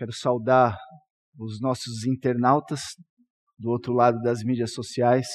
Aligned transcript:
Quero 0.00 0.14
saudar 0.14 0.78
os 1.38 1.60
nossos 1.60 2.06
internautas 2.06 2.80
do 3.58 3.68
outro 3.68 3.92
lado 3.92 4.18
das 4.22 4.42
mídias 4.42 4.72
sociais. 4.72 5.26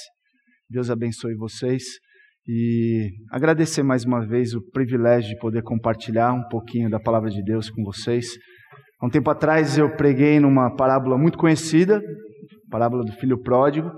Deus 0.67 0.89
abençoe 0.89 1.35
vocês 1.35 1.83
e 2.47 3.11
agradecer 3.29 3.83
mais 3.83 4.05
uma 4.05 4.25
vez 4.25 4.55
o 4.55 4.61
privilégio 4.71 5.29
de 5.29 5.37
poder 5.37 5.61
compartilhar 5.61 6.33
um 6.33 6.41
pouquinho 6.49 6.89
da 6.89 6.99
palavra 6.99 7.29
de 7.29 7.43
Deus 7.43 7.69
com 7.69 7.83
vocês. 7.83 8.25
Há 8.99 9.05
um 9.05 9.09
tempo 9.11 9.29
atrás 9.29 9.77
eu 9.77 9.95
preguei 9.95 10.39
numa 10.39 10.75
parábola 10.75 11.15
muito 11.15 11.37
conhecida, 11.37 12.01
parábola 12.71 13.05
do 13.05 13.11
filho 13.11 13.39
pródigo, 13.39 13.91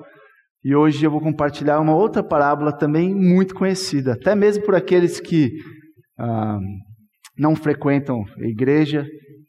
e 0.65 0.75
hoje 0.75 1.05
eu 1.05 1.09
vou 1.09 1.21
compartilhar 1.21 1.79
uma 1.79 1.95
outra 1.95 2.21
parábola 2.21 2.77
também 2.77 3.15
muito 3.15 3.55
conhecida, 3.55 4.15
até 4.15 4.35
mesmo 4.35 4.65
por 4.65 4.75
aqueles 4.75 5.21
que 5.21 5.49
ah, 6.19 6.59
não 7.37 7.55
frequentam 7.55 8.21
a 8.37 8.47
igreja. 8.49 9.07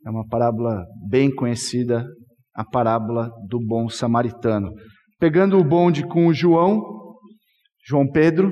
É 0.08 0.10
uma 0.10 0.26
parábola 0.26 0.86
bem 1.06 1.30
conhecida, 1.30 2.02
a 2.54 2.64
parábola 2.64 3.30
do 3.46 3.60
bom 3.60 3.90
samaritano. 3.90 4.72
Pegando 5.20 5.58
o 5.58 5.62
bonde 5.62 6.02
com 6.02 6.28
o 6.28 6.32
João, 6.32 6.80
João 7.86 8.10
Pedro, 8.10 8.50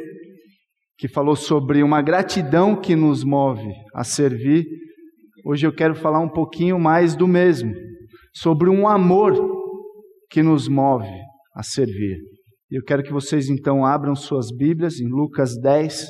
que 0.98 1.08
falou 1.08 1.34
sobre 1.34 1.82
uma 1.82 2.02
gratidão 2.02 2.78
que 2.78 2.94
nos 2.94 3.24
move 3.24 3.72
a 3.94 4.04
servir, 4.04 4.66
hoje 5.46 5.66
eu 5.66 5.74
quero 5.74 5.94
falar 5.94 6.20
um 6.20 6.28
pouquinho 6.28 6.78
mais 6.78 7.16
do 7.16 7.26
mesmo, 7.26 7.72
sobre 8.34 8.68
um 8.68 8.86
amor 8.86 9.32
que 10.28 10.42
nos 10.42 10.68
move 10.68 11.08
a 11.54 11.62
servir. 11.62 12.18
Eu 12.70 12.82
quero 12.82 13.02
que 13.02 13.14
vocês 13.14 13.48
então 13.48 13.82
abram 13.82 14.14
suas 14.14 14.54
Bíblias 14.54 15.00
em 15.00 15.08
Lucas 15.08 15.58
10, 15.58 16.06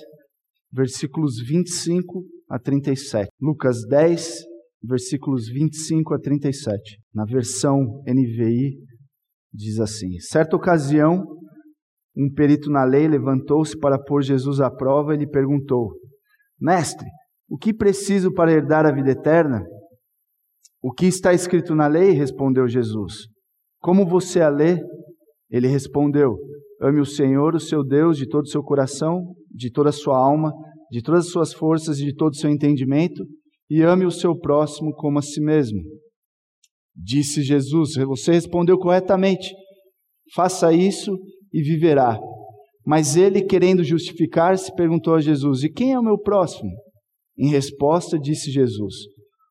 versículos 0.73 1.37
25 1.39 2.25
a 2.51 2.59
37. 2.59 3.29
Lucas 3.41 3.87
10, 3.89 4.56
versículos 4.87 5.49
25 5.49 6.15
a 6.15 6.19
37. 6.19 6.99
Na 7.15 7.25
versão 7.25 8.03
NVI, 8.07 8.79
diz 9.53 9.81
assim: 9.81 10.19
Certa 10.21 10.57
ocasião, 10.57 11.25
um 12.17 12.33
perito 12.33 12.71
na 12.71 12.85
lei 12.85 13.07
levantou-se 13.07 13.77
para 13.79 13.99
pôr 13.99 14.23
Jesus 14.23 14.61
à 14.61 14.71
prova 14.71 15.15
e 15.15 15.19
lhe 15.19 15.27
perguntou: 15.27 15.93
Mestre, 16.61 17.07
o 17.49 17.57
que 17.57 17.75
preciso 17.75 18.33
para 18.33 18.53
herdar 18.53 18.87
a 18.87 18.93
vida 18.93 19.11
eterna? 19.11 19.65
O 20.83 20.93
que 20.93 21.07
está 21.07 21.33
escrito 21.33 21.75
na 21.75 21.87
lei? 21.87 22.13
respondeu 22.13 22.69
Jesus. 22.69 23.27
Como 23.81 24.07
você 24.07 24.41
a 24.41 24.49
lê? 24.49 24.81
Ele 25.51 25.69
respondeu: 25.69 26.37
Ame 26.81 27.01
o 27.01 27.07
Senhor, 27.07 27.55
o 27.55 27.61
seu 27.61 27.85
Deus, 27.85 28.17
de 28.17 28.29
todo 28.29 28.45
o 28.45 28.49
seu 28.49 28.63
coração, 28.63 29.35
de 29.51 29.71
toda 29.71 29.91
a 29.91 29.93
sua 29.93 30.17
alma, 30.17 30.53
de 30.91 31.03
todas 31.03 31.27
as 31.27 31.33
suas 31.33 31.53
forças 31.53 31.99
e 31.99 32.05
de 32.05 32.15
todo 32.15 32.33
o 32.33 32.37
seu 32.37 32.51
entendimento, 32.51 33.25
e 33.69 33.83
ame 33.83 34.05
o 34.05 34.11
seu 34.11 34.37
próximo 34.37 34.93
como 34.95 35.19
a 35.19 35.23
si 35.23 35.41
mesmo. 35.41 35.81
Disse 36.95 37.43
Jesus: 37.43 37.95
Você 37.95 38.33
respondeu 38.33 38.79
corretamente. 38.79 39.55
Faça 40.35 40.73
isso 40.73 41.17
e 41.53 41.63
viverá. 41.63 42.19
Mas 42.85 43.17
ele, 43.17 43.43
querendo 43.43 43.83
justificar-se, 43.85 44.75
perguntou 44.75 45.15
a 45.15 45.21
Jesus: 45.21 45.63
E 45.65 45.69
quem 45.69 45.93
é 45.93 45.99
o 45.99 46.05
meu 46.05 46.19
próximo? 46.19 46.71
Em 47.39 47.49
resposta, 47.49 48.19
disse 48.19 48.51
Jesus: 48.51 48.95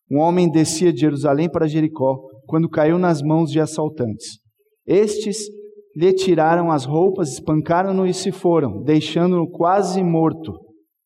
Um 0.10 0.20
homem 0.20 0.50
descia 0.50 0.92
de 0.92 1.02
Jerusalém 1.02 1.50
para 1.50 1.68
Jericó, 1.68 2.18
quando 2.48 2.70
caiu 2.70 2.98
nas 2.98 3.22
mãos 3.22 3.52
de 3.52 3.60
assaltantes. 3.60 4.40
Estes 4.88 5.38
lhe 5.96 6.14
tiraram 6.14 6.72
as 6.72 6.86
roupas, 6.86 7.34
espancaram-no 7.34 8.06
e 8.06 8.14
se 8.14 8.32
foram, 8.32 8.82
deixando-no 8.84 9.50
quase 9.50 10.04
morto. 10.04 10.54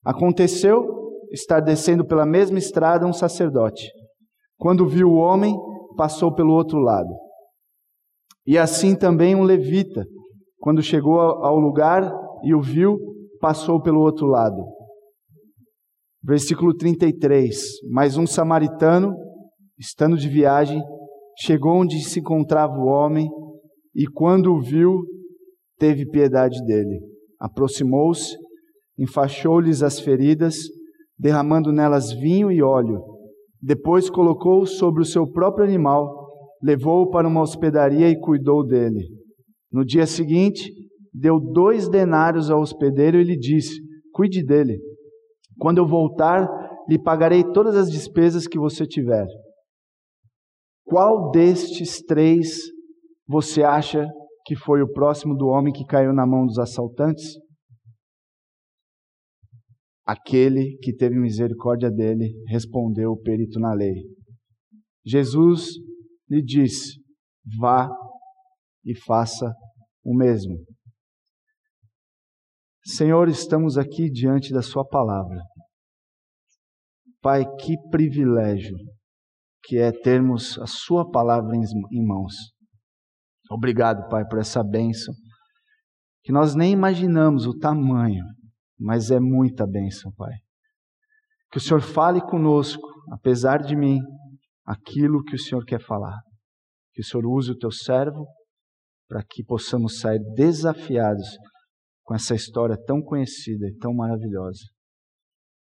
Aconteceu 0.04 1.00
estar 1.32 1.60
descendo 1.60 2.06
pela 2.06 2.26
mesma 2.26 2.58
estrada 2.58 3.06
um 3.06 3.14
sacerdote. 3.14 3.90
Quando 4.58 4.88
viu 4.88 5.10
o 5.10 5.18
homem, 5.18 5.56
passou 5.96 6.34
pelo 6.34 6.54
outro 6.54 6.80
lado. 6.80 7.14
E 8.46 8.58
assim 8.58 8.96
também 8.96 9.36
um 9.36 9.44
levita, 9.44 10.06
quando 10.60 10.82
chegou 10.82 11.20
ao 11.20 11.60
lugar 11.60 12.12
e 12.44 12.54
o 12.54 12.62
viu, 12.62 12.98
passou 13.40 13.82
pelo 13.82 14.02
outro 14.02 14.28
lado. 14.28 14.62
Versículo 16.24 16.76
33. 16.76 17.58
Mas 17.90 18.18
um 18.18 18.28
samaritano, 18.28 19.16
estando 19.78 20.18
de 20.18 20.28
viagem, 20.28 20.84
chegou 21.38 21.74
onde 21.74 22.00
se 22.02 22.20
encontrava 22.20 22.74
o 22.74 22.88
homem 22.88 23.30
e 23.96 24.06
quando 24.08 24.54
o 24.54 24.62
viu, 24.62 25.02
teve 25.78 26.10
piedade 26.10 26.64
dele. 26.66 27.00
Aproximou-se, 27.40 28.36
enfaixou-lhes 28.98 29.82
as 29.82 30.00
feridas, 30.00 30.56
derramando 31.20 31.72
nelas 31.74 32.14
vinho 32.14 32.50
e 32.50 32.62
óleo. 32.62 33.04
Depois 33.62 34.10
colocou-o 34.10 34.66
sobre 34.66 35.02
o 35.02 35.06
seu 35.06 35.30
próprio 35.30 35.66
animal, 35.66 36.30
levou-o 36.64 37.10
para 37.10 37.28
uma 37.28 37.42
hospedaria 37.42 38.10
e 38.10 38.18
cuidou 38.18 38.66
dele. 38.66 39.06
No 39.72 39.84
dia 39.84 40.06
seguinte, 40.06 40.72
deu 41.14 41.40
dois 41.40 41.90
denários 41.90 42.50
ao 42.50 42.62
hospedeiro 42.62 43.20
e 43.20 43.24
lhe 43.24 43.38
disse: 43.38 43.82
Cuide 44.14 44.44
dele. 44.44 44.80
Quando 45.58 45.80
eu 45.80 45.86
voltar, 45.86 46.48
lhe 46.88 46.98
pagarei 46.98 47.44
todas 47.44 47.76
as 47.76 47.92
despesas 47.92 48.48
que 48.48 48.58
você 48.58 48.86
tiver. 48.86 49.28
Qual 50.86 51.30
destes 51.32 52.02
três 52.02 52.62
você 53.28 53.62
acha 53.62 54.08
que 54.46 54.56
foi 54.56 54.82
o 54.82 54.92
próximo 54.92 55.36
do 55.36 55.48
homem 55.48 55.74
que 55.74 55.86
caiu 55.86 56.14
na 56.14 56.26
mão 56.26 56.46
dos 56.46 56.58
assaltantes? 56.58 57.38
Aquele 60.10 60.76
que 60.82 60.92
teve 60.92 61.20
misericórdia 61.20 61.92
dele, 61.92 62.34
respondeu 62.48 63.12
o 63.12 63.22
perito 63.22 63.60
na 63.60 63.76
lei. 63.76 63.94
Jesus 65.06 65.74
lhe 66.28 66.42
disse: 66.42 67.00
Vá 67.60 67.88
e 68.84 68.98
faça 69.06 69.54
o 70.04 70.18
mesmo. 70.18 70.66
Senhor, 72.84 73.30
estamos 73.30 73.78
aqui 73.78 74.10
diante 74.10 74.52
da 74.52 74.64
Sua 74.64 74.84
palavra. 74.84 75.44
Pai, 77.22 77.46
que 77.58 77.78
privilégio 77.92 78.76
que 79.62 79.78
é 79.78 79.92
termos 79.92 80.58
a 80.58 80.66
Sua 80.66 81.08
palavra 81.08 81.56
em 81.56 82.04
mãos. 82.04 82.34
Obrigado, 83.52 84.10
Pai, 84.10 84.26
por 84.28 84.40
essa 84.40 84.64
bênção, 84.64 85.14
que 86.24 86.32
nós 86.32 86.56
nem 86.56 86.74
imaginamos 86.74 87.46
o 87.46 87.56
tamanho, 87.56 88.26
mas 88.80 89.12
é 89.12 89.20
muita 89.20 89.68
bênção, 89.68 90.12
Pai. 90.14 90.34
Que 91.52 91.58
o 91.58 91.62
Senhor 91.62 91.82
fale 91.82 92.22
conosco, 92.22 92.88
apesar 93.12 93.58
de 93.62 93.76
mim, 93.76 94.00
aquilo 94.66 95.24
que 95.24 95.36
o 95.36 95.40
Senhor 95.40 95.66
quer 95.66 95.82
falar. 95.82 96.18
Que 96.94 97.02
o 97.02 97.06
Senhor 97.06 97.26
use 97.26 97.52
o 97.52 97.58
teu 97.58 97.72
servo 97.72 98.26
para 99.08 99.24
que 99.24 99.44
possamos 99.44 100.00
sair 100.00 100.20
desafiados 100.36 101.28
com 102.04 102.14
essa 102.14 102.36
história 102.36 102.78
tão 102.86 103.02
conhecida 103.02 103.68
e 103.68 103.76
tão 103.78 103.94
maravilhosa. 103.94 104.64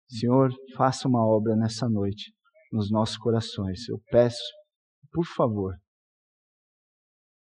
Senhor, 0.07 0.51
faça 0.75 1.07
uma 1.07 1.25
obra 1.25 1.55
nessa 1.55 1.89
noite 1.89 2.33
nos 2.72 2.89
nossos 2.91 3.17
corações. 3.17 3.87
Eu 3.89 3.99
peço, 4.09 4.43
por 5.11 5.25
favor, 5.25 5.73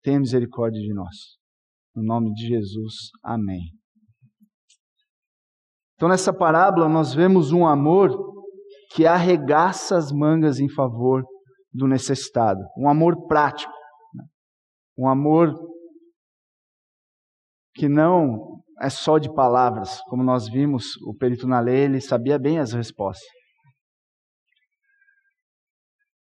tenha 0.02 0.20
misericórdia 0.20 0.80
de 0.80 0.92
nós. 0.94 1.38
No 1.94 2.02
nome 2.02 2.32
de 2.32 2.48
Jesus, 2.48 2.94
amém. 3.22 3.81
Então, 6.02 6.10
nessa 6.10 6.32
parábola, 6.32 6.88
nós 6.88 7.14
vemos 7.14 7.52
um 7.52 7.64
amor 7.64 8.10
que 8.92 9.06
arregaça 9.06 9.96
as 9.96 10.10
mangas 10.10 10.58
em 10.58 10.68
favor 10.68 11.22
do 11.72 11.86
necessitado. 11.86 12.58
Um 12.76 12.88
amor 12.88 13.28
prático. 13.28 13.72
Né? 14.12 14.24
Um 14.98 15.08
amor 15.08 15.54
que 17.76 17.88
não 17.88 18.64
é 18.80 18.90
só 18.90 19.16
de 19.16 19.32
palavras. 19.32 20.00
Como 20.08 20.24
nós 20.24 20.48
vimos, 20.48 20.96
o 21.06 21.14
perito 21.14 21.46
na 21.46 21.60
lei, 21.60 21.84
ele 21.84 22.00
sabia 22.00 22.36
bem 22.36 22.58
as 22.58 22.72
respostas. 22.72 23.28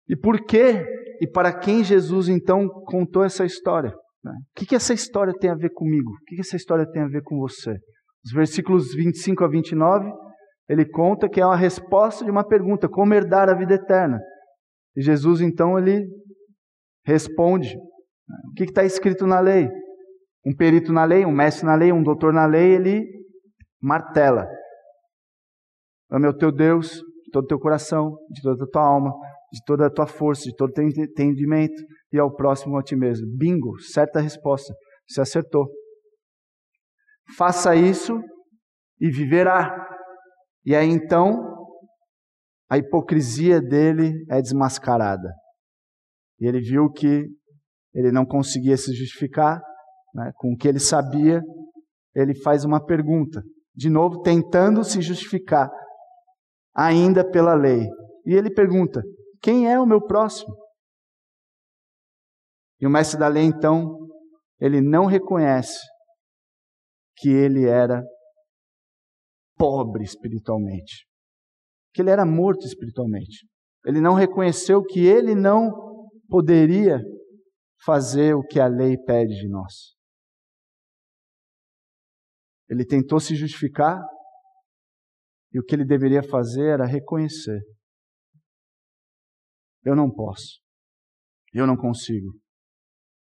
E 0.08 0.14
por 0.14 0.46
que 0.46 0.86
e 1.20 1.26
para 1.26 1.52
quem 1.52 1.82
Jesus 1.82 2.28
então 2.28 2.68
contou 2.68 3.24
essa 3.24 3.44
história? 3.44 3.92
Né? 4.22 4.30
O 4.30 4.54
que, 4.54 4.66
que 4.66 4.76
essa 4.76 4.94
história 4.94 5.34
tem 5.36 5.50
a 5.50 5.56
ver 5.56 5.70
comigo? 5.70 6.10
O 6.12 6.24
que, 6.28 6.36
que 6.36 6.42
essa 6.42 6.54
história 6.54 6.88
tem 6.88 7.02
a 7.02 7.08
ver 7.08 7.24
com 7.24 7.40
você? 7.40 7.76
Os 8.24 8.32
versículos 8.32 8.94
25 8.94 9.44
a 9.44 9.48
29, 9.48 10.10
ele 10.68 10.86
conta 10.86 11.28
que 11.28 11.40
é 11.40 11.46
uma 11.46 11.56
resposta 11.56 12.24
de 12.24 12.30
uma 12.30 12.46
pergunta: 12.46 12.88
como 12.88 13.12
herdar 13.12 13.48
a 13.48 13.54
vida 13.54 13.74
eterna? 13.74 14.18
E 14.96 15.02
Jesus 15.02 15.40
então 15.40 15.78
ele 15.78 16.06
responde: 17.06 17.76
né? 17.76 18.36
o 18.50 18.54
que 18.54 18.64
está 18.64 18.84
escrito 18.84 19.26
na 19.26 19.40
lei? 19.40 19.68
Um 20.46 20.54
perito 20.54 20.92
na 20.92 21.04
lei, 21.04 21.24
um 21.24 21.32
mestre 21.32 21.66
na 21.66 21.74
lei, 21.74 21.92
um 21.92 22.02
doutor 22.02 22.32
na 22.32 22.46
lei, 22.46 22.74
ele 22.74 23.04
martela: 23.80 24.48
ame 26.10 26.26
o 26.26 26.36
teu 26.36 26.50
Deus 26.50 26.92
de 26.92 27.30
todo 27.30 27.44
o 27.44 27.48
teu 27.48 27.58
coração, 27.58 28.16
de 28.30 28.40
toda 28.40 28.64
a 28.64 28.68
tua 28.68 28.82
alma, 28.82 29.12
de 29.52 29.60
toda 29.66 29.86
a 29.86 29.90
tua 29.90 30.06
força, 30.06 30.44
de 30.44 30.54
todo 30.56 30.70
o 30.70 30.72
teu 30.72 30.84
entendimento 30.84 31.82
e 32.12 32.18
ao 32.18 32.34
próximo 32.34 32.78
a 32.78 32.82
ti 32.82 32.96
mesmo. 32.96 33.26
Bingo, 33.36 33.78
certa 33.80 34.20
resposta. 34.20 34.72
Você 35.06 35.20
acertou. 35.20 35.68
Faça 37.36 37.74
isso 37.74 38.20
e 39.00 39.10
viverá. 39.10 39.88
E 40.64 40.74
aí 40.74 40.88
então, 40.88 41.54
a 42.70 42.78
hipocrisia 42.78 43.60
dele 43.60 44.24
é 44.30 44.40
desmascarada. 44.40 45.32
E 46.40 46.46
ele 46.46 46.60
viu 46.60 46.90
que 46.90 47.26
ele 47.94 48.10
não 48.10 48.26
conseguia 48.26 48.76
se 48.76 48.92
justificar 48.94 49.62
né, 50.14 50.32
com 50.36 50.52
o 50.52 50.56
que 50.56 50.68
ele 50.68 50.80
sabia. 50.80 51.42
Ele 52.14 52.34
faz 52.42 52.64
uma 52.64 52.84
pergunta, 52.84 53.42
de 53.74 53.88
novo 53.90 54.22
tentando 54.22 54.84
se 54.84 55.00
justificar, 55.00 55.70
ainda 56.74 57.28
pela 57.28 57.54
lei. 57.54 57.86
E 58.26 58.34
ele 58.34 58.52
pergunta: 58.52 59.02
Quem 59.40 59.70
é 59.70 59.78
o 59.78 59.86
meu 59.86 60.00
próximo? 60.00 60.54
E 62.80 62.86
o 62.86 62.90
mestre 62.90 63.18
da 63.18 63.28
lei, 63.28 63.44
então, 63.44 64.08
ele 64.60 64.80
não 64.80 65.06
reconhece 65.06 65.78
que 67.16 67.28
ele 67.28 67.66
era 67.66 68.02
pobre 69.56 70.04
espiritualmente, 70.04 71.06
que 71.92 72.02
ele 72.02 72.10
era 72.10 72.24
morto 72.24 72.66
espiritualmente. 72.66 73.46
Ele 73.84 74.00
não 74.00 74.14
reconheceu 74.14 74.82
que 74.82 75.00
ele 75.00 75.34
não 75.34 75.70
poderia 76.28 77.00
fazer 77.84 78.34
o 78.34 78.42
que 78.42 78.58
a 78.58 78.66
lei 78.66 78.96
pede 78.96 79.34
de 79.34 79.48
nós. 79.48 79.94
Ele 82.68 82.84
tentou 82.84 83.20
se 83.20 83.36
justificar 83.36 84.02
e 85.52 85.60
o 85.60 85.64
que 85.64 85.74
ele 85.74 85.84
deveria 85.84 86.22
fazer 86.22 86.66
era 86.70 86.86
reconhecer: 86.86 87.60
eu 89.84 89.94
não 89.94 90.10
posso, 90.10 90.60
eu 91.52 91.66
não 91.66 91.76
consigo. 91.76 92.32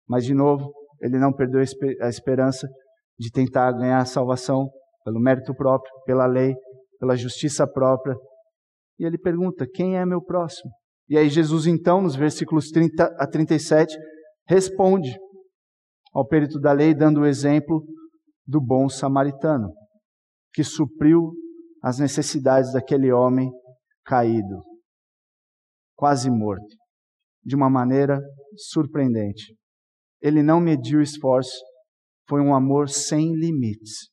Mas, 0.09 0.25
de 0.25 0.35
novo, 0.35 0.73
ele 1.01 1.19
não 1.19 1.33
perdeu 1.33 1.61
a 1.61 2.09
esperança 2.09 2.67
de 3.19 3.31
tentar 3.31 3.73
ganhar 3.73 3.99
a 3.99 4.05
salvação 4.05 4.71
pelo 5.05 5.21
mérito 5.21 5.55
próprio, 5.55 5.91
pela 6.05 6.27
lei, 6.27 6.55
pela 6.99 7.17
justiça 7.17 7.67
própria. 7.67 8.17
E 8.99 9.05
ele 9.05 9.19
pergunta: 9.19 9.67
Quem 9.67 9.97
é 9.97 10.05
meu 10.05 10.23
próximo? 10.23 10.71
E 11.09 11.17
aí, 11.17 11.29
Jesus, 11.29 11.67
então, 11.67 12.03
nos 12.03 12.15
versículos 12.15 12.71
30 12.71 13.05
a 13.19 13.27
37, 13.27 13.97
responde 14.47 15.19
ao 16.13 16.27
perito 16.27 16.61
da 16.61 16.73
lei, 16.73 16.95
dando 16.95 17.21
o 17.21 17.27
exemplo 17.27 17.83
do 18.47 18.61
bom 18.61 18.89
samaritano, 18.89 19.73
que 20.53 20.63
supriu 20.63 21.33
as 21.83 21.99
necessidades 21.99 22.73
daquele 22.73 23.13
homem 23.13 23.51
caído, 24.05 24.63
quase 25.97 26.31
morto, 26.31 26.77
de 27.45 27.55
uma 27.55 27.71
maneira 27.71 28.21
surpreendente. 28.71 29.55
Ele 30.21 30.43
não 30.43 30.61
mediu 30.61 31.01
esforço, 31.01 31.57
foi 32.29 32.41
um 32.41 32.55
amor 32.55 32.89
sem 32.89 33.35
limites. 33.35 34.11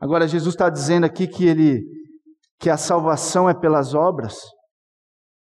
Agora, 0.00 0.28
Jesus 0.28 0.54
está 0.54 0.68
dizendo 0.68 1.04
aqui 1.04 1.26
que, 1.26 1.44
ele, 1.44 1.82
que 2.58 2.70
a 2.70 2.76
salvação 2.76 3.48
é 3.48 3.54
pelas 3.54 3.94
obras. 3.94 4.34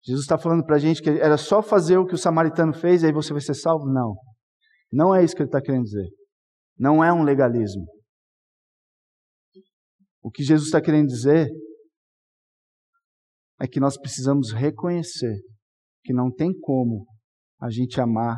Jesus 0.04 0.24
está 0.24 0.38
falando 0.38 0.64
para 0.64 0.78
a 0.78 0.80
gente 0.80 1.02
que 1.02 1.10
era 1.10 1.38
só 1.38 1.62
fazer 1.62 1.98
o 1.98 2.06
que 2.06 2.16
o 2.16 2.18
samaritano 2.18 2.74
fez 2.74 3.04
e 3.04 3.08
aí 3.08 3.12
você 3.12 3.34
vai 3.34 3.42
ser 3.42 3.56
salvo? 3.56 3.86
Não. 3.86 4.16
Não 4.92 5.14
é 5.14 5.24
isso 5.24 5.36
que 5.36 5.42
ele 5.42 5.50
está 5.50 5.62
querendo 5.62 5.84
dizer. 5.84 6.08
Não 6.78 7.04
é 7.04 7.12
um 7.12 7.24
legalismo. 7.24 7.86
O 10.22 10.32
que 10.32 10.44
Jesus 10.44 10.68
está 10.68 10.82
querendo 10.82 11.08
dizer 11.08 11.50
é 13.60 13.68
que 13.68 13.80
nós 13.80 13.98
precisamos 13.98 14.52
reconhecer 14.54 15.40
que 16.04 16.14
não 16.14 16.32
tem 16.32 16.58
como 16.60 17.06
a 17.60 17.70
gente 17.70 18.00
amar 18.00 18.38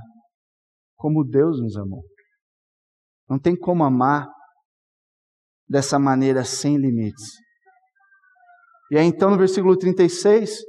como 1.00 1.24
Deus 1.24 1.62
nos 1.62 1.78
amou. 1.78 2.04
Não 3.28 3.40
tem 3.40 3.56
como 3.56 3.86
amar 3.86 4.28
dessa 5.68 5.98
maneira 5.98 6.44
sem 6.44 6.78
limites. 6.78 7.26
E 8.92 8.98
aí 8.98 9.06
então 9.06 9.30
no 9.30 9.38
versículo 9.38 9.78
36, 9.78 10.60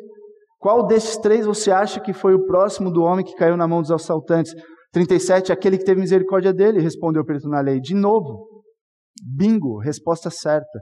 qual 0.59 0.87
desses 0.87 1.17
três 1.17 1.47
você 1.47 1.73
acha 1.73 2.01
que 2.01 2.13
foi 2.13 2.35
o 2.35 2.47
próximo 2.47 2.93
do 2.93 3.03
homem 3.03 3.25
que 3.25 3.35
caiu 3.35 3.57
na 3.57 3.67
mão 3.67 3.81
dos 3.83 3.91
assaltantes? 3.91 4.55
37, 4.93 5.53
aquele 5.53 5.79
que 5.79 5.85
teve 5.85 6.01
misericórdia 6.01 6.53
dele, 6.53 6.81
respondeu 6.81 7.23
o 7.23 7.27
perito 7.27 7.49
na 7.49 7.61
lei. 7.61 7.81
De 7.81 7.95
novo, 7.95 8.63
bingo, 9.23 9.79
resposta 9.79 10.31
certa. 10.31 10.81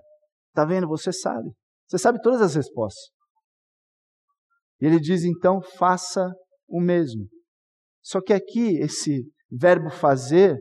Está 0.49 0.65
vendo? 0.67 0.89
Você 0.89 1.13
sabe. 1.13 1.51
Você 1.89 1.97
sabe 1.97 2.21
todas 2.21 2.43
as 2.43 2.55
respostas. 2.55 3.11
E 4.81 4.87
ele 4.87 4.99
diz 4.99 5.25
então: 5.25 5.61
faça 5.63 6.33
o 6.69 6.81
mesmo. 6.81 7.27
Só 8.03 8.21
que 8.21 8.33
aqui 8.33 8.79
esse 8.79 9.23
verbo 9.51 9.91
fazer 9.91 10.59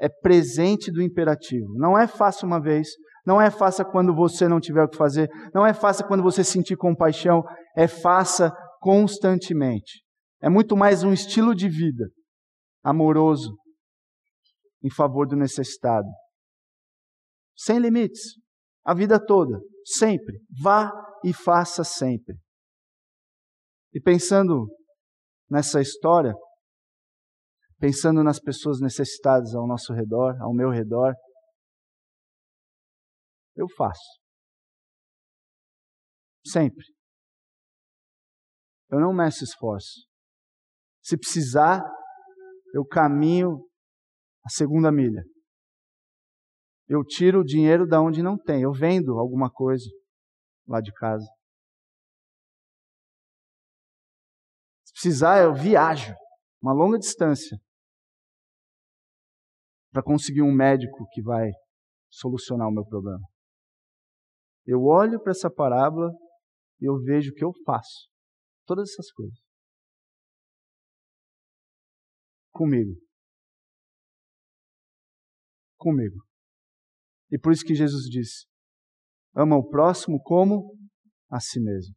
é 0.00 0.08
presente 0.08 0.90
do 0.90 1.02
imperativo. 1.02 1.74
Não 1.74 1.98
é 1.98 2.06
faça 2.06 2.46
uma 2.46 2.60
vez, 2.60 2.88
não 3.26 3.40
é 3.40 3.50
faça 3.50 3.84
quando 3.84 4.14
você 4.14 4.48
não 4.48 4.60
tiver 4.60 4.84
o 4.84 4.88
que 4.88 4.96
fazer, 4.96 5.28
não 5.54 5.66
é 5.66 5.74
faça 5.74 6.06
quando 6.06 6.22
você 6.22 6.44
sentir 6.44 6.76
compaixão, 6.76 7.42
é 7.76 7.86
faça 7.86 8.52
constantemente. 8.80 10.02
É 10.40 10.48
muito 10.48 10.76
mais 10.76 11.02
um 11.02 11.12
estilo 11.12 11.54
de 11.54 11.68
vida 11.68 12.08
amoroso 12.82 13.56
em 14.82 14.90
favor 14.90 15.26
do 15.26 15.36
necessitado. 15.36 16.08
Sem 17.56 17.78
limites. 17.78 18.36
A 18.84 18.94
vida 18.94 19.18
toda, 19.22 19.60
sempre. 19.84 20.40
Vá 20.62 20.90
e 21.24 21.32
faça 21.34 21.82
sempre. 21.82 22.36
E 23.92 24.00
pensando 24.00 24.66
nessa 25.50 25.80
história, 25.80 26.34
pensando 27.78 28.24
nas 28.24 28.40
pessoas 28.40 28.80
necessitadas 28.80 29.54
ao 29.54 29.66
nosso 29.66 29.92
redor, 29.92 30.36
ao 30.42 30.52
meu 30.52 30.70
redor, 30.70 31.14
eu 33.56 33.66
faço. 33.76 34.20
Sempre. 36.46 36.84
Eu 38.90 39.00
não 39.00 39.12
meço 39.12 39.44
esforço. 39.44 40.06
Se 41.02 41.16
precisar, 41.16 41.82
eu 42.74 42.84
caminho 42.84 43.68
a 44.44 44.48
segunda 44.50 44.90
milha. 44.90 45.22
Eu 46.88 47.04
tiro 47.04 47.40
o 47.40 47.44
dinheiro 47.44 47.86
da 47.86 48.00
onde 48.00 48.22
não 48.22 48.38
tem. 48.38 48.62
Eu 48.62 48.72
vendo 48.72 49.18
alguma 49.18 49.50
coisa 49.50 49.84
lá 50.66 50.80
de 50.80 50.92
casa. 50.92 51.26
Se 54.86 54.92
precisar, 54.92 55.42
eu 55.42 55.54
viajo 55.54 56.14
uma 56.62 56.72
longa 56.72 56.98
distância 56.98 57.58
para 59.90 60.02
conseguir 60.02 60.42
um 60.42 60.52
médico 60.52 61.06
que 61.12 61.22
vai 61.22 61.50
solucionar 62.10 62.68
o 62.68 62.72
meu 62.72 62.84
problema. 62.84 63.24
Eu 64.66 64.82
olho 64.84 65.20
para 65.20 65.32
essa 65.32 65.50
parábola 65.50 66.10
e 66.80 66.88
eu 66.88 66.98
vejo 66.98 67.32
que 67.32 67.44
eu 67.44 67.52
faço 67.64 68.08
todas 68.66 68.90
essas 68.90 69.10
coisas. 69.12 69.38
Comigo. 72.52 72.94
Comigo. 75.78 76.22
E 77.30 77.38
por 77.38 77.52
isso 77.52 77.64
que 77.64 77.74
Jesus 77.74 78.04
disse: 78.04 78.46
ama 79.34 79.56
o 79.56 79.68
próximo 79.68 80.20
como 80.22 80.76
a 81.30 81.40
si 81.40 81.60
mesmo. 81.60 81.94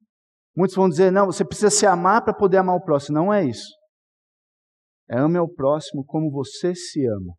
Muitos 0.55 0.75
vão 0.75 0.87
dizer: 0.89 1.11
não, 1.11 1.25
você 1.25 1.45
precisa 1.45 1.69
se 1.69 1.85
amar 1.85 2.23
para 2.23 2.33
poder 2.33 2.57
amar 2.57 2.75
o 2.75 2.83
próximo. 2.83 3.15
Não 3.15 3.33
é 3.33 3.45
isso. 3.45 3.69
É 5.09 5.19
ame 5.19 5.37
ao 5.37 5.51
próximo 5.51 6.05
como 6.05 6.31
você 6.31 6.73
se 6.75 7.05
ama. 7.05 7.33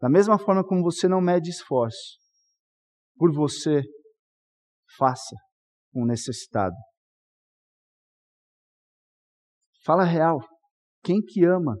Da 0.00 0.08
mesma 0.08 0.38
forma 0.38 0.64
como 0.64 0.82
você 0.82 1.08
não 1.08 1.20
mede 1.20 1.50
esforço 1.50 2.18
por 3.16 3.32
você, 3.32 3.82
faça 4.96 5.34
um 5.94 6.06
necessitado. 6.06 6.74
Fala 9.84 10.04
real. 10.04 10.38
Quem 11.02 11.20
que 11.20 11.44
ama 11.44 11.76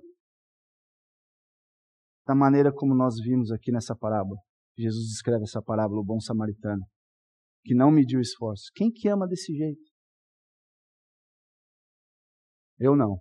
da 2.26 2.34
maneira 2.34 2.72
como 2.72 2.94
nós 2.94 3.14
vimos 3.22 3.52
aqui 3.52 3.70
nessa 3.70 3.94
parábola? 3.94 4.40
Jesus 4.76 5.12
escreve 5.12 5.44
essa 5.44 5.62
parábola, 5.62 6.00
o 6.00 6.04
bom 6.04 6.20
samaritano, 6.20 6.84
que 7.64 7.74
não 7.74 7.90
mediu 7.90 8.20
esforço. 8.20 8.70
Quem 8.74 8.90
que 8.90 9.08
ama 9.08 9.26
desse 9.26 9.52
jeito? 9.52 9.82
Eu 12.78 12.96
não. 12.96 13.18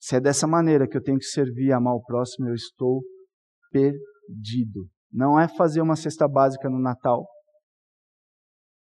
Se 0.00 0.16
é 0.16 0.20
dessa 0.20 0.46
maneira 0.46 0.88
que 0.88 0.96
eu 0.96 1.02
tenho 1.02 1.18
que 1.18 1.24
servir 1.24 1.68
e 1.68 1.72
amar 1.72 1.94
o 1.94 2.02
próximo, 2.02 2.48
eu 2.48 2.54
estou 2.54 3.02
perdido. 3.74 4.88
Não 5.12 5.38
é 5.38 5.48
fazer 5.48 5.80
uma 5.80 5.96
cesta 5.96 6.28
básica 6.28 6.70
no 6.70 6.78
Natal. 6.78 7.26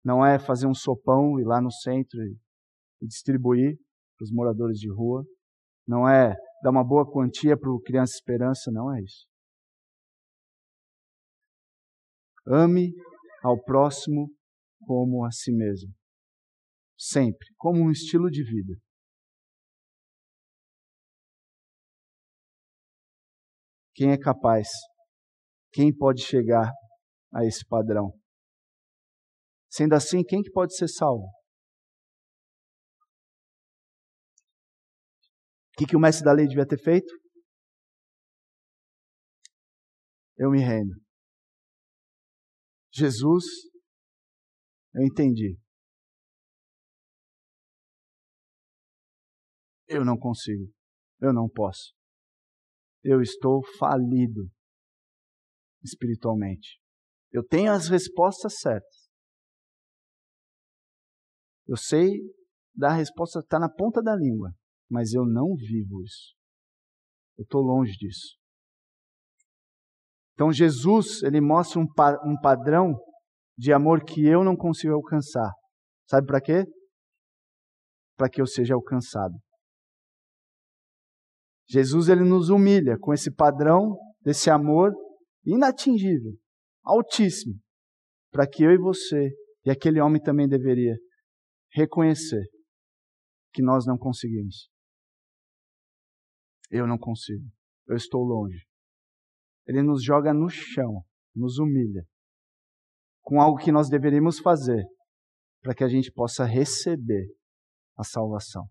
Não 0.05 0.27
é 0.27 0.39
fazer 0.39 0.67
um 0.67 0.75
sopão 0.75 1.39
ir 1.39 1.45
lá 1.45 1.61
no 1.61 1.71
centro 1.71 2.21
e 2.21 3.07
distribuir 3.07 3.77
para 4.17 4.25
os 4.25 4.33
moradores 4.33 4.79
de 4.79 4.91
rua. 4.91 5.25
Não 5.87 6.09
é 6.09 6.35
dar 6.63 6.71
uma 6.71 6.85
boa 6.85 7.11
quantia 7.11 7.57
para 7.57 7.71
o 7.71 7.81
Criança 7.81 8.15
Esperança. 8.15 8.71
Não 8.73 8.93
é 8.95 9.01
isso. 9.01 9.27
Ame 12.47 12.93
ao 13.43 13.63
próximo 13.63 14.31
como 14.81 15.25
a 15.25 15.31
si 15.31 15.53
mesmo. 15.53 15.93
Sempre, 16.99 17.47
como 17.57 17.81
um 17.81 17.91
estilo 17.91 18.31
de 18.31 18.43
vida. 18.43 18.79
Quem 23.95 24.11
é 24.11 24.19
capaz? 24.19 24.69
Quem 25.73 25.95
pode 25.95 26.23
chegar 26.23 26.71
a 27.33 27.45
esse 27.45 27.65
padrão? 27.67 28.13
Sendo 29.71 29.95
assim, 29.95 30.23
quem 30.23 30.43
que 30.43 30.51
pode 30.51 30.77
ser 30.77 30.89
salvo? 30.89 31.27
que, 35.77 35.87
que 35.87 35.97
o 35.97 36.01
mestre 36.01 36.25
da 36.25 36.33
lei 36.33 36.47
devia 36.47 36.67
ter 36.67 36.79
feito? 36.79 37.13
Eu 40.37 40.51
me 40.51 40.61
rendo. 40.61 40.95
Jesus, 42.93 43.45
eu 44.95 45.03
entendi. 45.05 45.59
Eu 49.89 50.05
não 50.05 50.17
consigo. 50.17 50.73
Eu 51.21 51.33
não 51.33 51.49
posso. 51.49 51.95
Eu 53.05 53.21
estou 53.21 53.63
falido 53.79 54.49
espiritualmente. 55.85 56.81
Eu 57.31 57.47
tenho 57.47 57.71
as 57.71 57.89
respostas 57.89 58.59
certas. 58.59 59.09
Eu 61.67 61.77
sei 61.77 62.11
da 62.75 62.93
resposta, 62.93 63.39
está 63.39 63.59
na 63.59 63.69
ponta 63.69 64.03
da 64.03 64.17
língua, 64.17 64.53
mas 64.91 65.13
eu 65.13 65.25
não 65.25 65.55
vivo 65.55 66.03
isso. 66.03 66.35
Eu 67.37 67.43
estou 67.43 67.61
longe 67.61 67.93
disso. 67.93 68.37
Então 70.33 70.53
Jesus, 70.53 71.23
ele 71.23 71.41
mostra 71.41 71.81
um, 71.81 71.87
pa 71.87 72.19
um 72.25 72.39
padrão 72.41 72.95
de 73.57 73.73
amor 73.73 74.05
que 74.05 74.27
eu 74.27 74.43
não 74.43 74.57
consigo 74.57 74.95
alcançar. 74.95 75.53
Sabe 76.09 76.27
para 76.27 76.41
quê? 76.41 76.65
Para 78.17 78.29
que 78.29 78.41
eu 78.41 78.47
seja 78.47 78.75
alcançado. 78.75 79.35
Jesus 81.67 82.09
ele 82.09 82.25
nos 82.25 82.49
humilha 82.51 82.97
com 82.99 83.13
esse 83.13 83.33
padrão 83.33 83.99
desse 84.23 84.51
amor 84.51 84.93
inatingível, 85.45 86.33
altíssimo, 86.83 87.59
para 88.31 88.47
que 88.47 88.63
eu 88.63 88.71
e 88.71 88.79
você 88.79 89.31
e 89.65 89.71
aquele 89.71 90.01
homem 90.01 90.21
também 90.21 90.49
deveria 90.49 90.97
reconhecer 91.73 92.45
que 93.53 93.63
nós 93.63 93.87
não 93.87 93.97
conseguimos. 93.97 94.69
Eu 96.71 96.87
não 96.87 96.99
consigo. 96.99 97.45
Eu 97.87 97.97
estou 97.97 98.23
longe. 98.23 98.67
Ele 99.67 99.83
nos 99.83 100.03
joga 100.03 100.35
no 100.35 100.49
chão, 100.49 101.05
nos 101.35 101.59
humilha, 101.59 102.05
com 103.23 103.41
algo 103.41 103.59
que 103.59 103.73
nós 103.73 103.89
deveríamos 103.89 104.39
fazer 104.39 104.85
para 105.63 105.75
que 105.75 105.85
a 105.85 105.89
gente 105.89 106.13
possa 106.13 106.45
receber 106.45 107.27
a 107.97 108.05
salvação. 108.05 108.69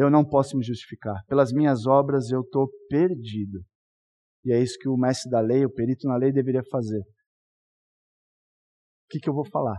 Eu 0.00 0.08
não 0.08 0.24
posso 0.24 0.56
me 0.56 0.64
justificar. 0.64 1.22
Pelas 1.26 1.52
minhas 1.52 1.86
obras 1.86 2.30
eu 2.30 2.40
estou 2.40 2.70
perdido. 2.88 3.62
E 4.42 4.50
é 4.50 4.58
isso 4.58 4.78
que 4.78 4.88
o 4.88 4.96
mestre 4.96 5.30
da 5.30 5.40
lei, 5.40 5.66
o 5.66 5.70
perito 5.70 6.08
na 6.08 6.16
lei, 6.16 6.32
deveria 6.32 6.62
fazer. 6.70 7.00
O 7.00 7.04
que, 9.10 9.20
que 9.20 9.28
eu 9.28 9.34
vou 9.34 9.44
falar? 9.44 9.78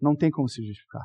Não 0.00 0.14
tem 0.14 0.30
como 0.30 0.48
se 0.48 0.64
justificar. 0.64 1.04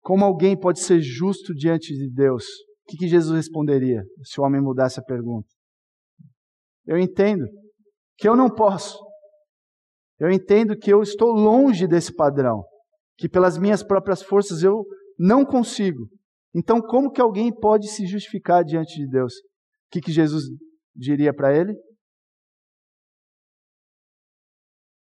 Como 0.00 0.24
alguém 0.24 0.56
pode 0.56 0.78
ser 0.78 1.00
justo 1.00 1.52
diante 1.52 1.92
de 1.96 2.08
Deus? 2.08 2.44
O 2.44 2.90
que, 2.90 2.96
que 2.96 3.08
Jesus 3.08 3.34
responderia 3.34 4.04
se 4.22 4.40
o 4.40 4.44
homem 4.44 4.60
mudasse 4.60 5.00
a 5.00 5.02
pergunta? 5.02 5.48
Eu 6.86 6.96
entendo 6.96 7.44
que 8.16 8.28
eu 8.28 8.36
não 8.36 8.48
posso. 8.48 9.04
Eu 10.18 10.30
entendo 10.30 10.76
que 10.76 10.92
eu 10.92 11.02
estou 11.02 11.32
longe 11.32 11.86
desse 11.86 12.14
padrão, 12.14 12.64
que 13.16 13.28
pelas 13.28 13.58
minhas 13.58 13.82
próprias 13.82 14.22
forças 14.22 14.62
eu 14.62 14.84
não 15.18 15.44
consigo. 15.44 16.08
Então, 16.54 16.80
como 16.80 17.10
que 17.10 17.20
alguém 17.20 17.54
pode 17.54 17.88
se 17.88 18.06
justificar 18.06 18.64
diante 18.64 18.94
de 18.94 19.06
Deus? 19.08 19.34
O 19.34 19.90
que, 19.90 20.00
que 20.00 20.10
Jesus 20.10 20.44
diria 20.94 21.34
para 21.34 21.54
ele? 21.54 21.74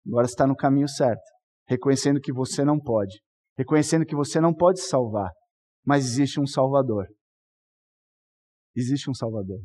Agora 0.06 0.26
está 0.26 0.46
no 0.46 0.56
caminho 0.56 0.88
certo, 0.88 1.22
reconhecendo 1.68 2.20
que 2.20 2.32
você 2.32 2.64
não 2.64 2.78
pode, 2.78 3.20
reconhecendo 3.56 4.04
que 4.04 4.14
você 4.14 4.40
não 4.40 4.54
pode 4.54 4.80
salvar, 4.80 5.30
mas 5.84 6.04
existe 6.04 6.40
um 6.40 6.46
Salvador. 6.46 7.06
Existe 8.74 9.08
um 9.08 9.14
Salvador. 9.14 9.60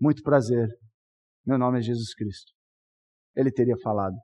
Muito 0.00 0.22
prazer. 0.22 0.68
Meu 1.44 1.56
nome 1.56 1.78
é 1.78 1.82
Jesus 1.82 2.14
Cristo 2.14 2.55
ele 3.36 3.50
teria 3.50 3.76
falado. 3.82 4.16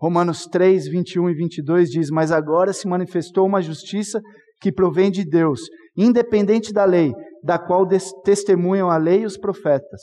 Romanos 0.00 0.46
3, 0.46 0.88
21 0.88 1.28
e 1.28 1.34
22 1.34 1.90
diz: 1.90 2.10
Mas 2.10 2.32
agora 2.32 2.72
se 2.72 2.88
manifestou 2.88 3.46
uma 3.46 3.60
justiça 3.60 4.20
que 4.60 4.72
provém 4.72 5.10
de 5.10 5.24
Deus, 5.24 5.60
independente 5.96 6.72
da 6.72 6.84
lei, 6.84 7.12
da 7.42 7.58
qual 7.58 7.86
testemunham 8.24 8.90
a 8.90 8.96
lei 8.96 9.22
e 9.22 9.26
os 9.26 9.36
profetas. 9.36 10.00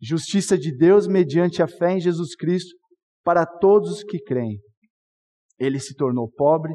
Justiça 0.00 0.58
de 0.58 0.76
Deus 0.76 1.06
mediante 1.06 1.62
a 1.62 1.66
fé 1.66 1.92
em 1.92 2.00
Jesus 2.00 2.34
Cristo 2.36 2.76
para 3.24 3.46
todos 3.46 3.90
os 3.90 4.04
que 4.04 4.18
creem. 4.18 4.58
Ele 5.58 5.78
se 5.80 5.94
tornou 5.94 6.30
pobre, 6.30 6.74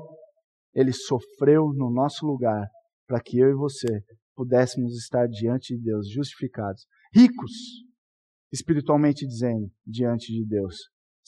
ele 0.74 0.92
sofreu 0.92 1.72
no 1.76 1.92
nosso 1.92 2.26
lugar, 2.26 2.66
para 3.08 3.20
que 3.22 3.38
eu 3.38 3.50
e 3.50 3.54
você 3.56 4.02
pudéssemos 4.36 4.96
estar 4.96 5.28
diante 5.28 5.76
de 5.76 5.84
Deus 5.84 6.10
justificados, 6.10 6.86
ricos 7.14 7.52
espiritualmente 8.52 9.26
dizendo, 9.26 9.70
diante 9.86 10.34
de 10.34 10.46
Deus. 10.46 10.76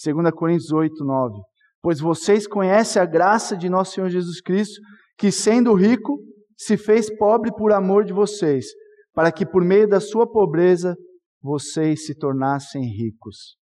2 0.04 0.32
Coríntios 0.34 0.72
8, 0.72 1.04
9. 1.04 1.36
Pois 1.82 2.00
vocês 2.00 2.48
conhecem 2.48 3.02
a 3.02 3.06
graça 3.06 3.56
de 3.56 3.70
nosso 3.70 3.94
Senhor 3.94 4.10
Jesus 4.10 4.42
Cristo, 4.42 4.80
que 5.18 5.32
sendo 5.32 5.74
rico, 5.74 6.20
se 6.58 6.78
fez 6.78 7.16
pobre 7.18 7.52
por 7.54 7.72
amor 7.72 8.04
de 8.04 8.14
vocês, 8.14 8.66
para 9.14 9.32
que 9.32 9.46
por 9.46 9.64
meio 9.64 9.88
da 9.88 10.00
sua 10.00 10.30
pobreza 10.30 10.96
vocês 11.42 12.06
se 12.06 12.16
tornassem 12.16 12.84
ricos. 12.84 13.58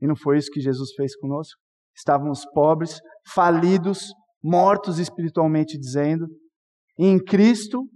E 0.00 0.06
não 0.06 0.16
foi 0.16 0.38
isso 0.38 0.50
que 0.50 0.60
Jesus 0.60 0.92
fez 0.94 1.16
conosco? 1.16 1.58
Estávamos 1.94 2.44
pobres, 2.52 3.00
falidos, 3.32 4.12
mortos 4.42 4.98
espiritualmente 4.98 5.78
dizendo, 5.78 6.26
e 6.98 7.06
em 7.06 7.18
Cristo, 7.18 7.86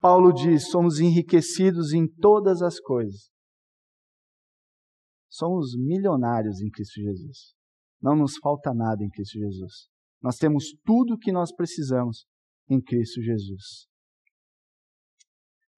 Paulo 0.00 0.32
diz, 0.32 0.68
somos 0.70 1.00
enriquecidos 1.00 1.92
em 1.92 2.06
todas 2.06 2.62
as 2.62 2.80
coisas 2.80 3.35
Somos 5.36 5.76
milionários 5.76 6.62
em 6.62 6.70
Cristo 6.70 6.98
Jesus. 6.98 7.54
Não 8.00 8.16
nos 8.16 8.38
falta 8.38 8.72
nada 8.72 9.04
em 9.04 9.10
Cristo 9.10 9.38
Jesus. 9.38 9.88
Nós 10.22 10.38
temos 10.38 10.64
tudo 10.82 11.12
o 11.12 11.18
que 11.18 11.30
nós 11.30 11.54
precisamos 11.54 12.24
em 12.70 12.80
Cristo 12.80 13.20
Jesus. 13.20 13.86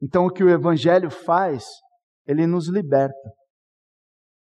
Então, 0.00 0.26
o 0.26 0.30
que 0.30 0.44
o 0.44 0.48
Evangelho 0.48 1.10
faz, 1.10 1.64
ele 2.24 2.46
nos 2.46 2.68
liberta. 2.68 3.32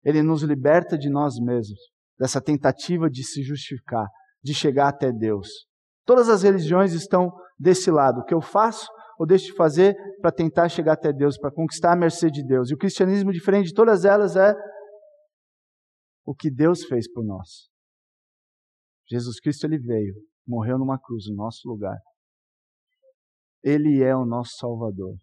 Ele 0.06 0.24
nos 0.24 0.42
liberta 0.42 0.98
de 0.98 1.10
nós 1.10 1.38
mesmos, 1.38 1.80
dessa 2.18 2.42
tentativa 2.42 3.10
de 3.10 3.26
se 3.26 3.44
justificar, 3.44 4.08
de 4.42 4.54
chegar 4.54 4.88
até 4.88 5.12
Deus. 5.12 5.50
Todas 6.06 6.30
as 6.30 6.44
religiões 6.44 6.94
estão 6.94 7.30
desse 7.60 7.92
lado. 7.92 8.22
O 8.22 8.24
que 8.24 8.34
eu 8.34 8.42
faço 8.42 8.88
ou 9.20 9.28
deixo 9.28 9.48
de 9.48 9.56
fazer 9.56 9.96
para 10.22 10.32
tentar 10.32 10.70
chegar 10.70 10.94
até 10.94 11.12
Deus, 11.12 11.38
para 11.38 11.52
conquistar 11.52 11.92
a 11.92 11.96
mercê 11.98 12.32
de 12.32 12.42
Deus. 12.42 12.72
E 12.72 12.74
o 12.74 12.78
cristianismo, 12.78 13.34
diferente 13.34 13.68
de 13.68 13.74
todas 13.74 14.06
elas, 14.06 14.38
é 14.38 14.56
o 16.25 16.34
que 16.34 16.50
Deus 16.50 16.84
fez 16.86 17.12
por 17.12 17.24
nós. 17.24 17.70
Jesus 19.10 19.39
Cristo 19.39 19.65
ele 19.65 19.77
veio, 19.77 20.15
morreu 20.48 20.77
numa 20.77 21.00
cruz 21.00 21.25
no 21.30 21.36
nosso 21.36 21.68
lugar. 21.68 21.98
Ele 23.62 24.03
é 24.03 24.15
o 24.15 24.25
nosso 24.25 24.58
Salvador. 24.58 25.15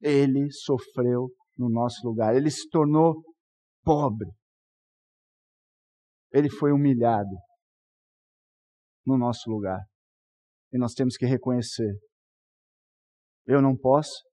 Ele 0.00 0.50
sofreu 0.50 1.30
no 1.56 1.68
nosso 1.68 2.06
lugar. 2.06 2.34
Ele 2.34 2.50
se 2.50 2.68
tornou 2.68 3.22
pobre. 3.82 4.30
Ele 6.32 6.50
foi 6.50 6.72
humilhado 6.72 7.34
no 9.06 9.16
nosso 9.16 9.50
lugar. 9.50 9.80
E 10.72 10.78
nós 10.78 10.92
temos 10.92 11.16
que 11.16 11.26
reconhecer. 11.26 11.98
Eu 13.46 13.62
não 13.62 13.76
posso, 13.76 14.24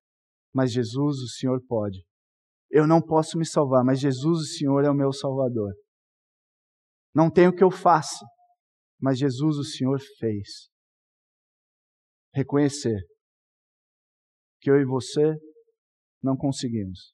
mas 0.53 0.72
Jesus, 0.72 1.17
o 1.19 1.27
Senhor, 1.27 1.62
pode. 1.67 2.03
Eu 2.69 2.88
não 2.88 3.00
posso 3.00 3.38
me 3.38 3.45
salvar, 3.45 3.83
mas 3.83 4.00
Jesus, 4.00 4.39
o 4.39 4.57
Senhor, 4.57 4.83
é 4.83 4.89
o 4.89 4.95
meu 4.95 5.13
Salvador. 5.13 5.74
Não 7.13 7.29
tem 7.32 7.48
o 7.48 7.55
que 7.55 7.63
eu 7.63 7.70
faça, 7.70 8.25
mas 9.00 9.20
Jesus, 9.20 9.58
o 9.58 9.63
Senhor, 9.63 10.00
fez. 10.17 10.70
Reconhecer 12.34 13.00
que 14.60 14.72
eu 14.72 14.79
e 14.79 14.86
você 14.86 15.36
não 16.22 16.36
conseguimos. 16.36 17.13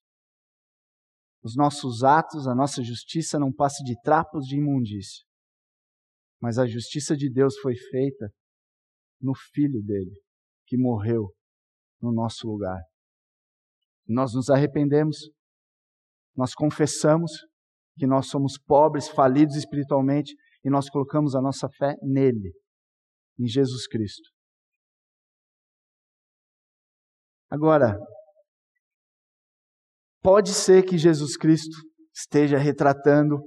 Os 1.41 1.55
nossos 1.55 2.03
atos, 2.03 2.47
a 2.47 2.55
nossa 2.55 2.83
justiça 2.83 3.39
não 3.39 3.51
passa 3.51 3.83
de 3.83 3.99
trapos 4.01 4.45
de 4.45 4.57
imundícia. 4.57 5.25
Mas 6.39 6.57
a 6.57 6.65
justiça 6.65 7.15
de 7.15 7.29
Deus 7.29 7.57
foi 7.57 7.75
feita 7.75 8.29
no 9.21 9.33
Filho 9.53 9.81
dele, 9.83 10.15
que 10.65 10.77
morreu 10.77 11.33
no 12.01 12.13
nosso 12.13 12.47
lugar. 12.47 12.81
Nós 14.07 14.33
nos 14.33 14.49
arrependemos, 14.49 15.29
nós 16.35 16.53
confessamos 16.53 17.31
que 17.99 18.07
nós 18.07 18.27
somos 18.29 18.57
pobres, 18.57 19.09
falidos 19.09 19.57
espiritualmente 19.57 20.33
e 20.63 20.69
nós 20.69 20.89
colocamos 20.89 21.35
a 21.35 21.41
nossa 21.41 21.67
fé 21.69 21.95
nele, 22.01 22.53
em 23.37 23.45
Jesus 23.45 23.85
Cristo. 23.87 24.29
Agora, 27.49 27.97
pode 30.21 30.53
ser 30.53 30.83
que 30.83 30.97
Jesus 30.97 31.35
Cristo 31.35 31.75
esteja 32.15 32.57
retratando 32.57 33.39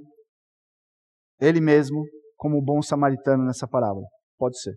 Ele 1.40 1.60
mesmo 1.60 2.04
como 2.36 2.58
o 2.58 2.62
bom 2.62 2.82
samaritano 2.82 3.44
nessa 3.44 3.66
parábola. 3.66 4.06
Pode 4.36 4.60
ser. 4.60 4.76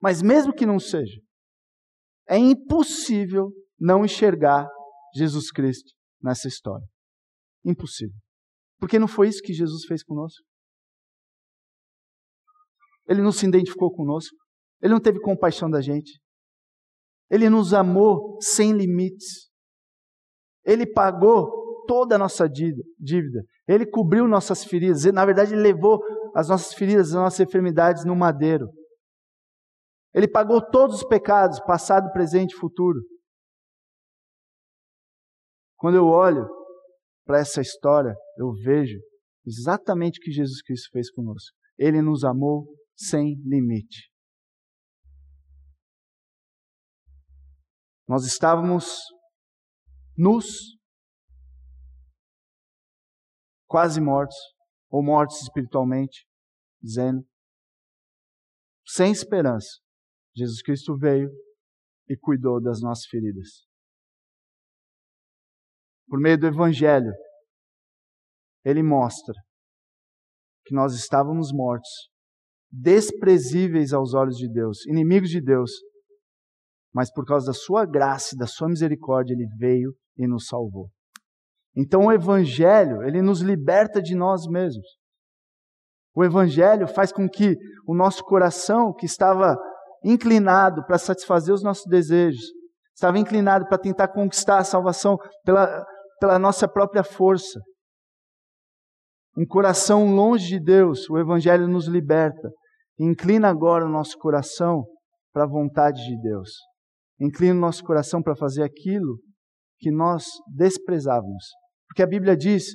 Mas 0.00 0.22
mesmo 0.22 0.54
que 0.54 0.66
não 0.66 0.78
seja, 0.78 1.20
é 2.28 2.36
impossível 2.36 3.50
não 3.78 4.04
enxergar 4.04 4.68
Jesus 5.14 5.50
Cristo 5.50 5.90
nessa 6.22 6.46
história. 6.46 6.86
Impossível. 7.64 8.16
Porque 8.80 8.98
não 8.98 9.06
foi 9.06 9.28
isso 9.28 9.42
que 9.42 9.52
Jesus 9.52 9.84
fez 9.84 10.02
conosco. 10.02 10.42
Ele 13.06 13.20
não 13.20 13.30
se 13.30 13.46
identificou 13.46 13.92
conosco. 13.92 14.34
Ele 14.80 14.94
não 14.94 15.00
teve 15.00 15.20
compaixão 15.20 15.70
da 15.70 15.80
gente. 15.80 16.18
Ele 17.30 17.50
nos 17.50 17.74
amou 17.74 18.38
sem 18.40 18.72
limites. 18.72 19.50
Ele 20.64 20.90
pagou 20.90 21.84
toda 21.86 22.14
a 22.14 22.18
nossa 22.18 22.48
dívida. 22.48 23.42
Ele 23.68 23.84
cobriu 23.84 24.26
nossas 24.26 24.64
feridas. 24.64 25.04
Na 25.12 25.26
verdade, 25.26 25.52
ele 25.52 25.62
levou 25.62 26.00
as 26.34 26.48
nossas 26.48 26.72
feridas, 26.72 27.08
as 27.08 27.14
nossas 27.14 27.40
enfermidades 27.40 28.04
no 28.04 28.16
madeiro. 28.16 28.68
Ele 30.14 30.28
pagou 30.28 30.64
todos 30.64 30.96
os 30.96 31.04
pecados, 31.04 31.60
passado, 31.60 32.10
presente 32.12 32.52
e 32.52 32.58
futuro. 32.58 33.00
Quando 35.76 35.96
eu 35.96 36.06
olho 36.06 36.48
para 37.24 37.38
essa 37.38 37.60
história, 37.60 38.14
eu 38.40 38.54
vejo 38.54 38.98
exatamente 39.46 40.18
o 40.18 40.22
que 40.22 40.32
Jesus 40.32 40.62
Cristo 40.62 40.88
fez 40.90 41.10
conosco. 41.10 41.54
Ele 41.76 42.00
nos 42.00 42.24
amou 42.24 42.66
sem 42.96 43.34
limite. 43.44 44.10
Nós 48.08 48.24
estávamos 48.24 48.98
nus, 50.16 50.78
quase 53.68 54.00
mortos, 54.00 54.36
ou 54.88 55.04
mortos 55.04 55.40
espiritualmente, 55.42 56.26
dizendo, 56.82 57.22
sem 58.86 59.12
esperança. 59.12 59.80
Jesus 60.34 60.62
Cristo 60.62 60.96
veio 60.96 61.30
e 62.08 62.16
cuidou 62.16 62.60
das 62.60 62.80
nossas 62.80 63.04
feridas. 63.06 63.66
Por 66.08 66.18
meio 66.18 66.38
do 66.38 66.46
Evangelho, 66.46 67.12
ele 68.64 68.82
mostra 68.82 69.34
que 70.64 70.74
nós 70.74 70.94
estávamos 70.94 71.52
mortos, 71.52 71.90
desprezíveis 72.70 73.92
aos 73.92 74.14
olhos 74.14 74.36
de 74.36 74.48
Deus, 74.48 74.86
inimigos 74.86 75.30
de 75.30 75.40
Deus, 75.40 75.70
mas 76.94 77.12
por 77.12 77.24
causa 77.24 77.46
da 77.46 77.52
sua 77.52 77.84
graça 77.84 78.34
e 78.34 78.38
da 78.38 78.46
sua 78.46 78.68
misericórdia, 78.68 79.34
ele 79.34 79.46
veio 79.56 79.92
e 80.16 80.26
nos 80.26 80.46
salvou. 80.46 80.88
Então 81.76 82.06
o 82.06 82.12
evangelho, 82.12 83.02
ele 83.02 83.22
nos 83.22 83.40
liberta 83.40 84.02
de 84.02 84.14
nós 84.14 84.46
mesmos. 84.46 84.86
O 86.14 86.24
evangelho 86.24 86.88
faz 86.88 87.12
com 87.12 87.28
que 87.28 87.56
o 87.86 87.94
nosso 87.94 88.24
coração, 88.24 88.92
que 88.92 89.06
estava 89.06 89.56
inclinado 90.04 90.84
para 90.84 90.98
satisfazer 90.98 91.54
os 91.54 91.62
nossos 91.62 91.86
desejos, 91.86 92.44
estava 92.94 93.18
inclinado 93.18 93.66
para 93.66 93.78
tentar 93.78 94.08
conquistar 94.08 94.58
a 94.58 94.64
salvação 94.64 95.16
pela, 95.44 95.84
pela 96.18 96.38
nossa 96.38 96.68
própria 96.68 97.04
força. 97.04 97.60
Um 99.40 99.46
coração 99.46 100.14
longe 100.14 100.48
de 100.48 100.60
Deus, 100.60 101.08
o 101.08 101.16
Evangelho 101.16 101.66
nos 101.66 101.86
liberta. 101.86 102.50
Inclina 102.98 103.48
agora 103.48 103.86
o 103.86 103.88
nosso 103.88 104.18
coração 104.18 104.84
para 105.32 105.44
a 105.44 105.48
vontade 105.48 106.04
de 106.04 106.20
Deus. 106.20 106.50
Inclina 107.18 107.54
o 107.54 107.60
nosso 107.60 107.82
coração 107.82 108.22
para 108.22 108.36
fazer 108.36 108.62
aquilo 108.62 109.16
que 109.78 109.90
nós 109.90 110.26
desprezávamos. 110.46 111.46
Porque 111.88 112.02
a 112.02 112.06
Bíblia 112.06 112.36
diz: 112.36 112.66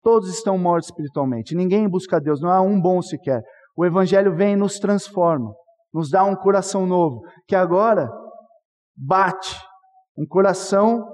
todos 0.00 0.28
estão 0.28 0.56
mortos 0.56 0.90
espiritualmente, 0.90 1.56
ninguém 1.56 1.88
busca 1.88 2.20
Deus, 2.20 2.40
não 2.40 2.50
há 2.50 2.62
um 2.62 2.80
bom 2.80 3.02
sequer. 3.02 3.42
O 3.76 3.84
Evangelho 3.84 4.36
vem 4.36 4.52
e 4.52 4.56
nos 4.56 4.78
transforma, 4.78 5.52
nos 5.92 6.08
dá 6.08 6.22
um 6.22 6.36
coração 6.36 6.86
novo, 6.86 7.20
que 7.48 7.56
agora 7.56 8.08
bate, 8.96 9.60
um 10.16 10.24
coração 10.24 11.04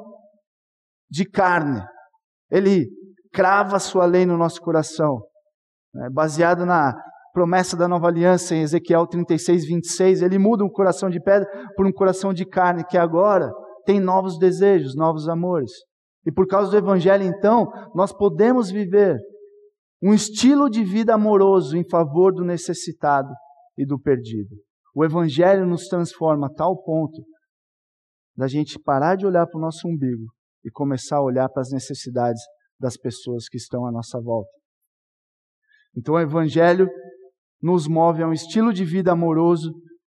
de 1.11 1.25
carne. 1.25 1.83
Ele 2.51 2.90
crava 3.33 3.77
a 3.77 3.81
sua 3.81 4.05
lei 4.07 4.27
no 4.27 4.37
nosso 4.37 4.61
coração, 4.61 5.21
né? 5.95 6.09
baseado 6.11 6.64
na 6.64 6.95
promessa 7.33 7.77
da 7.77 7.87
nova 7.87 8.09
aliança 8.09 8.55
em 8.55 8.62
Ezequiel 8.62 9.07
36, 9.07 9.67
26, 9.67 10.23
ele 10.23 10.38
muda 10.38 10.64
um 10.64 10.69
coração 10.69 11.09
de 11.09 11.21
pedra 11.21 11.47
por 11.77 11.87
um 11.87 11.93
coração 11.93 12.33
de 12.33 12.45
carne, 12.45 12.85
que 12.85 12.99
agora 12.99 13.51
tem 13.85 14.01
novos 14.01 14.38
desejos, 14.38 14.97
novos 14.97 15.29
amores. 15.29 15.71
E 16.27 16.33
por 16.33 16.47
causa 16.47 16.71
do 16.71 16.77
Evangelho, 16.77 17.25
então, 17.25 17.71
nós 17.95 18.12
podemos 18.12 18.71
viver 18.71 19.17
um 20.03 20.12
estilo 20.12 20.69
de 20.69 20.85
vida 20.85 21.14
amoroso 21.14 21.77
em 21.77 21.88
favor 21.88 22.33
do 22.33 22.45
necessitado 22.45 23.33
e 23.77 23.87
do 23.87 23.99
perdido. 23.99 24.55
O 24.95 25.05
Evangelho 25.05 25.64
nos 25.67 25.87
transforma 25.87 26.49
a 26.49 26.53
tal 26.53 26.77
ponto 26.83 27.23
da 28.37 28.47
gente 28.47 28.79
parar 28.79 29.17
de 29.17 29.27
olhar 29.27 29.47
para 29.47 29.59
o 29.59 29.61
nosso 29.61 29.87
umbigo 29.88 30.25
e 30.64 30.71
começar 30.71 31.17
a 31.17 31.23
olhar 31.23 31.49
para 31.49 31.62
as 31.62 31.71
necessidades 31.71 32.43
das 32.79 32.97
pessoas 32.97 33.49
que 33.49 33.57
estão 33.57 33.87
à 33.87 33.93
nossa 33.93 34.21
volta. 34.21 34.51
Então, 35.97 36.14
o 36.14 36.21
Evangelho 36.21 36.88
nos 37.61 37.88
move 37.88 38.23
a 38.23 38.29
um 38.29 38.33
estilo 38.33 38.73
de 38.73 38.85
vida 38.85 39.12
amoroso 39.12 39.73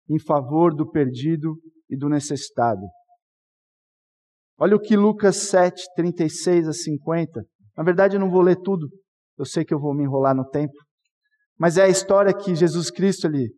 em 0.09 0.18
favor 0.18 0.75
do 0.75 0.90
perdido 0.90 1.57
e 1.88 1.97
do 1.97 2.09
necessitado. 2.09 2.83
Olha 4.59 4.75
o 4.75 4.81
que 4.81 4.97
Lucas 4.97 5.37
7, 5.49 5.83
36 5.94 6.68
a 6.68 6.73
50. 6.73 7.44
Na 7.77 7.85
verdade, 7.85 8.16
eu 8.16 8.21
não 8.21 8.31
vou 8.31 8.40
ler 8.40 8.57
tudo, 8.57 8.88
eu 9.38 9.44
sei 9.44 9.64
que 9.64 9.73
eu 9.73 9.79
vou 9.79 9.94
me 9.94 10.03
enrolar 10.03 10.35
no 10.35 10.44
tempo. 10.44 10.75
Mas 11.57 11.79
é 11.79 11.85
a 11.85 11.88
história 11.88 12.35
que 12.35 12.55
Jesus 12.55 12.90
Cristo 12.90 13.27
ele 13.29 13.49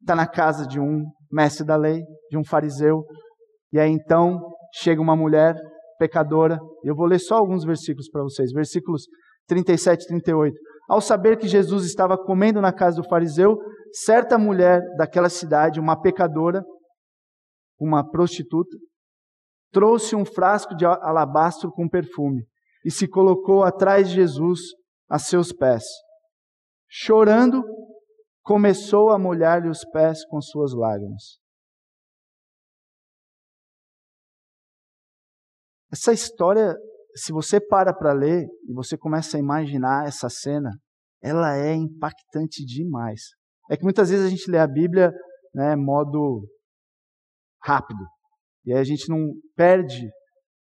está 0.00 0.16
na 0.16 0.26
casa 0.26 0.66
de 0.66 0.80
um 0.80 1.04
mestre 1.30 1.64
da 1.64 1.76
lei, 1.76 2.02
de 2.30 2.36
um 2.36 2.44
fariseu, 2.44 3.04
e 3.72 3.78
aí 3.78 3.90
então 3.90 4.40
chega 4.74 5.00
uma 5.00 5.16
mulher 5.16 5.54
pecadora. 5.98 6.58
Eu 6.82 6.94
vou 6.94 7.06
ler 7.06 7.18
só 7.18 7.36
alguns 7.36 7.64
versículos 7.64 8.08
para 8.08 8.22
vocês, 8.22 8.52
versículos 8.52 9.06
37 9.46 10.04
e 10.04 10.06
38. 10.06 10.56
Ao 10.88 11.00
saber 11.00 11.36
que 11.36 11.48
Jesus 11.48 11.84
estava 11.84 12.16
comendo 12.16 12.60
na 12.60 12.72
casa 12.72 13.00
do 13.00 13.08
fariseu, 13.08 13.58
certa 13.92 14.38
mulher 14.38 14.80
daquela 14.96 15.28
cidade, 15.28 15.80
uma 15.80 16.00
pecadora, 16.00 16.64
uma 17.78 18.08
prostituta, 18.08 18.76
trouxe 19.72 20.14
um 20.14 20.24
frasco 20.24 20.74
de 20.74 20.84
alabastro 20.86 21.70
com 21.70 21.88
perfume 21.88 22.44
e 22.84 22.90
se 22.90 23.08
colocou 23.08 23.64
atrás 23.64 24.08
de 24.08 24.14
Jesus 24.14 24.60
a 25.08 25.18
seus 25.18 25.52
pés. 25.52 25.84
Chorando, 26.88 27.64
começou 28.42 29.10
a 29.10 29.18
molhar-lhe 29.18 29.68
os 29.68 29.84
pés 29.86 30.24
com 30.26 30.40
suas 30.40 30.72
lágrimas. 30.72 31.38
Essa 35.92 36.12
história 36.12 36.74
se 37.16 37.32
você 37.32 37.58
para 37.58 37.94
para 37.94 38.12
ler 38.12 38.46
e 38.68 38.74
você 38.74 38.96
começa 38.96 39.36
a 39.36 39.40
imaginar 39.40 40.06
essa 40.06 40.28
cena, 40.28 40.70
ela 41.22 41.56
é 41.56 41.74
impactante 41.74 42.64
demais. 42.64 43.30
É 43.70 43.76
que 43.76 43.82
muitas 43.82 44.10
vezes 44.10 44.26
a 44.26 44.28
gente 44.28 44.50
lê 44.50 44.58
a 44.58 44.66
Bíblia, 44.66 45.10
né, 45.54 45.74
modo 45.74 46.46
rápido. 47.62 48.04
E 48.66 48.72
aí 48.72 48.78
a 48.78 48.84
gente 48.84 49.08
não 49.08 49.32
perde 49.56 50.08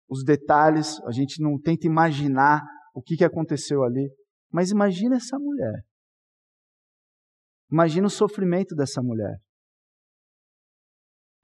os 0.09 0.25
detalhes, 0.25 1.01
a 1.05 1.13
gente 1.13 1.41
não 1.41 1.59
tenta 1.59 1.87
imaginar 1.87 2.63
o 2.95 3.01
que, 3.01 3.17
que 3.17 3.25
aconteceu 3.25 3.85
ali. 3.85 4.13
Mas 4.53 4.73
imagina 4.73 5.17
essa 5.17 5.39
mulher. 5.39 5.85
Imagina 7.71 8.09
o 8.09 8.11
sofrimento 8.11 8.75
dessa 8.75 9.01
mulher. 9.01 9.39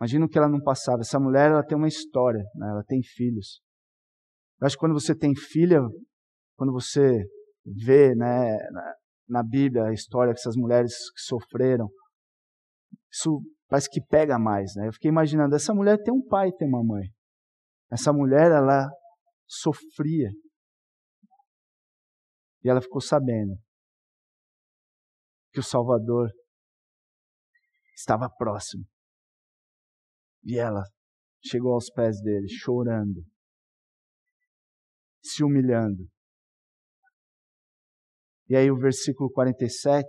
Imagina 0.00 0.26
o 0.26 0.28
que 0.28 0.36
ela 0.36 0.48
não 0.48 0.60
passava. 0.60 1.00
Essa 1.02 1.20
mulher 1.20 1.52
ela 1.52 1.64
tem 1.64 1.78
uma 1.78 1.86
história, 1.86 2.42
né? 2.56 2.68
ela 2.68 2.82
tem 2.82 3.00
filhos. 3.02 3.64
Eu 4.60 4.66
acho 4.66 4.76
que 4.76 4.80
quando 4.80 4.94
você 4.94 5.14
tem 5.14 5.34
filha, 5.34 5.80
quando 6.56 6.72
você 6.72 7.24
vê 7.64 8.14
né, 8.14 8.56
na, 8.70 8.94
na 9.28 9.42
Bíblia 9.42 9.84
a 9.84 9.92
história 9.92 10.32
dessas 10.32 10.56
mulheres 10.56 10.92
que 11.12 11.20
sofreram, 11.20 11.88
isso 13.10 13.42
parece 13.68 13.90
que 13.90 14.00
pega 14.00 14.38
mais. 14.38 14.74
Né? 14.76 14.88
Eu 14.88 14.92
fiquei 14.92 15.10
imaginando, 15.10 15.54
essa 15.54 15.74
mulher 15.74 16.02
tem 16.02 16.12
um 16.12 16.26
pai 16.26 16.52
tem 16.52 16.66
uma 16.66 16.82
mãe. 16.82 17.08
Essa 17.90 18.12
mulher, 18.12 18.50
ela 18.50 18.88
sofria. 19.46 20.30
E 22.64 22.68
ela 22.68 22.80
ficou 22.80 23.00
sabendo 23.00 23.56
que 25.52 25.60
o 25.60 25.62
Salvador 25.62 26.30
estava 27.94 28.28
próximo. 28.28 28.84
E 30.44 30.58
ela 30.58 30.82
chegou 31.44 31.74
aos 31.74 31.90
pés 31.90 32.20
dele, 32.20 32.48
chorando 32.48 33.24
se 35.26 35.44
humilhando. 35.44 36.08
E 38.48 38.56
aí 38.56 38.70
o 38.70 38.76
versículo 38.76 39.30
47, 39.30 40.06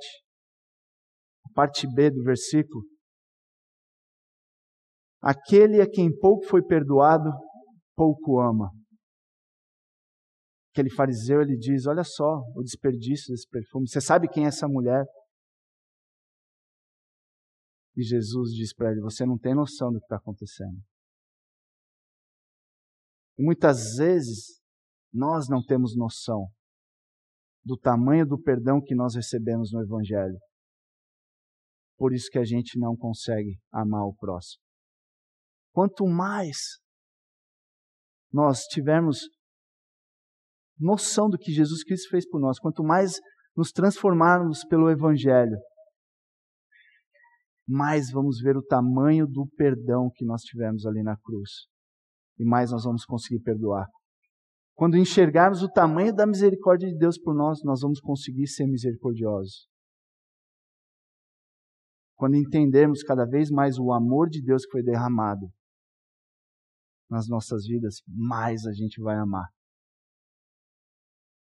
a 1.45 1.53
parte 1.53 1.87
B 1.91 2.11
do 2.11 2.23
versículo. 2.23 2.83
Aquele 5.21 5.81
a 5.81 5.89
quem 5.89 6.15
pouco 6.15 6.45
foi 6.45 6.63
perdoado, 6.63 7.29
pouco 7.95 8.39
ama. 8.39 8.71
Aquele 10.71 10.91
fariseu, 10.91 11.41
ele 11.41 11.57
diz: 11.57 11.87
Olha 11.87 12.03
só 12.03 12.43
o 12.55 12.61
desperdício 12.61 13.33
desse 13.33 13.47
perfume. 13.49 13.89
Você 13.89 13.99
sabe 13.99 14.29
quem 14.29 14.45
é 14.45 14.49
essa 14.49 14.67
mulher? 14.67 15.03
E 17.95 18.03
Jesus 18.03 18.51
diz 18.51 18.75
para 18.75 18.91
ele: 18.91 19.01
Você 19.01 19.25
não 19.25 19.39
tem 19.39 19.55
noção 19.55 19.91
do 19.91 19.97
que 19.97 20.05
está 20.05 20.17
acontecendo. 20.17 20.79
E 23.39 23.43
muitas 23.43 23.95
vezes 23.97 24.61
nós 25.13 25.47
não 25.49 25.63
temos 25.63 25.95
noção 25.95 26.47
do 27.63 27.77
tamanho 27.77 28.25
do 28.25 28.41
perdão 28.41 28.81
que 28.81 28.95
nós 28.95 29.15
recebemos 29.15 29.71
no 29.71 29.81
Evangelho. 29.81 30.37
Por 31.97 32.13
isso 32.13 32.29
que 32.31 32.39
a 32.39 32.45
gente 32.45 32.79
não 32.79 32.95
consegue 32.95 33.59
amar 33.71 34.05
o 34.05 34.15
próximo. 34.15 34.61
Quanto 35.73 36.05
mais 36.05 36.57
nós 38.31 38.63
tivermos 38.63 39.29
noção 40.79 41.29
do 41.29 41.37
que 41.37 41.51
Jesus 41.51 41.83
Cristo 41.83 42.09
fez 42.09 42.27
por 42.27 42.39
nós, 42.39 42.59
quanto 42.59 42.83
mais 42.83 43.19
nos 43.55 43.71
transformarmos 43.71 44.63
pelo 44.65 44.89
Evangelho, 44.89 45.57
mais 47.67 48.09
vamos 48.11 48.39
ver 48.39 48.55
o 48.55 48.63
tamanho 48.63 49.27
do 49.27 49.45
perdão 49.57 50.09
que 50.13 50.23
nós 50.23 50.41
tivemos 50.43 50.85
ali 50.85 51.03
na 51.03 51.17
cruz. 51.17 51.67
E 52.39 52.45
mais 52.45 52.71
nós 52.71 52.83
vamos 52.83 53.03
conseguir 53.03 53.41
perdoar. 53.41 53.87
Quando 54.77 54.95
enxergarmos 54.95 55.63
o 55.63 55.71
tamanho 55.71 56.13
da 56.13 56.27
misericórdia 56.27 56.87
de 56.87 56.95
Deus 56.95 57.17
por 57.17 57.33
nós, 57.33 57.63
nós 57.63 57.81
vamos 57.81 57.99
conseguir 57.99 58.45
ser 58.45 58.67
misericordiosos. 58.67 59.67
Quando 62.15 62.35
entendermos 62.35 63.01
cada 63.01 63.25
vez 63.25 63.49
mais 63.49 63.79
o 63.79 63.91
amor 63.91 64.29
de 64.29 64.39
Deus 64.39 64.65
que 64.65 64.71
foi 64.73 64.83
derramado 64.83 65.51
nas 67.09 67.27
nossas 67.27 67.65
vidas, 67.65 68.03
mais 68.07 68.67
a 68.67 68.71
gente 68.71 69.01
vai 69.01 69.15
amar. 69.17 69.51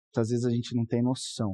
Muitas 0.06 0.30
vezes 0.30 0.46
a 0.46 0.50
gente 0.50 0.74
não 0.74 0.86
tem 0.86 1.02
noção 1.02 1.52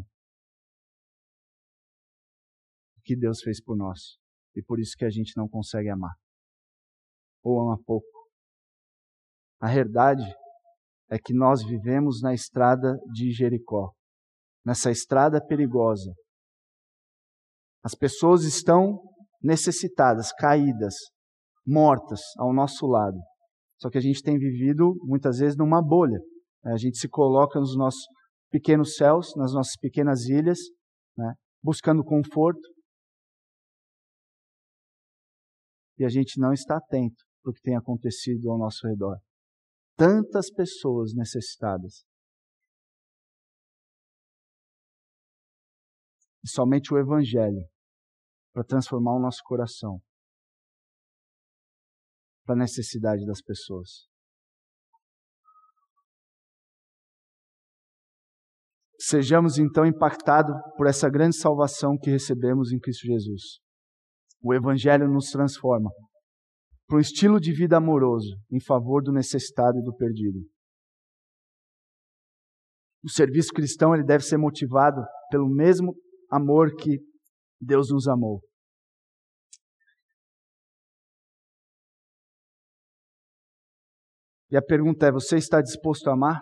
do 2.94 3.02
que 3.02 3.16
Deus 3.16 3.40
fez 3.40 3.60
por 3.60 3.76
nós. 3.76 4.16
E 4.54 4.62
por 4.62 4.78
isso 4.78 4.96
que 4.96 5.04
a 5.04 5.10
gente 5.10 5.36
não 5.36 5.48
consegue 5.48 5.88
amar. 5.88 6.14
Ou 7.42 7.60
ama 7.60 7.82
pouco. 7.84 8.06
A 9.60 9.66
verdade 9.66 10.22
é 11.10 11.18
que 11.18 11.34
nós 11.34 11.62
vivemos 11.62 12.20
na 12.20 12.32
estrada 12.32 12.96
de 13.12 13.30
Jericó, 13.30 13.92
nessa 14.64 14.90
estrada 14.90 15.44
perigosa. 15.44 16.12
As 17.82 17.94
pessoas 17.94 18.44
estão 18.44 19.00
necessitadas, 19.42 20.32
caídas, 20.32 20.94
mortas 21.66 22.20
ao 22.38 22.52
nosso 22.52 22.86
lado. 22.86 23.18
Só 23.78 23.90
que 23.90 23.98
a 23.98 24.00
gente 24.00 24.22
tem 24.22 24.38
vivido 24.38 24.94
muitas 25.02 25.38
vezes 25.38 25.56
numa 25.56 25.82
bolha. 25.82 26.18
A 26.64 26.78
gente 26.78 26.96
se 26.96 27.08
coloca 27.08 27.60
nos 27.60 27.76
nossos 27.76 28.06
pequenos 28.50 28.94
céus, 28.94 29.34
nas 29.36 29.52
nossas 29.52 29.76
pequenas 29.76 30.24
ilhas, 30.24 30.58
né, 31.16 31.34
buscando 31.62 32.02
conforto. 32.02 32.66
E 35.98 36.04
a 36.04 36.08
gente 36.08 36.40
não 36.40 36.52
está 36.52 36.78
atento 36.78 37.22
para 37.42 37.50
o 37.50 37.52
que 37.52 37.60
tem 37.60 37.76
acontecido 37.76 38.50
ao 38.50 38.58
nosso 38.58 38.86
redor 38.88 39.18
tantas 39.96 40.50
pessoas 40.50 41.14
necessitadas. 41.14 42.04
E 46.44 46.48
somente 46.48 46.92
o 46.92 46.98
Evangelho 46.98 47.66
para 48.52 48.64
transformar 48.64 49.16
o 49.16 49.20
nosso 49.20 49.42
coração 49.44 50.00
para 52.44 52.54
a 52.54 52.58
necessidade 52.58 53.24
das 53.26 53.40
pessoas. 53.40 54.06
Sejamos 59.00 59.58
então 59.58 59.84
impactados 59.84 60.54
por 60.76 60.86
essa 60.86 61.10
grande 61.10 61.36
salvação 61.36 61.96
que 61.98 62.10
recebemos 62.10 62.72
em 62.72 62.78
Cristo 62.78 63.06
Jesus. 63.06 63.60
O 64.42 64.54
Evangelho 64.54 65.08
nos 65.08 65.30
transforma 65.30 65.90
para 66.94 66.98
um 66.98 67.00
estilo 67.00 67.40
de 67.40 67.52
vida 67.52 67.76
amoroso 67.76 68.36
em 68.52 68.60
favor 68.60 69.02
do 69.02 69.12
necessitado 69.12 69.78
e 69.78 69.82
do 69.82 69.92
perdido. 69.92 70.38
O 73.02 73.10
serviço 73.10 73.52
cristão 73.52 73.92
ele 73.94 74.04
deve 74.04 74.22
ser 74.22 74.38
motivado 74.38 75.02
pelo 75.28 75.48
mesmo 75.48 75.94
amor 76.30 76.74
que 76.76 77.00
Deus 77.60 77.90
nos 77.90 78.06
amou. 78.06 78.40
E 84.50 84.56
a 84.56 84.62
pergunta 84.62 85.06
é: 85.06 85.12
você 85.12 85.36
está 85.36 85.60
disposto 85.60 86.08
a 86.08 86.12
amar? 86.12 86.40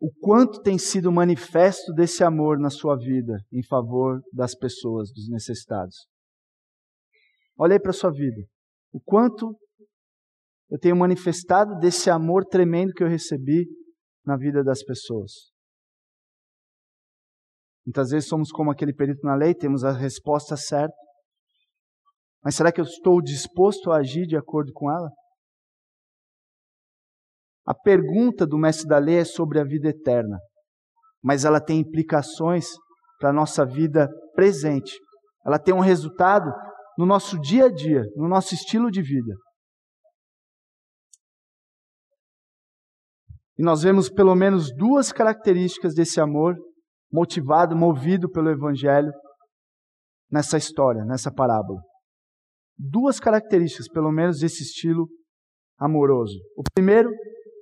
O 0.00 0.10
quanto 0.20 0.62
tem 0.62 0.78
sido 0.78 1.12
manifesto 1.12 1.92
desse 1.92 2.24
amor 2.24 2.58
na 2.58 2.70
sua 2.70 2.96
vida 2.96 3.38
em 3.52 3.62
favor 3.62 4.20
das 4.32 4.54
pessoas, 4.54 5.10
dos 5.12 5.28
necessitados? 5.28 6.06
Olha 7.58 7.74
aí 7.74 7.80
para 7.80 7.90
a 7.90 7.94
sua 7.94 8.10
vida. 8.10 8.42
O 8.92 9.00
quanto 9.00 9.56
eu 10.70 10.78
tenho 10.78 10.96
manifestado 10.96 11.78
desse 11.78 12.10
amor 12.10 12.44
tremendo 12.44 12.92
que 12.92 13.02
eu 13.02 13.08
recebi 13.08 13.66
na 14.24 14.36
vida 14.36 14.64
das 14.64 14.82
pessoas. 14.82 15.32
Muitas 17.86 18.10
vezes 18.10 18.28
somos 18.28 18.50
como 18.50 18.70
aquele 18.70 18.92
perito 18.92 19.24
na 19.24 19.36
lei, 19.36 19.54
temos 19.54 19.84
a 19.84 19.92
resposta 19.92 20.56
certa. 20.56 20.94
Mas 22.42 22.56
será 22.56 22.72
que 22.72 22.80
eu 22.80 22.84
estou 22.84 23.22
disposto 23.22 23.92
a 23.92 23.98
agir 23.98 24.26
de 24.26 24.36
acordo 24.36 24.72
com 24.72 24.90
ela? 24.90 25.08
A 27.64 27.74
pergunta 27.74 28.46
do 28.46 28.58
mestre 28.58 28.86
da 28.88 28.98
lei 28.98 29.18
é 29.18 29.24
sobre 29.24 29.60
a 29.60 29.64
vida 29.64 29.88
eterna, 29.88 30.38
mas 31.22 31.44
ela 31.44 31.60
tem 31.60 31.80
implicações 31.80 32.66
para 33.18 33.30
a 33.30 33.32
nossa 33.32 33.64
vida 33.64 34.08
presente. 34.34 34.96
Ela 35.44 35.58
tem 35.58 35.74
um 35.74 35.80
resultado 35.80 36.52
no 36.96 37.04
nosso 37.04 37.38
dia 37.40 37.66
a 37.66 37.72
dia, 37.72 38.02
no 38.16 38.28
nosso 38.28 38.54
estilo 38.54 38.90
de 38.90 39.02
vida. 39.02 39.34
E 43.58 43.62
nós 43.62 43.82
vemos 43.82 44.10
pelo 44.10 44.34
menos 44.34 44.74
duas 44.76 45.12
características 45.12 45.94
desse 45.94 46.20
amor, 46.20 46.54
motivado, 47.10 47.74
movido 47.74 48.30
pelo 48.30 48.50
Evangelho, 48.50 49.12
nessa 50.30 50.58
história, 50.58 51.04
nessa 51.04 51.32
parábola. 51.32 51.80
Duas 52.78 53.18
características, 53.18 53.88
pelo 53.88 54.12
menos, 54.12 54.40
desse 54.40 54.62
estilo 54.62 55.08
amoroso. 55.78 56.38
O 56.56 56.62
primeiro 56.74 57.10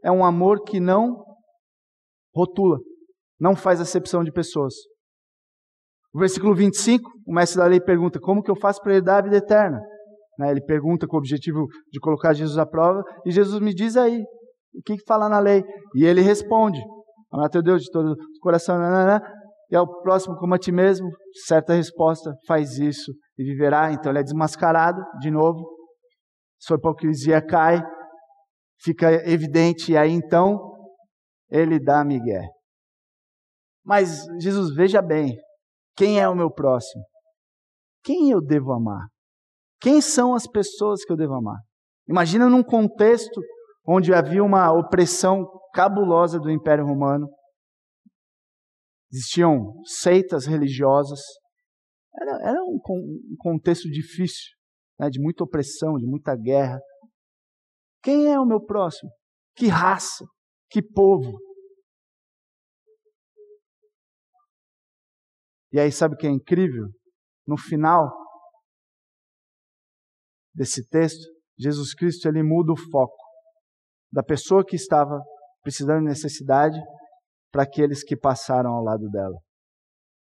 é 0.02 0.10
um 0.10 0.24
amor 0.24 0.64
que 0.64 0.80
não 0.80 1.24
rotula, 2.34 2.78
não 3.38 3.54
faz 3.54 3.80
acepção 3.80 4.24
de 4.24 4.32
pessoas. 4.32 4.74
No 6.14 6.20
versículo 6.20 6.54
25, 6.54 7.10
o 7.26 7.34
mestre 7.34 7.58
da 7.58 7.66
lei 7.66 7.80
pergunta: 7.80 8.20
Como 8.20 8.42
que 8.42 8.50
eu 8.50 8.56
faço 8.56 8.80
para 8.80 8.94
herdar 8.94 9.18
a 9.18 9.22
vida 9.22 9.36
eterna? 9.36 9.80
Né, 10.38 10.50
ele 10.50 10.60
pergunta 10.60 11.06
com 11.06 11.16
o 11.16 11.18
objetivo 11.18 11.66
de 11.92 12.00
colocar 12.00 12.32
Jesus 12.32 12.58
à 12.58 12.64
prova, 12.64 13.02
e 13.24 13.30
Jesus 13.30 13.60
me 13.60 13.72
diz 13.72 13.96
aí, 13.96 14.20
o 14.74 14.82
que, 14.84 14.96
que 14.96 15.04
fala 15.06 15.28
na 15.28 15.38
lei? 15.38 15.64
E 15.94 16.04
ele 16.04 16.20
responde: 16.20 16.80
Amar 17.32 17.48
teu 17.48 17.62
Deus 17.62 17.82
de 17.82 17.90
todo 17.90 18.12
o 18.12 18.40
coração, 18.40 18.78
nanana, 18.78 19.20
e 19.70 19.76
ao 19.76 19.86
próximo 20.02 20.36
como 20.36 20.54
a 20.54 20.58
ti 20.58 20.72
mesmo, 20.72 21.08
certa 21.46 21.74
resposta, 21.74 22.32
faz 22.46 22.78
isso 22.78 23.12
e 23.38 23.44
viverá. 23.44 23.92
Então 23.92 24.12
ele 24.12 24.20
é 24.20 24.22
desmascarado 24.22 25.00
de 25.20 25.30
novo, 25.30 25.64
sua 26.60 26.76
hipocrisia 26.76 27.40
cai, 27.40 27.82
fica 28.82 29.10
evidente, 29.28 29.92
e 29.92 29.96
aí 29.96 30.10
então 30.10 30.58
ele 31.50 31.78
dá 31.78 32.04
migué. 32.04 32.42
Mas 33.84 34.24
Jesus, 34.40 34.74
veja 34.74 35.02
bem, 35.02 35.36
quem 35.96 36.20
é 36.20 36.28
o 36.28 36.34
meu 36.34 36.50
próximo? 36.50 37.04
Quem 38.02 38.30
eu 38.30 38.40
devo 38.40 38.72
amar? 38.72 39.08
Quem 39.80 40.00
são 40.00 40.34
as 40.34 40.46
pessoas 40.46 41.04
que 41.04 41.12
eu 41.12 41.16
devo 41.16 41.34
amar? 41.34 41.60
Imagina 42.08 42.48
num 42.48 42.62
contexto 42.62 43.40
onde 43.86 44.12
havia 44.12 44.42
uma 44.42 44.72
opressão 44.72 45.46
cabulosa 45.72 46.38
do 46.38 46.50
Império 46.50 46.84
Romano. 46.86 47.28
Existiam 49.12 49.74
seitas 49.84 50.46
religiosas. 50.46 51.20
Era, 52.20 52.50
era 52.50 52.62
um, 52.62 52.76
um, 52.76 53.36
contexto 53.38 53.88
difícil, 53.90 54.52
né, 54.98 55.08
de 55.08 55.20
muita 55.20 55.44
opressão, 55.44 55.96
de 55.96 56.06
muita 56.06 56.36
guerra. 56.36 56.80
Quem 58.02 58.32
é 58.32 58.38
o 58.38 58.46
meu 58.46 58.60
próximo? 58.60 59.10
Que 59.56 59.68
raça? 59.68 60.24
Que 60.70 60.82
povo? 60.82 61.38
E 65.74 65.80
aí, 65.80 65.90
sabe 65.90 66.14
o 66.14 66.16
que 66.16 66.24
é 66.24 66.30
incrível? 66.30 66.86
No 67.44 67.56
final 67.58 68.08
desse 70.54 70.88
texto, 70.88 71.28
Jesus 71.58 71.92
Cristo 71.94 72.28
ele 72.28 72.44
muda 72.44 72.72
o 72.72 72.90
foco 72.92 73.18
da 74.12 74.22
pessoa 74.22 74.64
que 74.64 74.76
estava 74.76 75.20
precisando 75.64 76.02
de 76.02 76.10
necessidade 76.10 76.80
para 77.50 77.64
aqueles 77.64 78.04
que 78.04 78.16
passaram 78.16 78.70
ao 78.70 78.84
lado 78.84 79.10
dela. 79.10 79.36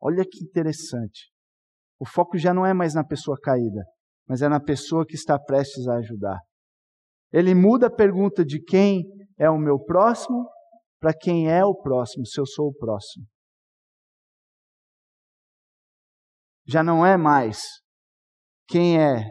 Olha 0.00 0.24
que 0.24 0.42
interessante. 0.42 1.30
O 2.00 2.06
foco 2.06 2.38
já 2.38 2.54
não 2.54 2.64
é 2.64 2.72
mais 2.72 2.94
na 2.94 3.04
pessoa 3.04 3.36
caída, 3.38 3.84
mas 4.26 4.40
é 4.40 4.48
na 4.48 4.58
pessoa 4.58 5.04
que 5.04 5.16
está 5.16 5.38
prestes 5.38 5.86
a 5.86 5.96
ajudar. 5.96 6.40
Ele 7.30 7.54
muda 7.54 7.88
a 7.88 7.94
pergunta 7.94 8.42
de 8.42 8.58
quem 8.58 9.04
é 9.38 9.50
o 9.50 9.58
meu 9.58 9.78
próximo 9.78 10.48
para 10.98 11.12
quem 11.12 11.50
é 11.50 11.62
o 11.62 11.74
próximo, 11.74 12.24
se 12.24 12.40
eu 12.40 12.46
sou 12.46 12.68
o 12.68 12.74
próximo. 12.74 13.26
Já 16.66 16.82
não 16.82 17.04
é 17.04 17.16
mais 17.16 17.60
quem 18.68 18.98
é 18.98 19.30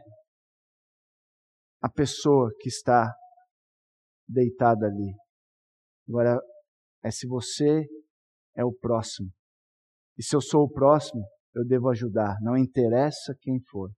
a 1.82 1.90
pessoa 1.90 2.52
que 2.60 2.70
está 2.70 3.12
deitada 4.28 4.86
ali. 4.86 5.14
Agora, 6.08 6.40
é 7.04 7.10
se 7.10 7.28
você 7.28 7.86
é 8.56 8.64
o 8.64 8.74
próximo. 8.74 9.30
E 10.18 10.24
se 10.24 10.36
eu 10.36 10.42
sou 10.42 10.64
o 10.64 10.72
próximo, 10.72 11.26
eu 11.56 11.66
devo 11.66 11.90
ajudar, 11.90 12.38
não 12.42 12.58
interessa 12.58 13.36
quem 13.42 13.60
for. 13.70 13.90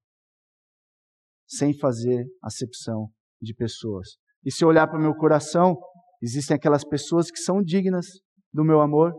Sem 1.47 1.77
fazer 1.77 2.25
acepção 2.41 3.09
de 3.41 3.53
pessoas. 3.53 4.15
E 4.45 4.51
se 4.51 4.63
eu 4.63 4.69
olhar 4.69 4.87
para 4.87 4.97
o 4.97 5.01
meu 5.01 5.13
coração, 5.15 5.75
existem 6.21 6.55
aquelas 6.55 6.83
pessoas 6.83 7.29
que 7.29 7.37
são 7.37 7.61
dignas 7.61 8.05
do 8.51 8.63
meu 8.63 8.81
amor. 8.81 9.11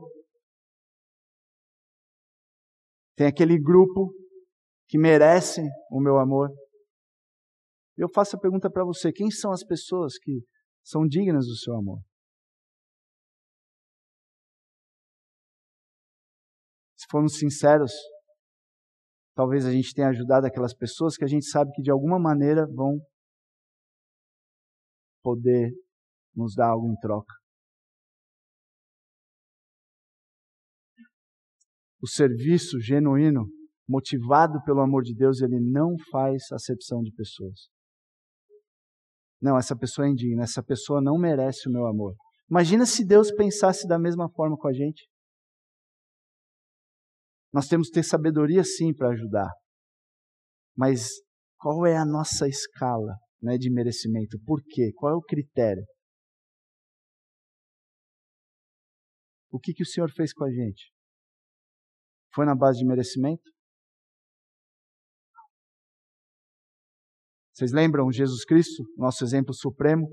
Tem 3.16 3.26
aquele 3.26 3.58
grupo 3.58 4.12
que 4.88 4.98
merece 4.98 5.60
o 5.90 6.00
meu 6.00 6.18
amor. 6.18 6.50
Eu 7.96 8.08
faço 8.12 8.36
a 8.36 8.40
pergunta 8.40 8.70
para 8.70 8.84
você: 8.84 9.12
quem 9.12 9.30
são 9.30 9.52
as 9.52 9.64
pessoas 9.64 10.18
que 10.18 10.42
são 10.82 11.06
dignas 11.06 11.46
do 11.46 11.56
seu 11.56 11.74
amor? 11.76 12.00
Se 16.96 17.06
formos 17.10 17.38
sinceros, 17.38 17.92
talvez 19.36 19.64
a 19.66 19.70
gente 19.70 19.94
tenha 19.94 20.08
ajudado 20.08 20.46
aquelas 20.46 20.74
pessoas 20.74 21.16
que 21.16 21.24
a 21.24 21.28
gente 21.28 21.44
sabe 21.46 21.70
que 21.72 21.82
de 21.82 21.90
alguma 21.90 22.18
maneira 22.18 22.66
vão 22.66 22.98
poder 25.22 25.72
nos 26.34 26.54
dar 26.54 26.70
algo 26.70 26.88
em 26.90 26.96
troca. 26.96 27.43
O 32.04 32.06
serviço 32.06 32.78
genuíno, 32.78 33.48
motivado 33.88 34.62
pelo 34.64 34.82
amor 34.82 35.02
de 35.02 35.14
Deus, 35.14 35.40
ele 35.40 35.58
não 35.58 35.96
faz 36.10 36.52
acepção 36.52 37.00
de 37.00 37.10
pessoas. 37.10 37.70
Não, 39.40 39.56
essa 39.56 39.74
pessoa 39.74 40.06
é 40.06 40.10
indigna, 40.10 40.42
essa 40.42 40.62
pessoa 40.62 41.00
não 41.00 41.16
merece 41.16 41.66
o 41.66 41.72
meu 41.72 41.86
amor. 41.86 42.14
Imagina 42.50 42.84
se 42.84 43.06
Deus 43.06 43.32
pensasse 43.32 43.88
da 43.88 43.98
mesma 43.98 44.28
forma 44.28 44.54
com 44.54 44.68
a 44.68 44.72
gente. 44.74 45.08
Nós 47.50 47.68
temos 47.68 47.88
que 47.88 47.94
ter 47.94 48.02
sabedoria 48.02 48.62
sim 48.64 48.92
para 48.92 49.08
ajudar. 49.08 49.50
Mas 50.76 51.08
qual 51.56 51.86
é 51.86 51.96
a 51.96 52.04
nossa 52.04 52.46
escala 52.46 53.16
né, 53.40 53.56
de 53.56 53.72
merecimento? 53.72 54.38
Por 54.44 54.62
quê? 54.62 54.92
Qual 54.94 55.10
é 55.10 55.16
o 55.16 55.22
critério? 55.22 55.86
O 59.50 59.58
que, 59.58 59.72
que 59.72 59.82
o 59.82 59.86
Senhor 59.86 60.10
fez 60.12 60.34
com 60.34 60.44
a 60.44 60.50
gente? 60.50 60.93
Foi 62.34 62.44
na 62.44 62.54
base 62.54 62.78
de 62.78 62.86
merecimento? 62.86 63.42
Vocês 67.52 67.72
lembram 67.72 68.10
Jesus 68.10 68.44
Cristo, 68.44 68.82
nosso 68.96 69.22
exemplo 69.22 69.54
supremo? 69.54 70.08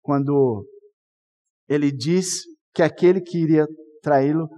Quando 0.00 0.64
ele 1.68 1.90
diz 1.90 2.42
que 2.72 2.82
aquele 2.82 3.20
que 3.20 3.38
iria 3.38 3.66
traí-lo 4.00 4.48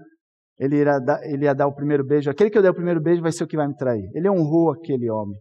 ele, 0.59 0.77
ele 1.25 1.45
ia 1.45 1.55
dar 1.55 1.67
o 1.67 1.75
primeiro 1.75 2.05
beijo. 2.05 2.31
Aquele 2.31 2.51
que 2.51 2.59
eu 2.59 2.62
der 2.62 2.71
o 2.71 2.75
primeiro 2.75 3.01
beijo 3.01 3.23
vai 3.23 3.33
ser 3.33 3.43
o 3.43 3.49
que 3.49 3.57
vai 3.57 3.67
me 3.67 3.75
trair. 3.75 4.09
Ele 4.15 4.31
honrou 4.31 4.71
aquele 4.71 5.11
homem, 5.11 5.37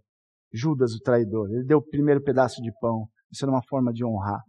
Judas, 0.51 0.93
o 0.93 0.99
traidor. 0.99 1.47
Ele 1.51 1.65
deu 1.65 1.77
o 1.77 1.85
primeiro 1.85 2.23
pedaço 2.23 2.61
de 2.61 2.71
pão. 2.79 3.07
Isso 3.31 3.45
era 3.45 3.51
uma 3.51 3.61
forma 3.67 3.93
de 3.93 4.03
honrar. 4.03 4.41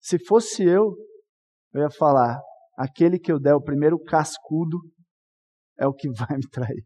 Se 0.00 0.18
fosse 0.18 0.64
eu, 0.64 0.96
eu 1.72 1.82
ia 1.82 1.90
falar: 1.90 2.40
aquele 2.76 3.18
que 3.18 3.32
eu 3.32 3.38
der 3.38 3.54
o 3.54 3.62
primeiro 3.62 3.98
cascudo 3.98 4.78
é 5.78 5.86
o 5.86 5.94
que 5.94 6.08
vai 6.12 6.36
me 6.36 6.48
trair. 6.48 6.84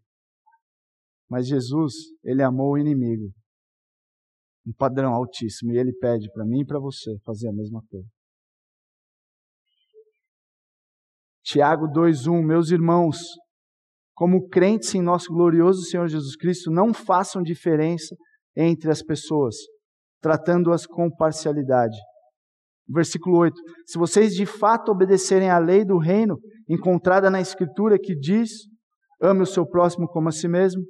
Mas 1.29 1.47
Jesus, 1.47 1.93
ele 2.25 2.43
amou 2.43 2.73
o 2.73 2.79
inimigo. 2.79 3.31
Um 4.67 4.73
padrão 4.73 5.13
altíssimo. 5.13 5.73
E 5.73 5.79
ele 5.79 5.93
pede 5.93 6.31
para 6.33 6.45
mim 6.45 6.61
e 6.61 6.67
para 6.67 6.79
você 6.79 7.19
fazer 7.25 7.49
a 7.49 7.53
mesma 7.53 7.83
coisa. 7.89 8.09
Tiago 11.45 11.87
2:1, 11.87 12.45
meus 12.45 12.71
irmãos, 12.71 13.17
como 14.15 14.49
crentes 14.49 14.95
em 14.95 15.01
nosso 15.01 15.33
glorioso 15.33 15.83
Senhor 15.83 16.07
Jesus 16.09 16.37
Cristo, 16.37 16.71
não 16.71 16.93
façam 16.93 17.43
diferença 17.43 18.15
entre 18.55 18.91
as 18.91 19.03
pessoas, 19.03 19.55
tratando-as 20.21 20.87
com 20.87 21.11
parcialidade. 21.11 21.97
Versículo 22.89 23.39
8: 23.39 23.55
Se 23.87 23.99
vocês 23.99 24.33
de 24.33 24.47
fato 24.47 24.91
obedecerem 24.91 25.51
à 25.51 25.59
lei 25.59 25.85
do 25.85 25.99
reino 25.99 26.39
encontrada 26.69 27.31
na 27.31 27.41
Escritura 27.41 27.99
que 27.99 28.15
diz: 28.15 28.51
ame 29.21 29.43
o 29.43 29.47
seu 29.47 29.67
próximo 29.67 30.09
como 30.09 30.29
a 30.29 30.33
si 30.33 30.49
mesmo, 30.49 30.83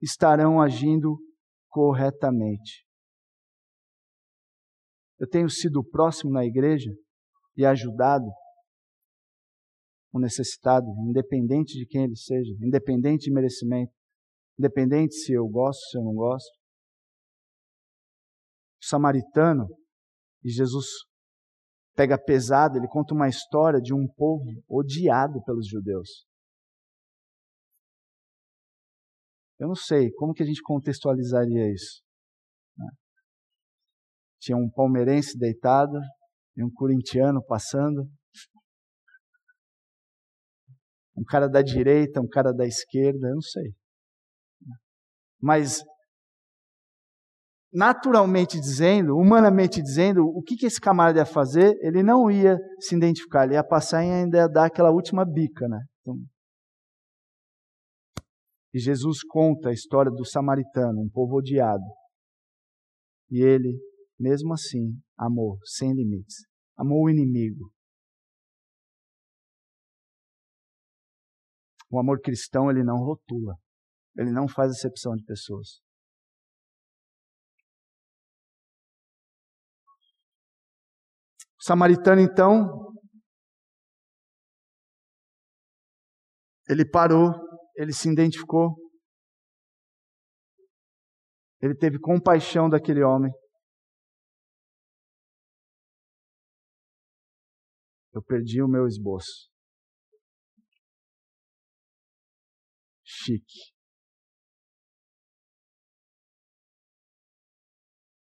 estarão 0.00 0.60
agindo 0.60 1.18
corretamente. 1.68 2.84
Eu 5.18 5.28
tenho 5.28 5.48
sido 5.48 5.84
próximo 5.84 6.32
na 6.32 6.44
igreja 6.44 6.90
e 7.56 7.64
ajudado 7.64 8.26
o 10.12 10.20
necessitado, 10.20 10.86
independente 11.08 11.76
de 11.78 11.86
quem 11.86 12.04
ele 12.04 12.16
seja, 12.16 12.52
independente 12.62 13.24
de 13.24 13.32
merecimento, 13.32 13.92
independente 14.58 15.14
se 15.14 15.32
eu 15.32 15.46
gosto, 15.48 15.80
se 15.90 15.98
eu 15.98 16.04
não 16.04 16.14
gosto. 16.14 16.48
O 18.80 18.86
samaritano, 18.86 19.66
e 20.44 20.50
Jesus 20.50 20.86
pega 21.94 22.18
pesado, 22.18 22.76
ele 22.76 22.88
conta 22.88 23.14
uma 23.14 23.28
história 23.28 23.80
de 23.80 23.94
um 23.94 24.06
povo 24.06 24.44
odiado 24.68 25.42
pelos 25.44 25.68
judeus. 25.68 26.26
Eu 29.58 29.68
não 29.68 29.74
sei 29.74 30.10
como 30.12 30.34
que 30.34 30.42
a 30.42 30.46
gente 30.46 30.60
contextualizaria 30.62 31.72
isso. 31.72 32.02
Né? 32.76 32.86
Tinha 34.40 34.56
um 34.56 34.68
palmeirense 34.68 35.38
deitado 35.38 35.98
e 36.56 36.64
um 36.64 36.70
corintiano 36.70 37.42
passando 37.44 38.08
um 41.16 41.24
cara 41.24 41.48
da 41.48 41.62
direita, 41.62 42.20
um 42.20 42.28
cara 42.28 42.52
da 42.52 42.66
esquerda, 42.66 43.28
eu 43.28 43.34
não 43.34 43.40
sei. 43.40 43.72
Mas, 45.40 45.80
naturalmente 47.74 48.60
dizendo, 48.60 49.16
humanamente 49.16 49.82
dizendo, 49.82 50.24
o 50.24 50.40
que, 50.40 50.56
que 50.56 50.66
esse 50.66 50.80
camarada 50.80 51.18
ia 51.18 51.26
fazer? 51.26 51.76
Ele 51.80 52.02
não 52.02 52.30
ia 52.30 52.56
se 52.78 52.94
identificar, 52.94 53.44
ele 53.44 53.54
ia 53.54 53.64
passar 53.64 54.04
e 54.04 54.10
ainda 54.10 54.38
ia 54.38 54.48
dar 54.48 54.66
aquela 54.66 54.92
última 54.92 55.24
bica, 55.24 55.66
né? 55.66 55.80
Então, 56.00 56.16
e 58.72 58.78
Jesus 58.80 59.22
conta 59.22 59.68
a 59.68 59.72
história 59.72 60.10
do 60.10 60.24
samaritano, 60.24 61.00
um 61.00 61.08
povo 61.08 61.36
odiado. 61.36 61.84
E 63.30 63.40
ele, 63.40 63.80
mesmo 64.18 64.52
assim, 64.52 65.00
amou 65.16 65.58
sem 65.64 65.92
limites. 65.94 66.44
Amou 66.76 67.04
o 67.04 67.10
inimigo. 67.10 67.70
O 71.88 72.00
amor 72.00 72.20
cristão, 72.20 72.68
ele 72.68 72.82
não 72.82 72.96
rotula. 72.96 73.54
Ele 74.18 74.32
não 74.32 74.48
faz 74.48 74.72
acepção 74.72 75.14
de 75.14 75.22
pessoas. 75.24 75.83
Samaritano, 81.64 82.20
então, 82.20 82.92
ele 86.68 86.84
parou, 86.88 87.32
ele 87.76 87.92
se 87.92 88.10
identificou, 88.10 88.74
ele 91.62 91.74
teve 91.74 91.98
compaixão 91.98 92.68
daquele 92.68 93.02
homem. 93.02 93.32
Eu 98.12 98.22
perdi 98.22 98.62
o 98.62 98.68
meu 98.68 98.86
esboço. 98.86 99.54
chique. 103.24 103.72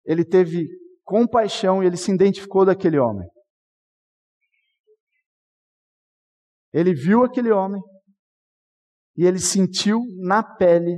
Ele 0.04 0.24
teve 0.24 0.66
compaixão 1.10 1.82
e 1.82 1.86
ele 1.86 1.96
se 1.96 2.12
identificou 2.12 2.64
daquele 2.64 2.96
homem. 2.96 3.28
Ele 6.72 6.94
viu 6.94 7.24
aquele 7.24 7.50
homem 7.50 7.82
e 9.16 9.24
ele 9.24 9.40
sentiu 9.40 9.98
na 10.18 10.40
pele 10.40 10.96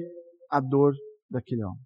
a 0.51 0.61
dor 0.61 0.93
daquele 1.31 1.65
homem. 1.65 1.83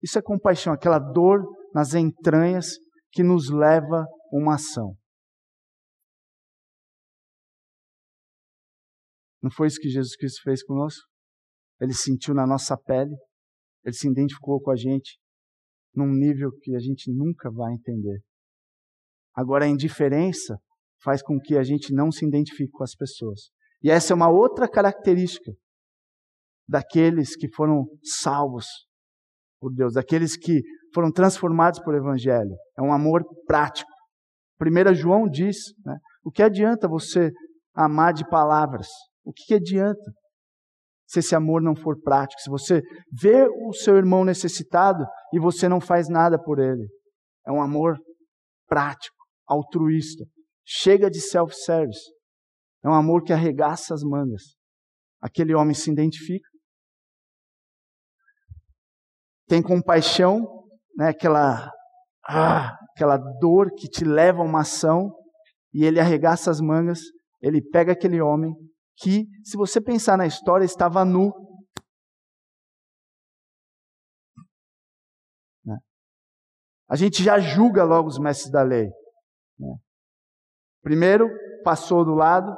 Isso 0.00 0.16
é 0.16 0.22
compaixão, 0.22 0.72
aquela 0.72 1.00
dor 1.00 1.40
nas 1.74 1.92
entranhas 1.92 2.76
que 3.10 3.24
nos 3.24 3.50
leva 3.50 4.02
a 4.02 4.06
uma 4.32 4.54
ação. 4.54 4.96
Não 9.42 9.50
foi 9.50 9.66
isso 9.66 9.80
que 9.80 9.88
Jesus 9.88 10.14
Cristo 10.14 10.40
fez 10.44 10.62
conosco? 10.62 11.04
Ele 11.80 11.92
sentiu 11.92 12.32
na 12.32 12.46
nossa 12.46 12.76
pele, 12.76 13.16
ele 13.84 13.94
se 13.94 14.08
identificou 14.08 14.60
com 14.60 14.70
a 14.70 14.76
gente 14.76 15.18
num 15.98 16.12
nível 16.12 16.50
que 16.62 16.74
a 16.74 16.78
gente 16.78 17.12
nunca 17.12 17.50
vai 17.50 17.74
entender. 17.74 18.20
Agora, 19.34 19.64
a 19.64 19.68
indiferença 19.68 20.56
faz 21.02 21.22
com 21.22 21.38
que 21.38 21.56
a 21.56 21.62
gente 21.62 21.92
não 21.92 22.10
se 22.10 22.24
identifique 22.24 22.70
com 22.70 22.84
as 22.84 22.94
pessoas. 22.94 23.50
E 23.82 23.90
essa 23.90 24.12
é 24.12 24.16
uma 24.16 24.30
outra 24.30 24.68
característica 24.68 25.52
daqueles 26.68 27.36
que 27.36 27.48
foram 27.54 27.86
salvos 28.22 28.66
por 29.60 29.72
Deus, 29.72 29.94
daqueles 29.94 30.36
que 30.36 30.62
foram 30.94 31.10
transformados 31.10 31.80
por 31.80 31.94
Evangelho. 31.94 32.56
É 32.76 32.82
um 32.82 32.92
amor 32.92 33.24
prático. 33.46 33.90
1 34.60 34.94
João 34.94 35.28
diz: 35.28 35.56
né, 35.84 35.96
o 36.24 36.30
que 36.30 36.42
adianta 36.42 36.88
você 36.88 37.30
amar 37.74 38.12
de 38.12 38.28
palavras? 38.28 38.88
O 39.24 39.32
que, 39.32 39.44
que 39.46 39.54
adianta 39.54 40.12
se 41.08 41.20
esse 41.20 41.34
amor 41.34 41.62
não 41.62 41.74
for 41.74 42.00
prático? 42.00 42.40
Se 42.40 42.50
você 42.50 42.82
vê 43.10 43.48
o 43.48 43.72
seu 43.72 43.96
irmão 43.96 44.24
necessitado 44.24 45.04
e 45.32 45.40
você 45.40 45.68
não 45.68 45.80
faz 45.80 46.08
nada 46.08 46.38
por 46.40 46.58
ele? 46.58 46.86
É 47.46 47.50
um 47.50 47.62
amor 47.62 47.98
prático, 48.68 49.16
altruísta. 49.46 50.24
Chega 50.64 51.10
de 51.10 51.20
self-service. 51.20 52.12
É 52.84 52.88
um 52.88 52.94
amor 52.94 53.22
que 53.24 53.32
arregaça 53.32 53.94
as 53.94 54.02
mangas. 54.02 54.42
Aquele 55.20 55.54
homem 55.54 55.74
se 55.74 55.90
identifica, 55.90 56.48
tem 59.48 59.62
compaixão, 59.62 60.46
né, 60.96 61.08
aquela, 61.08 61.72
ah, 62.28 62.76
aquela 62.94 63.16
dor 63.40 63.70
que 63.76 63.88
te 63.88 64.04
leva 64.04 64.42
a 64.42 64.44
uma 64.44 64.60
ação, 64.60 65.10
e 65.72 65.84
ele 65.84 65.98
arregaça 65.98 66.50
as 66.50 66.60
mangas, 66.60 67.00
ele 67.40 67.60
pega 67.60 67.92
aquele 67.92 68.20
homem 68.20 68.52
que, 69.00 69.26
se 69.44 69.56
você 69.56 69.80
pensar 69.80 70.16
na 70.18 70.26
história, 70.26 70.64
estava 70.64 71.04
nu. 71.04 71.32
Né? 75.64 75.76
A 76.90 76.96
gente 76.96 77.22
já 77.22 77.38
julga 77.38 77.84
logo 77.84 78.08
os 78.08 78.18
mestres 78.18 78.50
da 78.50 78.62
lei. 78.62 78.88
Né? 79.58 79.76
Primeiro, 80.82 81.28
passou 81.62 82.04
do 82.04 82.14
lado, 82.14 82.56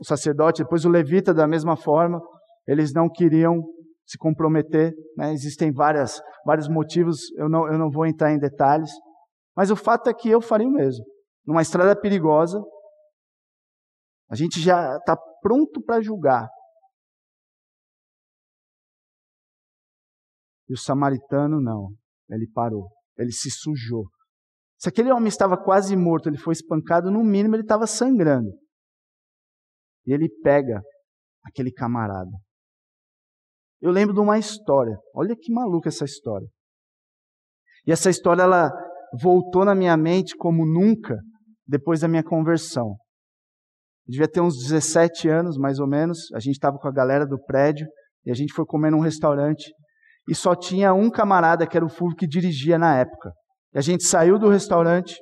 o 0.00 0.04
sacerdote, 0.04 0.62
depois 0.62 0.84
o 0.84 0.88
levita, 0.88 1.32
da 1.32 1.46
mesma 1.46 1.76
forma, 1.76 2.20
eles 2.66 2.92
não 2.92 3.08
queriam 3.08 3.62
se 4.04 4.18
comprometer. 4.18 4.92
Né? 5.16 5.32
Existem 5.32 5.72
várias, 5.72 6.20
vários 6.44 6.68
motivos, 6.68 7.30
eu 7.36 7.48
não, 7.48 7.66
eu 7.66 7.78
não 7.78 7.90
vou 7.90 8.06
entrar 8.06 8.32
em 8.32 8.38
detalhes, 8.38 8.90
mas 9.56 9.70
o 9.70 9.76
fato 9.76 10.10
é 10.10 10.14
que 10.14 10.28
eu 10.28 10.40
faria 10.40 10.66
o 10.66 10.72
mesmo. 10.72 11.04
Numa 11.46 11.62
estrada 11.62 11.94
perigosa, 11.94 12.60
a 14.28 14.34
gente 14.34 14.60
já 14.60 14.96
está 14.96 15.16
pronto 15.40 15.82
para 15.82 16.02
julgar. 16.02 16.48
E 20.68 20.74
o 20.74 20.76
samaritano 20.76 21.60
não, 21.60 21.94
ele 22.28 22.48
parou, 22.52 22.88
ele 23.16 23.30
se 23.30 23.50
sujou. 23.50 24.06
Se 24.78 24.88
aquele 24.88 25.12
homem 25.12 25.28
estava 25.28 25.56
quase 25.56 25.96
morto, 25.96 26.28
ele 26.28 26.36
foi 26.36 26.52
espancado, 26.52 27.10
no 27.10 27.22
mínimo 27.22 27.54
ele 27.54 27.62
estava 27.62 27.86
sangrando. 27.86 28.50
E 30.04 30.12
ele 30.12 30.28
pega 30.42 30.82
aquele 31.44 31.72
camarada. 31.72 32.30
Eu 33.80 33.90
lembro 33.90 34.14
de 34.14 34.20
uma 34.20 34.38
história. 34.38 34.96
Olha 35.14 35.36
que 35.36 35.52
maluca 35.52 35.88
essa 35.88 36.04
história. 36.04 36.46
E 37.86 37.92
essa 37.92 38.10
história 38.10 38.42
ela 38.42 38.70
voltou 39.20 39.64
na 39.64 39.74
minha 39.74 39.96
mente 39.96 40.36
como 40.36 40.66
nunca 40.66 41.16
depois 41.66 42.00
da 42.00 42.08
minha 42.08 42.24
conversão. 42.24 42.96
Devia 44.06 44.28
ter 44.28 44.40
uns 44.40 44.56
17 44.56 45.28
anos, 45.28 45.58
mais 45.58 45.78
ou 45.78 45.86
menos. 45.86 46.32
A 46.34 46.38
gente 46.38 46.54
estava 46.54 46.78
com 46.78 46.88
a 46.88 46.92
galera 46.92 47.26
do 47.26 47.38
prédio 47.44 47.86
e 48.24 48.30
a 48.30 48.34
gente 48.34 48.52
foi 48.52 48.64
comer 48.64 48.90
num 48.90 49.00
restaurante 49.00 49.72
e 50.28 50.34
só 50.34 50.54
tinha 50.54 50.92
um 50.94 51.10
camarada 51.10 51.66
que 51.66 51.76
era 51.76 51.84
o 51.84 51.88
Fulvio 51.88 52.16
que 52.16 52.26
dirigia 52.26 52.78
na 52.78 52.96
época. 52.98 53.32
E 53.74 53.78
a 53.78 53.80
gente 53.80 54.04
saiu 54.04 54.38
do 54.38 54.48
restaurante 54.48 55.16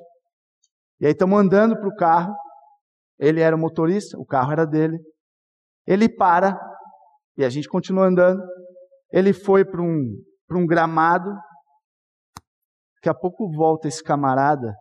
e 0.99 1.05
aí 1.05 1.11
estamos 1.11 1.39
andando 1.39 1.75
para 1.75 1.87
o 1.87 1.95
carro 1.95 2.33
ele 3.17 3.39
era 3.39 3.55
o 3.55 3.59
motorista, 3.59 4.17
o 4.17 4.25
carro 4.25 4.51
era 4.51 4.65
dele. 4.65 4.97
Ele 5.87 6.09
para 6.09 6.57
e 7.37 7.43
a 7.43 7.49
gente 7.49 7.67
continua 7.67 8.07
andando. 8.07 8.41
Ele 9.11 9.33
foi 9.33 9.63
para 9.63 9.81
um, 9.81 10.15
um 10.51 10.65
gramado. 10.65 11.29
Daqui 12.95 13.09
a 13.09 13.13
pouco 13.13 13.49
volta 13.51 13.87
esse 13.87 14.03
camarada 14.03 14.73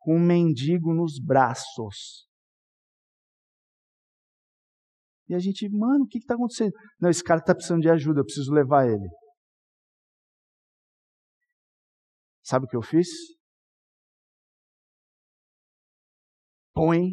com 0.00 0.16
um 0.16 0.20
mendigo 0.20 0.92
nos 0.92 1.18
braços. 1.18 2.25
E 5.28 5.34
a 5.34 5.38
gente, 5.38 5.68
mano, 5.68 6.04
o 6.04 6.08
que 6.08 6.18
está 6.18 6.34
acontecendo? 6.34 6.72
Não, 7.00 7.10
esse 7.10 7.22
cara 7.22 7.40
está 7.40 7.54
precisando 7.54 7.82
de 7.82 7.90
ajuda, 7.90 8.20
eu 8.20 8.24
preciso 8.24 8.52
levar 8.52 8.86
ele. 8.86 9.08
Sabe 12.42 12.66
o 12.66 12.68
que 12.68 12.76
eu 12.76 12.82
fiz? 12.82 13.08
Põe 16.72 17.10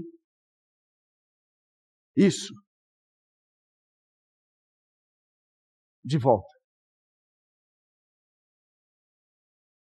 isso. 2.15 2.53
De 6.03 6.19
volta. 6.19 6.53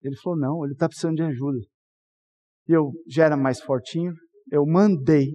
Ele 0.02 0.16
falou: 0.22 0.38
não, 0.38 0.64
ele 0.64 0.74
está 0.74 0.86
precisando 0.86 1.16
de 1.16 1.22
ajuda. 1.22 1.58
E 2.68 2.72
eu 2.72 2.92
já 3.08 3.24
era 3.24 3.36
mais 3.36 3.60
fortinho, 3.60 4.12
eu 4.52 4.64
mandei 4.66 5.32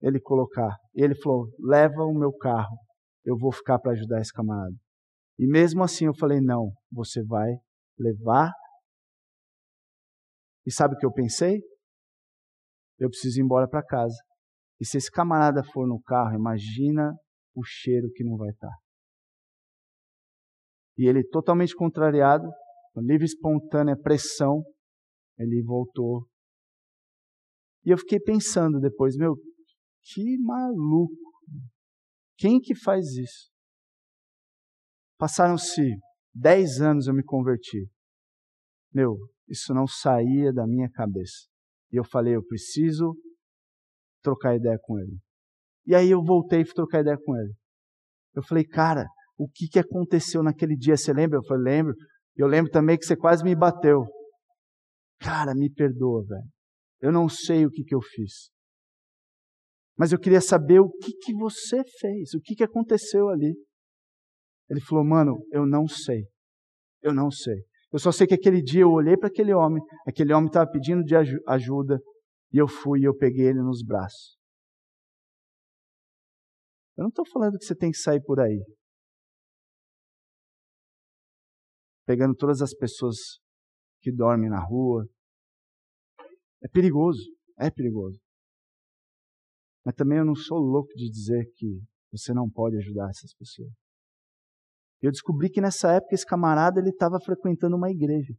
ele 0.00 0.20
colocar. 0.20 0.76
Ele 0.94 1.14
falou: 1.14 1.48
leva 1.58 2.02
o 2.02 2.18
meu 2.18 2.32
carro, 2.32 2.76
eu 3.24 3.36
vou 3.36 3.52
ficar 3.52 3.78
para 3.78 3.92
ajudar 3.92 4.20
esse 4.20 4.32
camarada. 4.32 4.74
E 5.38 5.46
mesmo 5.46 5.82
assim 5.82 6.06
eu 6.06 6.14
falei: 6.14 6.40
não, 6.40 6.72
você 6.90 7.22
vai 7.24 7.50
levar. 7.98 8.52
E 10.66 10.72
sabe 10.72 10.94
o 10.94 10.98
que 10.98 11.06
eu 11.06 11.12
pensei? 11.12 11.60
Eu 12.98 13.08
preciso 13.08 13.40
ir 13.40 13.44
embora 13.44 13.68
para 13.68 13.84
casa. 13.84 14.16
E 14.80 14.86
se 14.86 14.96
esse 14.96 15.10
camarada 15.10 15.62
for 15.72 15.86
no 15.86 16.00
carro, 16.02 16.34
imagina 16.34 17.14
o 17.54 17.62
cheiro 17.64 18.10
que 18.12 18.24
não 18.24 18.36
vai 18.36 18.50
estar. 18.50 18.74
E 20.98 21.06
ele, 21.06 21.22
totalmente 21.24 21.74
contrariado, 21.74 22.48
livre 22.96 23.26
espontânea 23.26 23.96
pressão, 23.96 24.62
ele 25.38 25.62
voltou. 25.62 26.26
E 27.84 27.90
eu 27.90 27.98
fiquei 27.98 28.18
pensando 28.18 28.80
depois, 28.80 29.16
meu, 29.16 29.36
que 30.12 30.38
maluco. 30.38 31.14
Quem 32.38 32.60
que 32.60 32.74
faz 32.74 33.06
isso? 33.16 33.50
Passaram-se 35.18 35.82
dez 36.34 36.80
anos 36.80 37.06
eu 37.06 37.14
me 37.14 37.24
converti. 37.24 37.88
Meu, 38.92 39.16
isso 39.48 39.72
não 39.74 39.86
saía 39.86 40.52
da 40.52 40.66
minha 40.66 40.90
cabeça. 40.90 41.48
E 41.90 41.96
eu 41.96 42.04
falei, 42.04 42.36
eu 42.36 42.44
preciso 42.44 43.14
trocar 44.22 44.56
ideia 44.56 44.78
com 44.80 44.98
ele. 44.98 45.18
E 45.86 45.94
aí 45.94 46.10
eu 46.10 46.22
voltei 46.22 46.60
e 46.60 46.64
fui 46.64 46.74
trocar 46.74 47.00
ideia 47.00 47.16
com 47.24 47.36
ele. 47.36 47.54
Eu 48.34 48.42
falei, 48.42 48.64
cara, 48.64 49.06
o 49.38 49.48
que, 49.48 49.68
que 49.68 49.78
aconteceu 49.78 50.42
naquele 50.42 50.76
dia? 50.76 50.96
Você 50.96 51.12
lembra? 51.12 51.38
Eu 51.38 51.44
falei, 51.44 51.76
lembro. 51.76 51.94
Eu 52.34 52.46
lembro 52.46 52.70
também 52.70 52.98
que 52.98 53.06
você 53.06 53.16
quase 53.16 53.42
me 53.42 53.54
bateu. 53.54 54.04
Cara, 55.20 55.54
me 55.54 55.72
perdoa, 55.72 56.22
velho. 56.26 56.50
Eu 57.00 57.12
não 57.12 57.28
sei 57.28 57.64
o 57.64 57.70
que, 57.70 57.82
que 57.82 57.94
eu 57.94 58.02
fiz. 58.02 58.50
Mas 59.98 60.12
eu 60.12 60.18
queria 60.18 60.40
saber 60.40 60.80
o 60.80 60.90
que, 60.90 61.12
que 61.12 61.34
você 61.34 61.82
fez, 61.98 62.34
o 62.34 62.40
que, 62.40 62.54
que 62.54 62.64
aconteceu 62.64 63.28
ali. 63.28 63.54
Ele 64.68 64.80
falou, 64.80 65.04
mano, 65.04 65.46
eu 65.50 65.64
não 65.66 65.86
sei. 65.88 66.26
Eu 67.00 67.14
não 67.14 67.30
sei. 67.30 67.64
Eu 67.92 67.98
só 67.98 68.12
sei 68.12 68.26
que 68.26 68.34
aquele 68.34 68.60
dia 68.60 68.82
eu 68.82 68.90
olhei 68.90 69.16
para 69.16 69.28
aquele 69.28 69.54
homem, 69.54 69.82
aquele 70.06 70.32
homem 70.32 70.48
estava 70.48 70.70
pedindo 70.70 71.02
de 71.02 71.14
ajuda, 71.46 71.98
e 72.52 72.58
eu 72.58 72.68
fui 72.68 73.00
e 73.00 73.04
eu 73.04 73.16
peguei 73.16 73.46
ele 73.46 73.62
nos 73.62 73.82
braços. 73.82 74.36
Eu 76.96 77.02
não 77.02 77.08
estou 77.08 77.26
falando 77.26 77.58
que 77.58 77.64
você 77.64 77.74
tem 77.74 77.90
que 77.90 77.98
sair 77.98 78.22
por 78.22 78.40
aí. 78.40 78.62
Pegando 82.06 82.34
todas 82.34 82.60
as 82.60 82.74
pessoas 82.74 83.16
que 84.00 84.12
dormem 84.12 84.48
na 84.48 84.60
rua. 84.60 85.06
É 86.62 86.68
perigoso, 86.68 87.22
é 87.58 87.70
perigoso. 87.70 88.25
Mas 89.86 89.94
também 89.94 90.18
eu 90.18 90.24
não 90.24 90.34
sou 90.34 90.58
louco 90.58 90.92
de 90.96 91.08
dizer 91.08 91.48
que 91.54 91.80
você 92.10 92.34
não 92.34 92.50
pode 92.50 92.76
ajudar 92.76 93.08
essas 93.08 93.32
pessoas. 93.34 93.70
Eu 95.00 95.12
descobri 95.12 95.48
que 95.48 95.60
nessa 95.60 95.92
época 95.92 96.12
esse 96.12 96.26
camarada 96.26 96.80
ele 96.80 96.90
estava 96.90 97.20
frequentando 97.20 97.76
uma 97.76 97.88
igreja. 97.88 98.34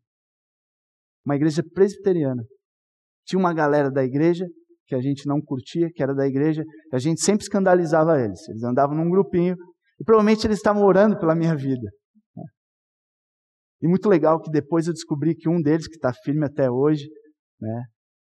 Uma 1.25 1.37
igreja 1.37 1.63
presbiteriana. 1.73 2.43
Tinha 3.25 3.39
uma 3.39 3.53
galera 3.53 3.89
da 3.89 4.03
igreja 4.03 4.45
que 4.87 4.93
a 4.93 4.99
gente 4.99 5.25
não 5.25 5.39
curtia, 5.41 5.89
que 5.89 6.03
era 6.03 6.13
da 6.13 6.27
igreja, 6.27 6.63
e 6.91 6.95
a 6.95 6.99
gente 6.99 7.21
sempre 7.21 7.43
escandalizava 7.43 8.19
eles. 8.19 8.45
Eles 8.49 8.63
andavam 8.63 8.97
num 8.97 9.09
grupinho 9.09 9.55
e 10.01 10.03
provavelmente 10.03 10.45
eles 10.45 10.57
estavam 10.57 10.83
orando 10.83 11.17
pela 11.17 11.33
minha 11.33 11.55
vida. 11.55 11.89
E 13.81 13.87
muito 13.87 14.09
legal 14.09 14.41
que 14.41 14.51
depois 14.51 14.87
eu 14.87 14.93
descobri 14.93 15.33
que 15.33 15.47
um 15.47 15.61
deles, 15.61 15.87
que 15.87 15.95
está 15.95 16.11
firme 16.11 16.45
até 16.45 16.69
hoje, 16.69 17.07
né, 17.61 17.85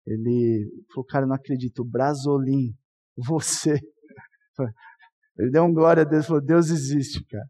ele 0.06 0.70
falou, 0.92 1.06
cara, 1.06 1.24
eu 1.24 1.28
não 1.28 1.36
acredito, 1.36 1.82
Brasolim, 1.82 2.74
você. 3.16 3.78
Ele 5.38 5.50
deu 5.50 5.64
um 5.64 5.72
glória 5.72 6.02
a 6.02 6.06
Deus 6.06 6.26
falou, 6.26 6.42
Deus 6.42 6.70
existe, 6.70 7.24
cara. 7.24 7.46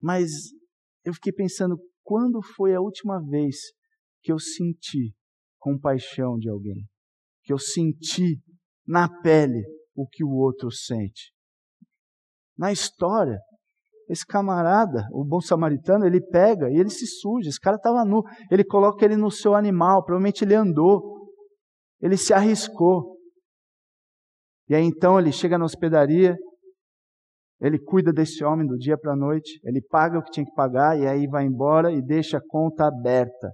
Mas 0.00 0.30
eu 1.04 1.12
fiquei 1.12 1.32
pensando, 1.32 1.76
quando 2.02 2.40
foi 2.42 2.74
a 2.74 2.80
última 2.80 3.20
vez 3.20 3.56
que 4.22 4.32
eu 4.32 4.38
senti 4.38 5.14
compaixão 5.58 6.38
de 6.38 6.48
alguém? 6.48 6.88
Que 7.42 7.52
eu 7.52 7.58
senti 7.58 8.40
na 8.86 9.08
pele 9.22 9.62
o 9.94 10.06
que 10.06 10.24
o 10.24 10.30
outro 10.30 10.70
sente. 10.70 11.32
Na 12.56 12.72
história, 12.72 13.38
esse 14.08 14.24
camarada, 14.24 15.06
o 15.12 15.22
bom 15.22 15.40
samaritano, 15.40 16.06
ele 16.06 16.20
pega 16.20 16.70
e 16.70 16.76
ele 16.76 16.88
se 16.88 17.06
suja. 17.06 17.50
Esse 17.50 17.60
cara 17.60 17.76
estava 17.76 18.04
nu. 18.04 18.22
Ele 18.50 18.64
coloca 18.64 19.04
ele 19.04 19.16
no 19.16 19.30
seu 19.30 19.54
animal. 19.54 20.02
Provavelmente 20.02 20.44
ele 20.44 20.54
andou. 20.54 21.28
Ele 22.00 22.16
se 22.16 22.32
arriscou. 22.32 23.18
E 24.68 24.74
aí 24.74 24.84
então 24.84 25.18
ele 25.18 25.30
chega 25.30 25.58
na 25.58 25.64
hospedaria. 25.66 26.36
Ele 27.60 27.78
cuida 27.78 28.12
desse 28.12 28.42
homem 28.44 28.66
do 28.66 28.78
dia 28.78 28.96
para 28.96 29.12
a 29.12 29.16
noite. 29.16 29.60
Ele 29.62 29.82
paga 29.82 30.18
o 30.18 30.22
que 30.22 30.30
tinha 30.30 30.46
que 30.46 30.54
pagar 30.54 30.98
e 30.98 31.06
aí 31.06 31.26
vai 31.26 31.44
embora 31.44 31.92
e 31.92 32.00
deixa 32.00 32.38
a 32.38 32.42
conta 32.48 32.86
aberta. 32.86 33.50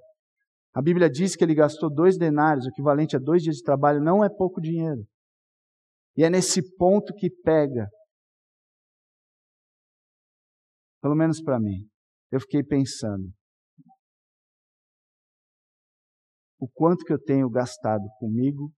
A 0.72 0.82
Bíblia 0.82 1.11
diz 1.11 1.34
que 1.34 1.42
ele 1.42 1.55
gastou 1.55 1.92
dois 1.92 2.16
denários, 2.16 2.66
o 2.66 2.68
equivalente 2.68 3.16
a 3.16 3.18
dois 3.18 3.42
dias 3.42 3.57
de 3.57 3.62
trabalho. 3.62 4.00
Não 4.00 4.24
é 4.24 4.28
pouco 4.28 4.61
dinheiro. 4.61 5.05
E 6.16 6.22
é 6.22 6.30
nesse 6.30 6.62
ponto 6.76 7.12
que 7.14 7.28
pega 7.42 7.88
Pelo 11.05 11.14
menos 11.14 11.42
para 11.42 11.61
mim. 11.61 11.86
Eu 12.32 12.40
fiquei 12.40 12.62
pensando. 12.64 13.30
O 16.59 16.66
quanto 16.66 17.05
que 17.05 17.12
eu 17.12 17.22
tenho 17.22 17.50
gastado 17.50 18.05
comigo 18.18 18.72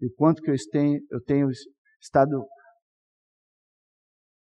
e 0.00 0.06
o 0.06 0.14
quanto 0.14 0.40
que 0.40 0.50
eu 0.50 0.54
tenho, 0.70 0.98
eu 1.10 1.22
tenho 1.22 1.50
estado 2.00 2.42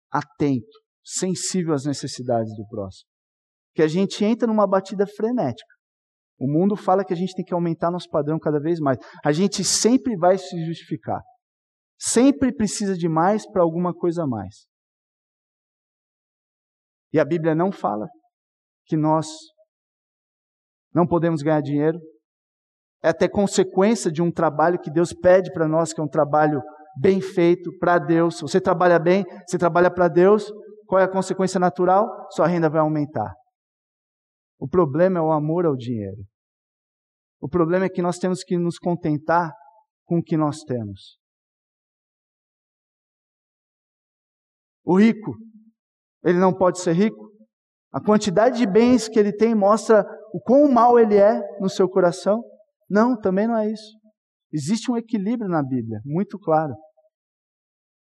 atento, 0.08 0.70
sensível 1.04 1.74
às 1.74 1.84
necessidades 1.84 2.54
do 2.54 2.64
próximo. 2.68 3.10
Que 3.74 3.82
a 3.82 3.88
gente 3.88 4.24
entra 4.24 4.46
numa 4.46 4.68
batida 4.68 5.04
frenética. 5.04 5.74
O 6.38 6.46
mundo 6.46 6.76
fala 6.76 7.04
que 7.04 7.12
a 7.12 7.16
gente 7.16 7.34
tem 7.34 7.44
que 7.44 7.52
aumentar 7.52 7.90
nosso 7.90 8.08
padrão 8.08 8.38
cada 8.38 8.60
vez 8.60 8.78
mais. 8.78 8.98
A 9.24 9.32
gente 9.32 9.64
sempre 9.64 10.16
vai 10.16 10.38
se 10.38 10.64
justificar. 10.64 11.20
Sempre 11.98 12.54
precisa 12.54 12.94
de 12.94 13.08
mais 13.08 13.50
para 13.50 13.62
alguma 13.62 13.92
coisa 13.92 14.22
a 14.22 14.28
mais. 14.28 14.69
E 17.12 17.18
a 17.18 17.24
Bíblia 17.24 17.54
não 17.54 17.72
fala 17.72 18.08
que 18.86 18.96
nós 18.96 19.26
não 20.94 21.06
podemos 21.06 21.42
ganhar 21.42 21.60
dinheiro. 21.60 21.98
É 23.02 23.08
até 23.08 23.28
consequência 23.28 24.10
de 24.10 24.20
um 24.20 24.30
trabalho 24.30 24.78
que 24.78 24.90
Deus 24.90 25.12
pede 25.12 25.52
para 25.52 25.66
nós, 25.66 25.92
que 25.92 26.00
é 26.00 26.04
um 26.04 26.08
trabalho 26.08 26.60
bem 27.00 27.20
feito 27.20 27.70
para 27.78 27.98
Deus. 27.98 28.40
Você 28.40 28.60
trabalha 28.60 28.98
bem, 28.98 29.24
você 29.46 29.56
trabalha 29.56 29.90
para 29.90 30.08
Deus, 30.08 30.52
qual 30.86 31.00
é 31.00 31.04
a 31.04 31.10
consequência 31.10 31.58
natural? 31.58 32.06
Sua 32.30 32.46
renda 32.46 32.68
vai 32.68 32.80
aumentar. 32.80 33.32
O 34.58 34.68
problema 34.68 35.18
é 35.18 35.22
o 35.22 35.32
amor 35.32 35.64
ao 35.64 35.76
dinheiro. 35.76 36.24
O 37.40 37.48
problema 37.48 37.86
é 37.86 37.88
que 37.88 38.02
nós 38.02 38.18
temos 38.18 38.44
que 38.44 38.58
nos 38.58 38.78
contentar 38.78 39.50
com 40.04 40.18
o 40.18 40.22
que 40.22 40.36
nós 40.36 40.58
temos. 40.62 41.18
O 44.84 44.98
rico 44.98 45.36
ele 46.24 46.38
não 46.38 46.52
pode 46.52 46.80
ser 46.80 46.92
rico? 46.92 47.30
A 47.92 48.00
quantidade 48.00 48.58
de 48.58 48.66
bens 48.66 49.08
que 49.08 49.18
ele 49.18 49.32
tem 49.32 49.54
mostra 49.54 50.04
o 50.32 50.40
quão 50.40 50.70
mal 50.70 50.98
ele 50.98 51.16
é 51.16 51.40
no 51.60 51.68
seu 51.68 51.88
coração? 51.88 52.42
Não, 52.88 53.18
também 53.18 53.46
não 53.46 53.56
é 53.56 53.70
isso. 53.70 53.98
Existe 54.52 54.90
um 54.90 54.96
equilíbrio 54.96 55.48
na 55.48 55.62
Bíblia, 55.62 56.00
muito 56.04 56.38
claro. 56.38 56.74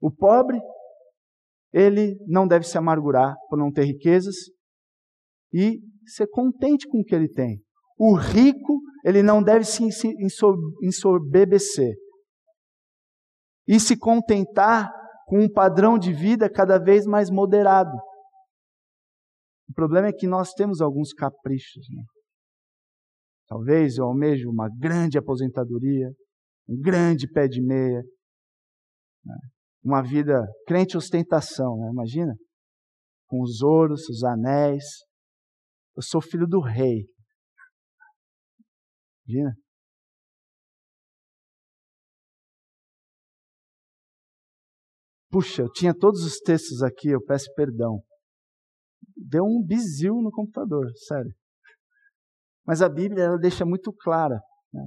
O 0.01 0.11
pobre, 0.11 0.61
ele 1.73 2.17
não 2.27 2.47
deve 2.47 2.67
se 2.67 2.77
amargurar 2.77 3.35
por 3.49 3.59
não 3.59 3.73
ter 3.73 3.85
riquezas 3.85 4.35
e 5.53 5.81
ser 6.07 6.27
contente 6.29 6.87
com 6.87 7.01
o 7.01 7.05
que 7.05 7.15
ele 7.15 7.29
tem. 7.29 7.63
O 7.99 8.15
rico, 8.15 8.81
ele 9.05 9.23
não 9.23 9.43
deve 9.43 9.65
se 9.65 9.83
ensorbebecer 10.83 11.95
e 13.67 13.81
se 13.81 13.97
contentar 13.97 14.93
com 15.27 15.41
um 15.41 15.51
padrão 15.51 15.99
de 15.99 16.13
vida 16.13 16.51
cada 16.51 16.79
vez 16.79 17.07
mais 17.07 17.31
moderado. 17.31 17.97
O 19.69 19.73
problema 19.75 20.09
é 20.09 20.13
que 20.13 20.27
nós 20.27 20.53
temos 20.53 20.81
alguns 20.81 21.13
caprichos. 21.13 21.87
Né? 21.91 22.03
Talvez 23.49 23.97
eu 23.97 24.05
almejo 24.05 24.51
uma 24.51 24.69
grande 24.79 25.19
aposentadoria, 25.19 26.11
um 26.69 26.79
grande 26.81 27.29
pé 27.29 27.49
de 27.49 27.63
meia, 27.63 28.03
né? 29.25 29.37
uma 29.83 30.03
vida 30.03 30.47
crente 30.67 30.97
ostentação, 30.97 31.77
né? 31.79 31.91
imagina? 31.91 32.35
Com 33.27 33.43
os 33.43 33.63
ouros, 33.63 34.09
os 34.09 34.23
anéis. 34.23 34.85
Eu 35.97 36.03
sou 36.03 36.21
filho 36.21 36.47
do 36.47 36.61
rei. 36.61 37.07
Imagina? 39.27 39.55
Puxa, 45.35 45.63
eu 45.63 45.73
tinha 45.73 45.93
todos 45.93 46.23
os 46.23 46.39
textos 46.39 46.81
aqui, 46.81 47.09
eu 47.09 47.21
peço 47.21 47.53
perdão. 47.57 48.01
Deu 49.17 49.43
um 49.43 49.61
bizil 49.67 50.23
no 50.23 50.31
computador, 50.31 50.87
sério. 51.09 51.35
Mas 52.65 52.81
a 52.81 52.89
Bíblia 52.89 53.25
ela 53.25 53.37
deixa 53.37 53.67
muito 53.67 53.93
clara 53.93 54.41
né, 54.73 54.87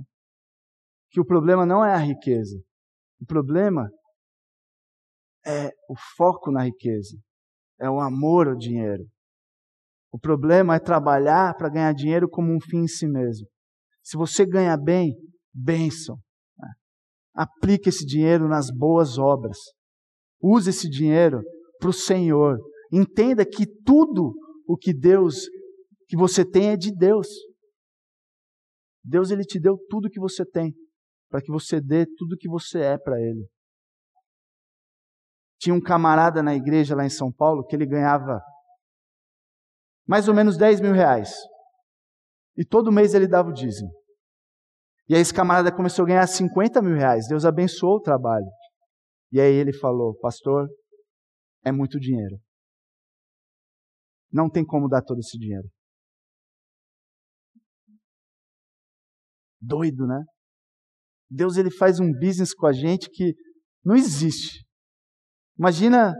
que 1.09 1.19
o 1.19 1.25
problema 1.25 1.65
não 1.65 1.83
é 1.83 1.93
a 1.93 1.97
riqueza. 1.97 2.57
O 3.19 3.25
problema 3.25 3.89
é 5.45 5.67
o 5.89 5.95
foco 6.15 6.49
na 6.49 6.63
riqueza, 6.63 7.17
é 7.77 7.89
o 7.89 7.99
amor 7.99 8.47
ao 8.47 8.55
dinheiro. 8.55 9.03
O 10.13 10.17
problema 10.17 10.75
é 10.75 10.79
trabalhar 10.79 11.57
para 11.57 11.69
ganhar 11.69 11.91
dinheiro 11.91 12.29
como 12.29 12.55
um 12.55 12.61
fim 12.61 12.83
em 12.83 12.87
si 12.87 13.05
mesmo. 13.05 13.45
Se 14.01 14.15
você 14.15 14.45
ganha 14.45 14.77
bem, 14.77 15.13
bênção. 15.53 16.15
Né? 16.57 16.69
Aplique 17.35 17.89
esse 17.89 18.05
dinheiro 18.05 18.47
nas 18.47 18.71
boas 18.71 19.17
obras. 19.17 19.57
Use 20.41 20.69
esse 20.69 20.89
dinheiro 20.89 21.41
para 21.79 21.89
o 21.89 21.93
Senhor. 21.93 22.57
Entenda 22.91 23.45
que 23.45 23.65
tudo 23.65 24.33
o 24.67 24.77
que 24.77 24.93
Deus, 24.93 25.47
que 26.07 26.15
você 26.15 26.45
tem 26.45 26.69
é 26.69 26.77
de 26.77 26.93
Deus. 26.95 27.27
Deus 29.03 29.31
ele 29.31 29.43
te 29.43 29.59
deu 29.59 29.77
tudo 29.89 30.09
que 30.09 30.19
você 30.19 30.45
tem, 30.45 30.73
para 31.29 31.41
que 31.41 31.51
você 31.51 31.79
dê 31.79 32.05
tudo 32.17 32.37
que 32.37 32.49
você 32.49 32.79
é 32.79 32.97
para 32.97 33.19
Ele. 33.19 33.47
Tinha 35.59 35.73
um 35.73 35.81
camarada 35.81 36.43
na 36.43 36.53
igreja 36.53 36.95
lá 36.95 37.05
em 37.05 37.09
São 37.09 37.31
Paulo 37.31 37.65
que 37.65 37.75
ele 37.75 37.85
ganhava 37.85 38.39
mais 40.07 40.27
ou 40.27 40.33
menos 40.33 40.55
10 40.57 40.81
mil 40.81 40.93
reais. 40.93 41.33
E 42.55 42.63
todo 42.63 42.91
mês 42.91 43.13
ele 43.13 43.27
dava 43.27 43.49
o 43.49 43.53
dízimo. 43.53 43.91
E 45.09 45.15
aí 45.15 45.21
esse 45.21 45.33
camarada 45.33 45.71
começou 45.71 46.03
a 46.03 46.07
ganhar 46.07 46.27
50 46.27 46.81
mil 46.81 46.95
reais. 46.95 47.27
Deus 47.27 47.45
abençoou 47.45 47.95
o 47.95 48.01
trabalho. 48.01 48.45
E 49.31 49.39
aí 49.39 49.53
ele 49.53 49.73
falou, 49.73 50.17
pastor, 50.19 50.67
é 51.65 51.71
muito 51.71 51.99
dinheiro. 51.99 52.37
Não 54.31 54.49
tem 54.49 54.65
como 54.65 54.87
dar 54.87 55.01
todo 55.01 55.19
esse 55.19 55.37
dinheiro. 55.37 55.67
Doido, 59.59 60.05
né? 60.05 60.23
Deus 61.29 61.57
ele 61.57 61.71
faz 61.71 61.99
um 61.99 62.11
business 62.11 62.53
com 62.53 62.67
a 62.67 62.73
gente 62.73 63.09
que 63.09 63.33
não 63.83 63.95
existe. 63.95 64.65
Imagina, 65.57 66.13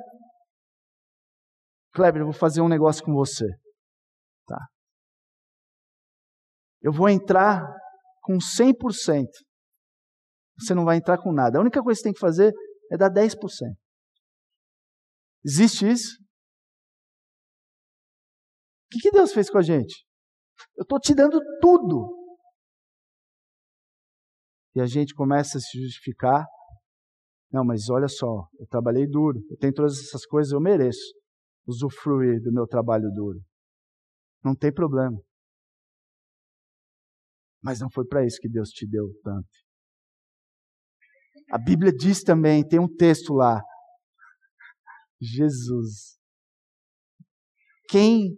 Kleber, 1.94 2.22
eu 2.22 2.26
vou 2.26 2.34
fazer 2.34 2.62
um 2.62 2.68
negócio 2.68 3.04
com 3.04 3.14
você. 3.14 3.46
Tá. 4.46 4.68
Eu 6.82 6.92
vou 6.92 7.10
entrar 7.10 7.66
com 8.22 8.38
100%. 8.38 9.26
Você 10.60 10.74
não 10.74 10.86
vai 10.86 10.98
entrar 10.98 11.18
com 11.22 11.32
nada. 11.32 11.58
A 11.58 11.62
única 11.62 11.82
coisa 11.82 11.98
que 11.98 12.02
você 12.02 12.10
tem 12.10 12.14
que 12.14 12.20
fazer 12.20 12.54
é 12.92 12.98
dar 12.98 13.10
10%. 13.10 13.36
Existe 15.46 15.88
isso? 15.90 16.18
O 18.86 18.90
que, 18.92 19.00
que 19.00 19.12
Deus 19.12 19.34
fez 19.34 19.50
com 19.50 19.58
a 19.58 19.62
gente? 19.62 20.06
Eu 20.76 20.84
estou 20.84 21.00
te 21.00 21.14
dando 21.14 21.40
tudo. 21.62 22.16
E 24.76 24.82
a 24.82 24.86
gente 24.86 25.14
começa 25.14 25.58
a 25.58 25.62
se 25.62 25.82
justificar. 25.82 26.46
Não, 27.52 27.64
mas 27.66 27.90
olha 27.90 28.08
só, 28.08 28.48
eu 28.60 28.68
trabalhei 28.68 29.08
duro, 29.08 29.40
eu 29.50 29.58
tenho 29.58 29.74
todas 29.74 29.98
essas 30.00 30.26
coisas, 30.26 30.52
eu 30.52 30.60
mereço 30.60 31.14
usufruir 31.66 32.42
do 32.42 32.52
meu 32.52 32.66
trabalho 32.66 33.10
duro. 33.14 33.40
Não 34.44 34.56
tem 34.56 34.74
problema. 34.74 35.18
Mas 37.62 37.80
não 37.80 37.90
foi 37.90 38.06
para 38.06 38.26
isso 38.26 38.40
que 38.40 38.50
Deus 38.50 38.70
te 38.70 38.88
deu 38.88 39.10
tanto. 39.24 39.67
A 41.52 41.58
Bíblia 41.58 41.92
diz 41.92 42.24
também, 42.24 42.68
tem 42.68 42.80
um 42.80 42.94
texto 42.94 43.34
lá. 43.34 43.62
Jesus. 45.22 46.18
Quem 47.90 48.36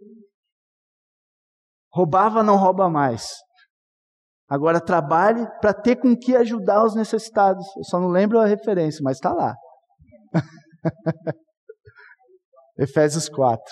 roubava 1.92 2.42
não 2.42 2.56
rouba 2.56 2.88
mais. 2.88 3.28
Agora 4.48 4.84
trabalhe 4.84 5.46
para 5.60 5.74
ter 5.74 5.96
com 5.96 6.16
que 6.16 6.34
ajudar 6.36 6.84
os 6.84 6.94
necessitados. 6.94 7.64
Eu 7.76 7.84
só 7.84 8.00
não 8.00 8.08
lembro 8.08 8.38
a 8.38 8.46
referência, 8.46 9.00
mas 9.02 9.16
está 9.16 9.32
lá. 9.32 9.54
Efésios 12.78 13.28
4. 13.28 13.62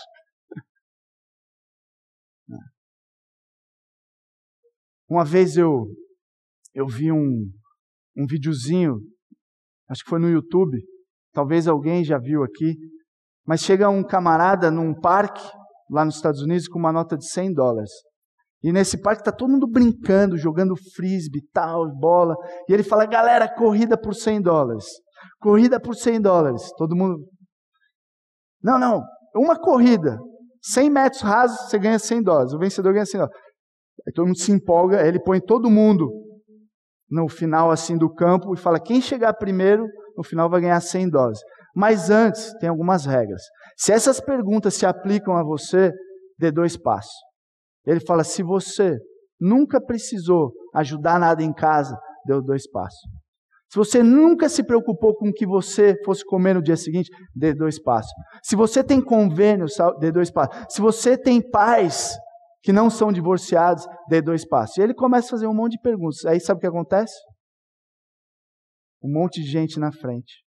Uma 5.08 5.24
vez 5.24 5.56
eu 5.56 5.86
eu 6.74 6.86
vi 6.86 7.10
um, 7.10 7.50
um 8.16 8.26
videozinho 8.28 8.98
acho 9.88 10.04
que 10.04 10.10
foi 10.10 10.18
no 10.18 10.28
YouTube, 10.28 10.78
Talvez 11.32 11.68
alguém 11.68 12.02
já 12.02 12.18
viu 12.18 12.42
aqui, 12.42 12.74
mas 13.46 13.60
chega 13.60 13.88
um 13.88 14.02
camarada 14.02 14.70
num 14.70 14.92
parque 14.92 15.46
lá 15.90 16.04
nos 16.04 16.16
Estados 16.16 16.42
Unidos 16.42 16.66
com 16.68 16.78
uma 16.78 16.92
nota 16.92 17.16
de 17.16 17.28
100 17.30 17.54
dólares. 17.54 17.90
E 18.62 18.72
nesse 18.72 19.00
parque 19.00 19.20
está 19.20 19.30
todo 19.30 19.50
mundo 19.50 19.68
brincando, 19.68 20.36
jogando 20.36 20.74
frisbee, 20.96 21.46
tal, 21.52 21.88
bola. 21.96 22.34
E 22.68 22.72
ele 22.72 22.82
fala, 22.82 23.06
galera, 23.06 23.48
corrida 23.48 23.96
por 23.96 24.14
100 24.14 24.42
dólares. 24.42 24.84
Corrida 25.38 25.78
por 25.80 25.94
100 25.94 26.20
dólares. 26.20 26.68
Todo 26.76 26.96
mundo. 26.96 27.24
Não, 28.60 28.78
não. 28.78 29.00
Uma 29.36 29.56
corrida. 29.56 30.18
100 30.60 30.90
metros 30.90 31.22
rasos, 31.22 31.70
você 31.70 31.78
ganha 31.78 32.00
100 32.00 32.22
dólares. 32.22 32.52
O 32.52 32.58
vencedor 32.58 32.92
ganha 32.92 33.06
100 33.06 33.20
dólares. 33.20 33.40
Aí 34.06 34.12
todo 34.12 34.26
mundo 34.26 34.38
se 34.38 34.50
empolga, 34.50 35.06
ele 35.06 35.22
põe 35.22 35.40
todo 35.40 35.70
mundo 35.70 36.10
no 37.10 37.28
final 37.28 37.70
assim 37.70 37.96
do 37.96 38.12
campo 38.12 38.54
e 38.54 38.56
fala: 38.56 38.80
quem 38.80 39.00
chegar 39.00 39.32
primeiro, 39.34 39.86
no 40.16 40.22
final 40.22 40.48
vai 40.50 40.60
ganhar 40.60 40.80
100 40.80 41.10
dólares. 41.10 41.40
Mas 41.74 42.10
antes, 42.10 42.52
tem 42.58 42.68
algumas 42.68 43.04
regras. 43.04 43.42
Se 43.76 43.92
essas 43.92 44.20
perguntas 44.20 44.74
se 44.74 44.84
aplicam 44.84 45.36
a 45.36 45.42
você, 45.42 45.92
dê 46.38 46.50
dois 46.50 46.76
passos. 46.76 47.14
Ele 47.86 48.00
fala: 48.00 48.24
se 48.24 48.42
você 48.42 48.96
nunca 49.40 49.80
precisou 49.80 50.52
ajudar 50.74 51.18
nada 51.18 51.42
em 51.42 51.52
casa, 51.52 51.98
deu 52.26 52.42
dois 52.42 52.68
passos. 52.70 53.00
Se 53.70 53.76
você 53.76 54.02
nunca 54.02 54.48
se 54.48 54.62
preocupou 54.62 55.14
com 55.14 55.28
o 55.28 55.32
que 55.32 55.46
você 55.46 55.94
fosse 56.02 56.24
comer 56.24 56.54
no 56.54 56.62
dia 56.62 56.76
seguinte, 56.76 57.10
dê 57.34 57.52
dois 57.52 57.80
passos. 57.80 58.10
Se 58.42 58.56
você 58.56 58.82
tem 58.82 59.00
convênio, 59.00 59.66
dê 60.00 60.10
dois 60.10 60.30
passos. 60.30 60.66
Se 60.70 60.80
você 60.80 61.18
tem 61.18 61.40
pais 61.50 62.16
que 62.62 62.72
não 62.72 62.90
são 62.90 63.12
divorciados, 63.12 63.86
dê 64.08 64.20
dois 64.20 64.46
passos. 64.46 64.76
E 64.76 64.82
ele 64.82 64.94
começa 64.94 65.28
a 65.28 65.30
fazer 65.30 65.46
um 65.46 65.54
monte 65.54 65.72
de 65.72 65.80
perguntas. 65.80 66.24
Aí 66.24 66.40
sabe 66.40 66.58
o 66.58 66.60
que 66.60 66.66
acontece? 66.66 67.14
Um 69.02 69.12
monte 69.12 69.40
de 69.42 69.48
gente 69.48 69.78
na 69.78 69.92
frente. 69.92 70.44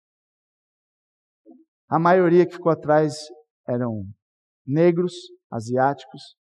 A 1.89 1.99
maioria 1.99 2.47
que 2.47 2.55
ficou 2.55 2.73
atrás 2.73 3.15
eram 3.67 4.05
negros, 4.67 5.13
asiáticos. 5.51 6.37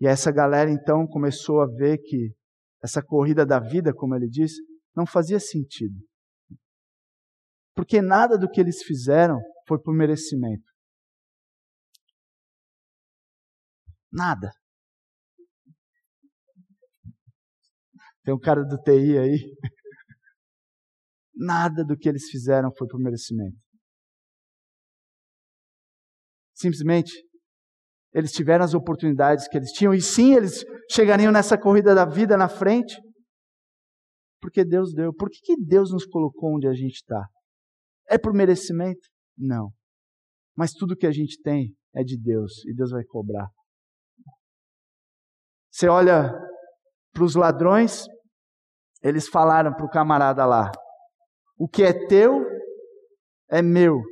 E 0.00 0.06
essa 0.06 0.32
galera 0.32 0.70
então 0.70 1.06
começou 1.06 1.60
a 1.60 1.66
ver 1.66 1.98
que 1.98 2.34
essa 2.82 3.02
corrida 3.02 3.46
da 3.46 3.60
vida, 3.60 3.94
como 3.94 4.14
ele 4.14 4.28
diz, 4.28 4.52
não 4.94 5.06
fazia 5.06 5.38
sentido. 5.38 5.94
Porque 7.74 8.02
nada 8.02 8.36
do 8.36 8.48
que 8.50 8.60
eles 8.60 8.82
fizeram 8.82 9.40
foi 9.66 9.78
por 9.80 9.94
merecimento. 9.94 10.71
Nada. 14.12 14.50
Tem 18.24 18.34
um 18.34 18.38
cara 18.38 18.62
do 18.62 18.76
TI 18.78 19.18
aí. 19.18 19.56
Nada 21.34 21.84
do 21.84 21.96
que 21.96 22.08
eles 22.08 22.28
fizeram 22.30 22.70
foi 22.76 22.86
por 22.86 23.00
merecimento. 23.00 23.56
Simplesmente, 26.54 27.10
eles 28.14 28.30
tiveram 28.30 28.64
as 28.64 28.74
oportunidades 28.74 29.48
que 29.48 29.56
eles 29.56 29.72
tinham, 29.72 29.94
e 29.94 30.00
sim, 30.00 30.34
eles 30.34 30.64
chegariam 30.90 31.32
nessa 31.32 31.58
corrida 31.58 31.94
da 31.94 32.04
vida 32.04 32.36
na 32.36 32.48
frente, 32.48 32.94
porque 34.40 34.64
Deus 34.64 34.92
deu. 34.92 35.12
Por 35.14 35.30
que, 35.30 35.38
que 35.40 35.56
Deus 35.56 35.90
nos 35.90 36.04
colocou 36.06 36.54
onde 36.54 36.68
a 36.68 36.74
gente 36.74 36.96
está? 36.96 37.26
É 38.08 38.18
por 38.18 38.34
merecimento? 38.34 39.08
Não. 39.36 39.72
Mas 40.56 40.72
tudo 40.72 40.96
que 40.96 41.06
a 41.06 41.12
gente 41.12 41.40
tem 41.40 41.74
é 41.94 42.04
de 42.04 42.18
Deus, 42.18 42.64
e 42.66 42.74
Deus 42.74 42.90
vai 42.90 43.04
cobrar. 43.04 43.48
Você 45.72 45.88
olha 45.88 46.30
para 47.14 47.24
os 47.24 47.34
ladrões, 47.34 48.04
eles 49.02 49.26
falaram 49.26 49.72
para 49.72 49.86
o 49.86 49.90
camarada 49.90 50.44
lá: 50.44 50.70
o 51.58 51.66
que 51.66 51.82
é 51.82 52.06
teu 52.06 52.44
é 53.50 53.62
meu 53.62 54.02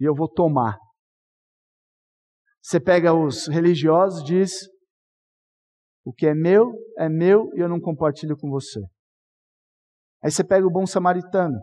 e 0.00 0.04
eu 0.04 0.14
vou 0.14 0.28
tomar. 0.28 0.76
Você 2.60 2.80
pega 2.80 3.14
os 3.14 3.46
religiosos, 3.46 4.24
diz: 4.24 4.50
o 6.04 6.12
que 6.12 6.26
é 6.26 6.34
meu 6.34 6.72
é 6.98 7.08
meu 7.08 7.48
e 7.54 7.60
eu 7.60 7.68
não 7.68 7.80
compartilho 7.80 8.36
com 8.36 8.50
você. 8.50 8.80
Aí 10.22 10.32
você 10.32 10.42
pega 10.42 10.66
o 10.66 10.72
bom 10.72 10.84
samaritano: 10.84 11.60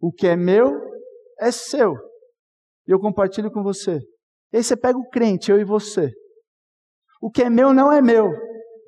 o 0.00 0.12
que 0.12 0.28
é 0.28 0.36
meu 0.36 0.70
é 1.40 1.50
seu 1.50 1.96
e 2.86 2.92
eu 2.92 3.00
compartilho 3.00 3.50
com 3.50 3.64
você. 3.64 3.98
Aí 4.52 4.62
você 4.62 4.76
pega 4.76 4.96
o 4.96 5.08
crente, 5.08 5.50
eu 5.50 5.58
e 5.58 5.64
você. 5.64 6.12
O 7.20 7.30
que 7.30 7.42
é 7.42 7.50
meu 7.50 7.72
não 7.72 7.92
é 7.92 8.00
meu, 8.00 8.30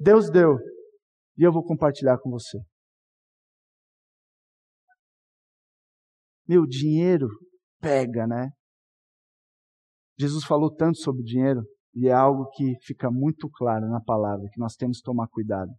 Deus 0.03 0.29
deu. 0.31 0.59
E 1.39 1.43
eu 1.43 1.53
vou 1.53 1.65
compartilhar 1.65 2.19
com 2.19 2.31
você. 2.31 2.59
Meu 6.47 6.67
dinheiro 6.67 7.29
pega, 7.81 8.27
né? 8.27 8.51
Jesus 10.19 10.45
falou 10.45 10.75
tanto 10.75 10.99
sobre 10.99 11.23
dinheiro 11.23 11.63
e 11.95 12.09
é 12.09 12.13
algo 12.13 12.51
que 12.51 12.75
fica 12.85 13.11
muito 13.11 13.49
claro 13.51 13.89
na 13.89 14.01
palavra, 14.01 14.49
que 14.53 14.61
nós 14.61 14.75
temos 14.75 14.99
que 14.99 15.05
tomar 15.05 15.29
cuidado. 15.29 15.71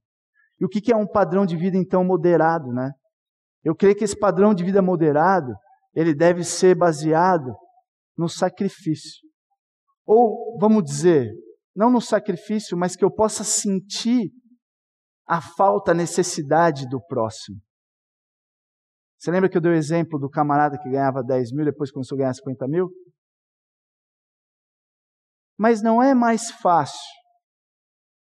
E 0.59 0.65
o 0.65 0.69
que 0.69 0.91
é 0.91 0.95
um 0.95 1.07
padrão 1.07 1.45
de 1.45 1.57
vida 1.57 1.77
então 1.77 2.03
moderado, 2.03 2.71
né? 2.71 2.91
Eu 3.63 3.75
creio 3.75 3.95
que 3.95 4.03
esse 4.03 4.17
padrão 4.17 4.53
de 4.53 4.63
vida 4.63 4.81
moderado, 4.81 5.53
ele 5.93 6.13
deve 6.13 6.43
ser 6.43 6.75
baseado 6.75 7.53
no 8.17 8.27
sacrifício. 8.27 9.27
Ou, 10.05 10.57
vamos 10.59 10.83
dizer, 10.83 11.31
não 11.75 11.91
no 11.91 12.01
sacrifício, 12.01 12.77
mas 12.77 12.95
que 12.95 13.03
eu 13.03 13.11
possa 13.11 13.43
sentir 13.43 14.31
a 15.27 15.41
falta, 15.41 15.91
a 15.91 15.95
necessidade 15.95 16.87
do 16.87 17.01
próximo. 17.05 17.59
Você 19.17 19.31
lembra 19.31 19.49
que 19.49 19.57
eu 19.57 19.61
dei 19.61 19.71
o 19.71 19.75
exemplo 19.75 20.19
do 20.19 20.29
camarada 20.29 20.77
que 20.77 20.89
ganhava 20.89 21.23
10 21.23 21.53
mil, 21.53 21.65
depois 21.65 21.91
começou 21.91 22.15
a 22.15 22.19
ganhar 22.19 22.33
50 22.33 22.67
mil? 22.67 22.89
Mas 25.57 25.81
não 25.81 26.03
é 26.03 26.13
mais 26.13 26.51
fácil 26.51 26.99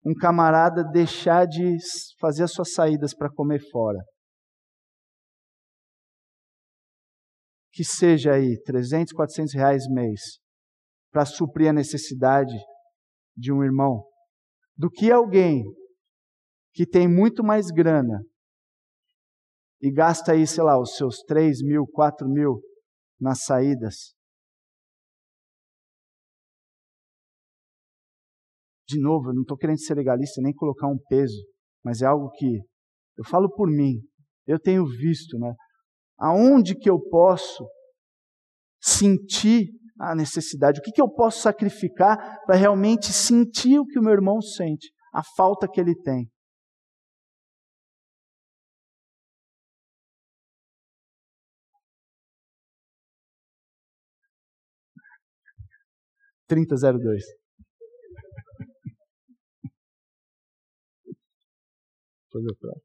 um 0.04 0.14
camarada 0.14 0.84
deixar 0.84 1.46
de 1.46 1.76
fazer 2.20 2.44
as 2.44 2.52
suas 2.52 2.72
saídas 2.72 3.14
para 3.14 3.32
comer 3.32 3.60
fora. 3.70 3.98
Que 7.72 7.84
seja 7.84 8.34
aí 8.34 8.60
300, 8.62 9.12
400 9.12 9.54
reais 9.54 9.88
mês 9.88 10.20
para 11.10 11.24
suprir 11.24 11.70
a 11.70 11.72
necessidade 11.72 12.54
de 13.36 13.52
um 13.52 13.62
irmão, 13.62 14.04
do 14.76 14.90
que 14.90 15.10
alguém 15.10 15.64
que 16.72 16.86
tem 16.86 17.06
muito 17.08 17.44
mais 17.44 17.66
grana 17.70 18.22
e 19.80 19.90
gasta 19.90 20.32
aí, 20.32 20.46
sei 20.46 20.62
lá, 20.62 20.80
os 20.80 20.94
seus 20.94 21.18
3 21.24 21.60
mil, 21.62 21.84
4 21.86 22.28
mil 22.28 22.62
nas 23.20 23.44
saídas. 23.44 24.14
De 28.86 29.00
novo, 29.00 29.30
eu 29.30 29.34
não 29.34 29.42
estou 29.42 29.56
querendo 29.56 29.80
ser 29.80 29.94
legalista 29.94 30.40
nem 30.40 30.54
colocar 30.54 30.86
um 30.86 30.98
peso, 31.08 31.42
mas 31.84 32.00
é 32.00 32.06
algo 32.06 32.30
que 32.30 32.60
eu 33.16 33.24
falo 33.24 33.50
por 33.50 33.68
mim, 33.68 34.00
eu 34.46 34.58
tenho 34.58 34.86
visto, 34.86 35.38
né? 35.38 35.54
Aonde 36.18 36.76
que 36.76 36.88
eu 36.88 37.00
posso 37.00 37.66
sentir 38.80 39.68
a 40.00 40.14
necessidade? 40.14 40.80
O 40.80 40.82
que, 40.82 40.92
que 40.92 41.02
eu 41.02 41.08
posso 41.08 41.42
sacrificar 41.42 42.16
para 42.46 42.56
realmente 42.56 43.12
sentir 43.12 43.78
o 43.78 43.86
que 43.86 43.98
o 43.98 44.02
meu 44.02 44.12
irmão 44.12 44.40
sente, 44.40 44.90
a 45.14 45.22
falta 45.36 45.68
que 45.68 45.80
ele 45.80 45.94
tem? 45.94 46.30
Trinta 56.46 56.76
zero 56.76 56.98
dois. 56.98 57.24
Fazer 62.32 62.54
próprio. 62.60 62.82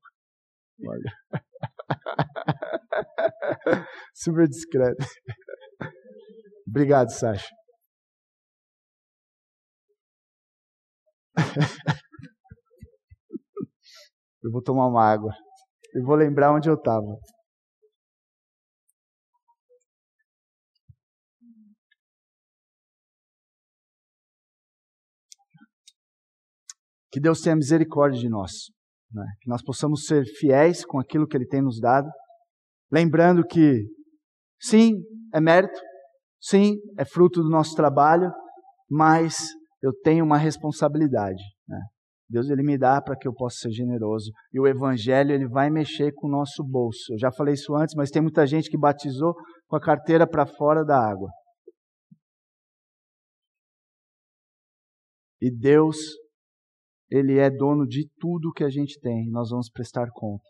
Olha. 0.87 1.11
Super 4.13 4.47
discreto. 4.47 5.05
Obrigado, 6.67 7.09
Sasha. 7.11 7.47
Eu 14.43 14.51
vou 14.51 14.61
tomar 14.61 14.87
uma 14.87 15.03
água. 15.03 15.33
Eu 15.93 16.03
vou 16.05 16.15
lembrar 16.15 16.53
onde 16.53 16.69
eu 16.69 16.75
estava. 16.75 17.05
Que 27.11 27.19
Deus 27.19 27.41
tenha 27.41 27.55
misericórdia 27.57 28.19
de 28.21 28.29
nós. 28.29 28.51
Né? 29.11 29.25
Que 29.41 29.49
nós 29.49 29.61
possamos 29.61 30.05
ser 30.05 30.23
fiéis 30.39 30.85
com 30.85 30.99
aquilo 30.99 31.27
que 31.27 31.35
Ele 31.35 31.47
tem 31.47 31.61
nos 31.61 31.79
dado. 31.81 32.07
Lembrando 32.89 33.43
que, 33.45 33.83
sim, 34.61 34.93
é 35.33 35.41
mérito, 35.41 35.77
Sim, 36.39 36.77
é 36.97 37.05
fruto 37.05 37.41
do 37.41 37.49
nosso 37.49 37.75
trabalho, 37.75 38.31
mas 38.89 39.37
eu 39.81 39.91
tenho 40.03 40.23
uma 40.23 40.37
responsabilidade. 40.37 41.41
Né? 41.67 41.79
Deus 42.29 42.49
ele 42.49 42.63
me 42.63 42.77
dá 42.77 43.01
para 43.01 43.15
que 43.15 43.27
eu 43.27 43.33
possa 43.33 43.57
ser 43.57 43.71
generoso. 43.71 44.31
E 44.53 44.59
o 44.59 44.67
evangelho 44.67 45.31
ele 45.31 45.47
vai 45.47 45.69
mexer 45.69 46.13
com 46.13 46.27
o 46.27 46.31
nosso 46.31 46.63
bolso. 46.63 47.13
Eu 47.13 47.19
já 47.19 47.31
falei 47.31 47.53
isso 47.53 47.75
antes, 47.75 47.95
mas 47.95 48.11
tem 48.11 48.21
muita 48.21 48.45
gente 48.45 48.69
que 48.69 48.77
batizou 48.77 49.33
com 49.67 49.75
a 49.75 49.81
carteira 49.81 50.27
para 50.27 50.45
fora 50.45 50.83
da 50.83 50.97
água. 50.97 51.29
E 55.41 55.51
Deus 55.51 55.97
ele 57.09 57.37
é 57.37 57.49
dono 57.49 57.87
de 57.87 58.09
tudo 58.19 58.51
que 58.51 58.63
a 58.63 58.69
gente 58.69 58.99
tem. 58.99 59.29
Nós 59.29 59.49
vamos 59.49 59.69
prestar 59.69 60.09
conta 60.11 60.43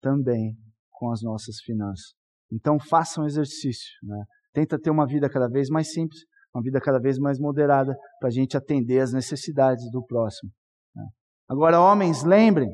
também 0.00 0.56
com 0.90 1.10
as 1.10 1.22
nossas 1.22 1.56
finanças. 1.64 2.14
Então 2.52 2.78
faça 2.78 3.20
um 3.20 3.26
exercício, 3.26 3.90
né? 4.02 4.24
Tenta 4.54 4.78
ter 4.78 4.90
uma 4.90 5.06
vida 5.06 5.28
cada 5.28 5.48
vez 5.48 5.68
mais 5.68 5.92
simples, 5.92 6.20
uma 6.54 6.62
vida 6.62 6.80
cada 6.80 7.00
vez 7.00 7.18
mais 7.18 7.38
moderada, 7.40 7.92
para 8.20 8.28
a 8.28 8.32
gente 8.32 8.56
atender 8.56 9.00
às 9.00 9.12
necessidades 9.12 9.90
do 9.90 10.02
próximo. 10.06 10.50
Né? 10.94 11.04
Agora, 11.48 11.80
homens, 11.80 12.22
lembrem, 12.22 12.70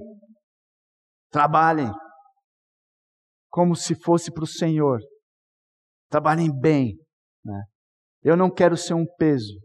trabalhem 1.30 1.90
como 3.48 3.74
se 3.74 3.94
fosse 3.94 4.30
para 4.30 4.44
o 4.44 4.46
Senhor. 4.46 5.00
Trabalhem 6.10 6.50
bem. 6.54 6.96
Né? 7.44 7.62
Eu 8.22 8.36
não 8.36 8.52
quero 8.52 8.76
ser 8.76 8.94
um 8.94 9.06
peso 9.16 9.58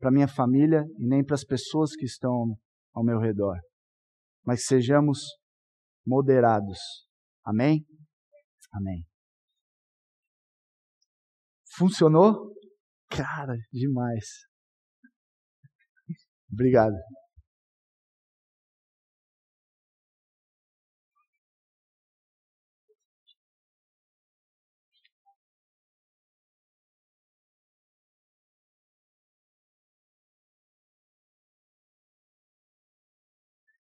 para 0.00 0.10
minha 0.10 0.28
família 0.28 0.84
e 0.98 1.06
nem 1.06 1.24
para 1.24 1.34
as 1.34 1.44
pessoas 1.44 1.94
que 1.94 2.04
estão 2.04 2.56
ao 2.92 3.04
meu 3.04 3.20
redor. 3.20 3.56
Mas 4.44 4.66
sejamos 4.66 5.20
moderados. 6.04 7.06
Amém? 7.44 7.84
Amém. 8.72 9.04
Funcionou? 11.78 12.52
Cara, 13.08 13.54
demais. 13.72 14.26
Obrigado. 16.52 16.94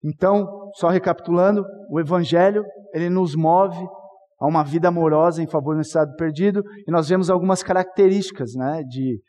Então, 0.05 0.71
só 0.75 0.89
recapitulando, 0.89 1.65
o 1.91 1.99
evangelho, 1.99 2.63
ele 2.93 3.09
nos 3.09 3.35
move 3.35 3.77
a 4.39 4.47
uma 4.47 4.63
vida 4.63 4.89
amorosa 4.89 5.43
em 5.43 5.47
favor 5.47 5.75
do 5.75 5.81
estado 5.81 6.15
perdido, 6.17 6.63
e 6.87 6.91
nós 6.91 7.09
vemos 7.09 7.31
algumas 7.31 7.63
características, 7.63 8.55
né, 8.55 8.83
de 8.83 9.21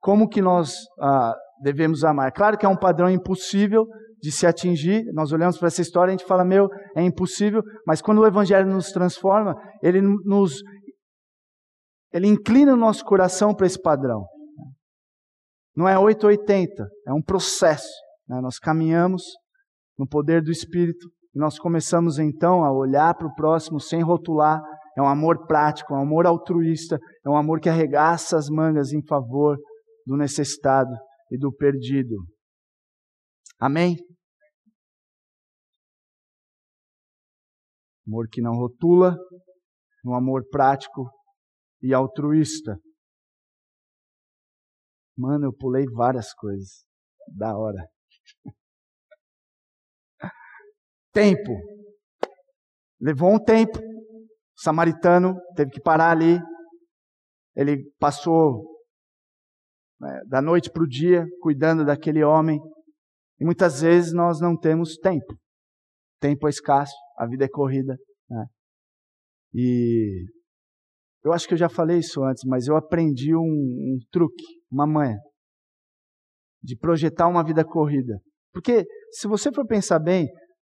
como 0.00 0.28
que 0.28 0.40
nós 0.40 0.74
ah, 1.00 1.34
devemos 1.60 2.04
amar. 2.04 2.32
Claro 2.32 2.56
que 2.56 2.64
é 2.64 2.68
um 2.68 2.76
padrão 2.76 3.10
impossível 3.10 3.86
de 4.20 4.32
se 4.32 4.46
atingir. 4.46 5.04
Nós 5.12 5.32
olhamos 5.32 5.58
para 5.58 5.68
essa 5.68 5.82
história 5.82 6.10
e 6.10 6.14
a 6.14 6.16
gente 6.16 6.26
fala, 6.26 6.44
meu, 6.44 6.68
é 6.96 7.02
impossível. 7.02 7.62
Mas 7.86 8.00
quando 8.00 8.18
o 8.18 8.26
Evangelho 8.26 8.68
nos 8.68 8.90
transforma, 8.90 9.54
ele 9.82 10.00
nos, 10.00 10.62
ele 12.12 12.26
inclina 12.26 12.72
o 12.72 12.76
nosso 12.76 13.04
coração 13.04 13.54
para 13.54 13.66
esse 13.66 13.80
padrão. 13.80 14.26
Não 15.76 15.88
é 15.88 15.98
880, 15.98 16.88
é 17.06 17.12
um 17.12 17.22
processo. 17.22 17.92
Né? 18.28 18.40
Nós 18.40 18.58
caminhamos 18.58 19.22
no 19.96 20.08
poder 20.08 20.42
do 20.42 20.50
Espírito. 20.50 21.08
Nós 21.38 21.56
começamos 21.56 22.18
então 22.18 22.64
a 22.64 22.72
olhar 22.72 23.14
para 23.14 23.28
o 23.28 23.34
próximo 23.36 23.78
sem 23.78 24.02
rotular. 24.02 24.60
É 24.96 25.00
um 25.00 25.06
amor 25.06 25.46
prático, 25.46 25.94
é 25.94 25.96
um 25.96 26.02
amor 26.02 26.26
altruísta, 26.26 26.98
é 27.24 27.30
um 27.30 27.36
amor 27.36 27.60
que 27.60 27.68
arregaça 27.68 28.36
as 28.36 28.48
mangas 28.48 28.92
em 28.92 29.00
favor 29.06 29.56
do 30.04 30.16
necessitado 30.16 30.90
e 31.30 31.38
do 31.38 31.52
perdido. 31.52 32.16
Amém? 33.60 33.96
Amor 38.04 38.26
que 38.28 38.42
não 38.42 38.54
rotula, 38.54 39.16
um 40.04 40.16
amor 40.16 40.42
prático 40.50 41.08
e 41.80 41.94
altruísta. 41.94 42.76
Mano, 45.16 45.46
eu 45.46 45.52
pulei 45.52 45.84
várias 45.84 46.34
coisas. 46.34 46.84
Da 47.28 47.56
hora. 47.56 47.88
Tempo. 51.18 51.52
Levou 53.00 53.34
um 53.34 53.42
tempo. 53.42 53.76
O 53.76 54.60
samaritano 54.62 55.34
teve 55.56 55.72
que 55.72 55.80
parar 55.80 56.12
ali. 56.12 56.38
Ele 57.56 57.90
passou 57.98 58.62
né, 60.00 60.20
da 60.28 60.40
noite 60.40 60.70
para 60.70 60.84
o 60.84 60.86
dia 60.86 61.26
cuidando 61.40 61.84
daquele 61.84 62.22
homem. 62.22 62.60
E 63.40 63.44
muitas 63.44 63.80
vezes 63.80 64.12
nós 64.12 64.40
não 64.40 64.56
temos 64.56 64.96
tempo. 64.96 65.36
Tempo 66.20 66.46
é 66.46 66.50
escasso, 66.50 66.94
a 67.16 67.26
vida 67.26 67.46
é 67.46 67.48
corrida. 67.48 67.96
Né? 68.30 68.46
E 69.54 70.24
eu 71.24 71.32
acho 71.32 71.48
que 71.48 71.54
eu 71.54 71.58
já 71.58 71.68
falei 71.68 71.98
isso 71.98 72.22
antes, 72.22 72.44
mas 72.44 72.68
eu 72.68 72.76
aprendi 72.76 73.34
um, 73.34 73.40
um 73.40 73.98
truque, 74.12 74.44
uma 74.70 74.86
manha, 74.86 75.18
de 76.62 76.76
projetar 76.76 77.26
uma 77.26 77.44
vida 77.44 77.64
corrida. 77.64 78.20
Porque 78.52 78.86
se 79.10 79.26
você 79.26 79.50
for 79.52 79.66
pensar 79.66 79.98
bem, 79.98 80.28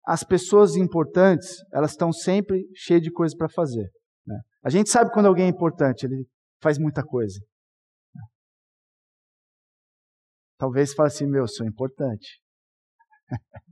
as 0.09 0.25
pessoas 0.25 0.75
importantes, 0.75 1.59
elas 1.71 1.91
estão 1.91 2.11
sempre 2.11 2.67
cheias 2.75 3.03
de 3.03 3.13
coisas 3.13 3.37
para 3.37 3.47
fazer. 3.47 3.91
Né? 4.27 4.41
A 4.65 4.71
gente 4.71 4.89
sabe 4.89 5.13
quando 5.13 5.27
alguém 5.27 5.45
é 5.45 5.49
importante, 5.49 6.07
ele 6.07 6.27
faz 6.63 6.79
muita 6.79 7.03
coisa. 7.03 7.39
Talvez 10.57 10.95
fale 10.95 11.09
assim, 11.09 11.27
meu, 11.27 11.47
sou 11.47 11.67
importante. 11.67 12.41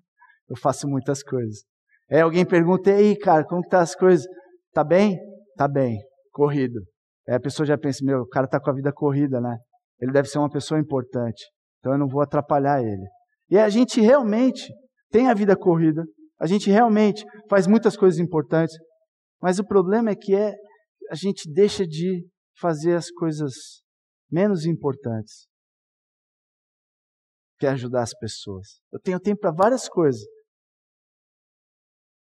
eu 0.47 0.57
faço 0.59 0.87
muitas 0.87 1.22
coisas. 1.22 1.64
É, 2.11 2.20
alguém 2.20 2.45
pergunta, 2.45 2.91
e 2.91 2.93
aí, 2.93 3.18
cara, 3.18 3.43
como 3.43 3.62
que 3.62 3.70
tá 3.70 3.80
as 3.80 3.95
coisas? 3.95 4.26
Tá 4.74 4.84
bem? 4.84 5.18
Tá 5.57 5.66
bem, 5.66 5.99
corrido. 6.30 6.80
Aí 7.26 7.34
a 7.34 7.41
pessoa 7.41 7.64
já 7.64 7.78
pensa, 7.78 8.05
meu, 8.05 8.20
o 8.20 8.28
cara 8.28 8.47
tá 8.47 8.61
com 8.61 8.68
a 8.68 8.74
vida 8.74 8.93
corrida, 8.93 9.41
né? 9.41 9.57
Ele 9.99 10.12
deve 10.12 10.28
ser 10.28 10.39
uma 10.39 10.51
pessoa 10.51 10.78
importante. 10.78 11.47
Então 11.78 11.93
eu 11.93 11.99
não 11.99 12.07
vou 12.07 12.20
atrapalhar 12.20 12.82
ele. 12.82 13.09
E 13.49 13.59
a 13.59 13.70
gente 13.70 14.03
realmente 14.03 14.70
tem 15.11 15.30
a 15.30 15.34
vida 15.34 15.57
corrida, 15.57 16.05
a 16.39 16.47
gente 16.47 16.70
realmente 16.70 17.24
faz 17.49 17.66
muitas 17.66 17.97
coisas 17.97 18.18
importantes, 18.18 18.76
mas 19.41 19.59
o 19.59 19.66
problema 19.66 20.11
é 20.11 20.16
que 20.16 20.34
é 20.34 20.55
a 21.11 21.14
gente 21.14 21.51
deixa 21.51 21.87
de 21.87 22.26
fazer 22.59 22.95
as 22.95 23.11
coisas 23.11 23.82
menos 24.30 24.66
importantes, 24.66 25.47
que 27.59 27.66
é 27.66 27.70
ajudar 27.70 28.03
as 28.03 28.14
pessoas. 28.14 28.80
Eu 28.93 29.01
tenho 29.01 29.20
tempo 29.20 29.41
para 29.41 29.53
várias 29.53 29.89
coisas 29.89 30.22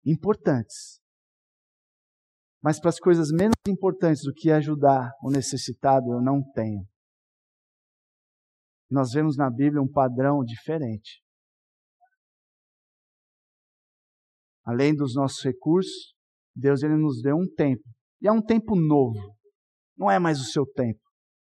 importantes, 0.05 1.01
mas 2.63 2.81
para 2.81 2.91
as 2.91 2.99
coisas 2.99 3.31
menos 3.31 3.55
importantes 3.67 4.23
do 4.25 4.33
que 4.33 4.51
ajudar 4.51 5.11
o 5.23 5.31
necessitado, 5.31 6.13
eu 6.13 6.21
não 6.21 6.43
tenho. 6.53 6.87
Nós 8.91 9.13
vemos 9.13 9.37
na 9.37 9.51
Bíblia 9.51 9.81
um 9.81 9.91
padrão 9.91 10.45
diferente. 10.45 11.22
Além 14.65 14.95
dos 14.95 15.15
nossos 15.15 15.43
recursos, 15.43 16.15
Deus 16.55 16.83
ele 16.83 16.97
nos 16.97 17.21
deu 17.21 17.37
um 17.37 17.47
tempo. 17.57 17.83
E 18.21 18.29
é 18.29 18.33
um 18.33 18.43
tempo 18.43 18.77
novo. 18.77 19.35
Não 19.97 20.11
é 20.11 20.19
mais 20.19 20.41
o 20.41 20.45
seu 20.45 20.65
tempo. 20.65 21.01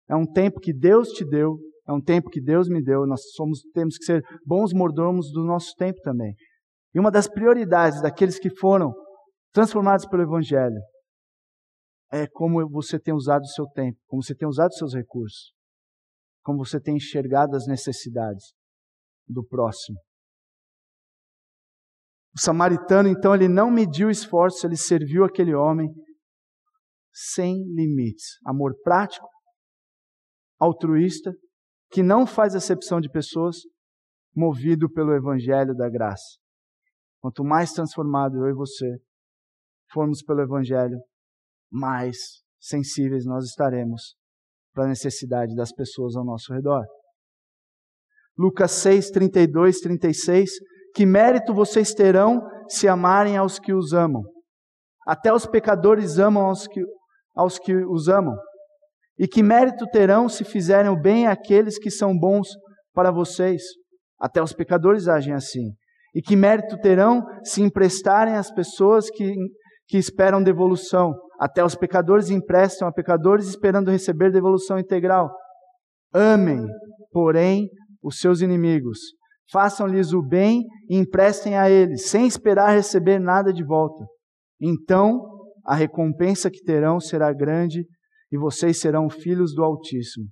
É 0.08 0.14
um 0.14 0.26
tempo 0.26 0.60
que 0.60 0.72
Deus 0.72 1.08
te 1.10 1.24
deu, 1.24 1.58
é 1.86 1.92
um 1.92 2.00
tempo 2.00 2.30
que 2.30 2.40
Deus 2.40 2.68
me 2.68 2.82
deu. 2.82 3.06
Nós 3.06 3.20
somos, 3.34 3.62
temos 3.72 3.96
que 3.96 4.04
ser 4.04 4.22
bons 4.44 4.72
mordomos 4.72 5.30
do 5.32 5.44
nosso 5.44 5.74
tempo 5.76 6.00
também. 6.02 6.34
E 6.94 7.00
uma 7.00 7.10
das 7.10 7.28
prioridades 7.28 8.00
daqueles 8.00 8.38
que 8.38 8.50
foram 8.50 8.92
transformados 9.52 10.06
pelo 10.06 10.22
Evangelho 10.22 10.80
é 12.12 12.26
como 12.26 12.68
você 12.68 12.98
tem 12.98 13.14
usado 13.14 13.42
o 13.42 13.48
seu 13.48 13.66
tempo, 13.66 13.98
como 14.06 14.22
você 14.22 14.34
tem 14.34 14.46
usado 14.46 14.70
os 14.70 14.78
seus 14.78 14.94
recursos, 14.94 15.52
como 16.42 16.64
você 16.64 16.80
tem 16.80 16.96
enxergado 16.96 17.56
as 17.56 17.66
necessidades 17.66 18.54
do 19.28 19.44
próximo. 19.44 19.98
O 22.36 22.40
samaritano, 22.40 23.08
então, 23.08 23.34
ele 23.34 23.48
não 23.48 23.70
mediu 23.70 24.10
esforços, 24.10 24.62
ele 24.62 24.76
serviu 24.76 25.24
aquele 25.24 25.54
homem 25.54 25.88
sem 27.10 27.64
limites. 27.74 28.38
Amor 28.44 28.74
prático, 28.82 29.26
altruísta, 30.60 31.32
que 31.90 32.02
não 32.02 32.26
faz 32.26 32.54
acepção 32.54 33.00
de 33.00 33.08
pessoas, 33.08 33.56
movido 34.34 34.90
pelo 34.90 35.14
evangelho 35.14 35.74
da 35.74 35.88
graça. 35.88 36.36
Quanto 37.22 37.42
mais 37.42 37.72
transformado 37.72 38.44
eu 38.44 38.50
e 38.50 38.54
você 38.54 38.98
formos 39.90 40.22
pelo 40.22 40.42
evangelho, 40.42 40.98
mais 41.72 42.18
sensíveis 42.60 43.24
nós 43.24 43.46
estaremos 43.46 44.14
para 44.74 44.84
a 44.84 44.88
necessidade 44.88 45.54
das 45.56 45.72
pessoas 45.72 46.14
ao 46.16 46.24
nosso 46.24 46.52
redor. 46.52 46.84
Lucas 48.36 48.72
6, 48.72 49.10
32, 49.10 49.80
36 49.80 50.50
que 50.96 51.04
mérito 51.04 51.52
vocês 51.52 51.92
terão 51.92 52.40
se 52.70 52.88
amarem 52.88 53.36
aos 53.36 53.58
que 53.58 53.74
os 53.74 53.92
amam? 53.92 54.22
Até 55.06 55.30
os 55.30 55.44
pecadores 55.44 56.18
amam 56.18 56.46
aos 56.46 56.66
que, 56.66 56.82
aos 57.34 57.58
que 57.58 57.74
os 57.74 58.08
amam. 58.08 58.34
E 59.18 59.28
que 59.28 59.42
mérito 59.42 59.86
terão 59.92 60.26
se 60.26 60.42
fizerem 60.42 60.90
o 60.90 60.98
bem 60.98 61.26
àqueles 61.26 61.78
que 61.78 61.90
são 61.90 62.16
bons 62.16 62.48
para 62.94 63.10
vocês? 63.10 63.60
Até 64.18 64.42
os 64.42 64.54
pecadores 64.54 65.06
agem 65.06 65.34
assim. 65.34 65.74
E 66.14 66.22
que 66.22 66.34
mérito 66.34 66.78
terão 66.78 67.22
se 67.44 67.60
emprestarem 67.60 68.34
às 68.34 68.50
pessoas 68.50 69.10
que, 69.10 69.34
que 69.86 69.98
esperam 69.98 70.42
devolução? 70.42 71.12
Até 71.38 71.62
os 71.62 71.74
pecadores 71.74 72.30
emprestam 72.30 72.88
a 72.88 72.92
pecadores 72.92 73.46
esperando 73.46 73.90
receber 73.90 74.32
devolução 74.32 74.78
integral. 74.78 75.30
Amem, 76.14 76.64
porém, 77.12 77.68
os 78.02 78.18
seus 78.18 78.40
inimigos. 78.40 78.98
Façam-lhes 79.50 80.12
o 80.12 80.22
bem 80.22 80.64
e 80.88 80.96
emprestem 80.96 81.56
a 81.56 81.70
eles, 81.70 82.08
sem 82.08 82.26
esperar 82.26 82.74
receber 82.74 83.18
nada 83.18 83.52
de 83.52 83.64
volta. 83.64 84.04
Então, 84.60 85.20
a 85.64 85.74
recompensa 85.74 86.50
que 86.50 86.62
terão 86.62 86.98
será 86.98 87.32
grande 87.32 87.86
e 88.32 88.38
vocês 88.38 88.80
serão 88.80 89.08
filhos 89.08 89.54
do 89.54 89.62
Altíssimo, 89.62 90.26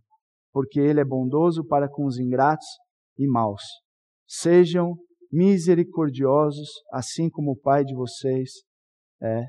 porque 0.53 0.81
Ele 0.81 1.01
é 1.01 1.05
bondoso 1.05 1.65
para 1.65 1.89
com 1.89 2.07
os 2.07 2.19
ingratos 2.19 2.67
e 3.19 3.27
maus. 3.27 3.63
Sejam 4.27 4.95
misericordiosos, 5.31 6.69
assim 6.93 7.29
como 7.29 7.53
o 7.53 7.59
Pai 7.59 7.85
de 7.85 7.95
vocês 7.95 8.51
é 9.23 9.45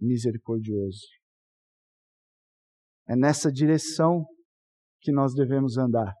misericordioso. 0.00 1.06
É 3.08 3.14
nessa 3.14 3.50
direção 3.50 4.24
que 5.00 5.12
nós 5.12 5.34
devemos 5.34 5.76
andar. 5.76 6.12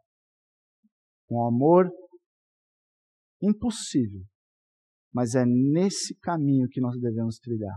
Com 1.26 1.46
amor 1.46 1.88
impossível, 3.44 4.22
mas 5.12 5.34
é 5.34 5.44
nesse 5.46 6.16
caminho 6.16 6.68
que 6.68 6.80
nós 6.80 6.98
devemos 7.00 7.38
trilhar 7.38 7.76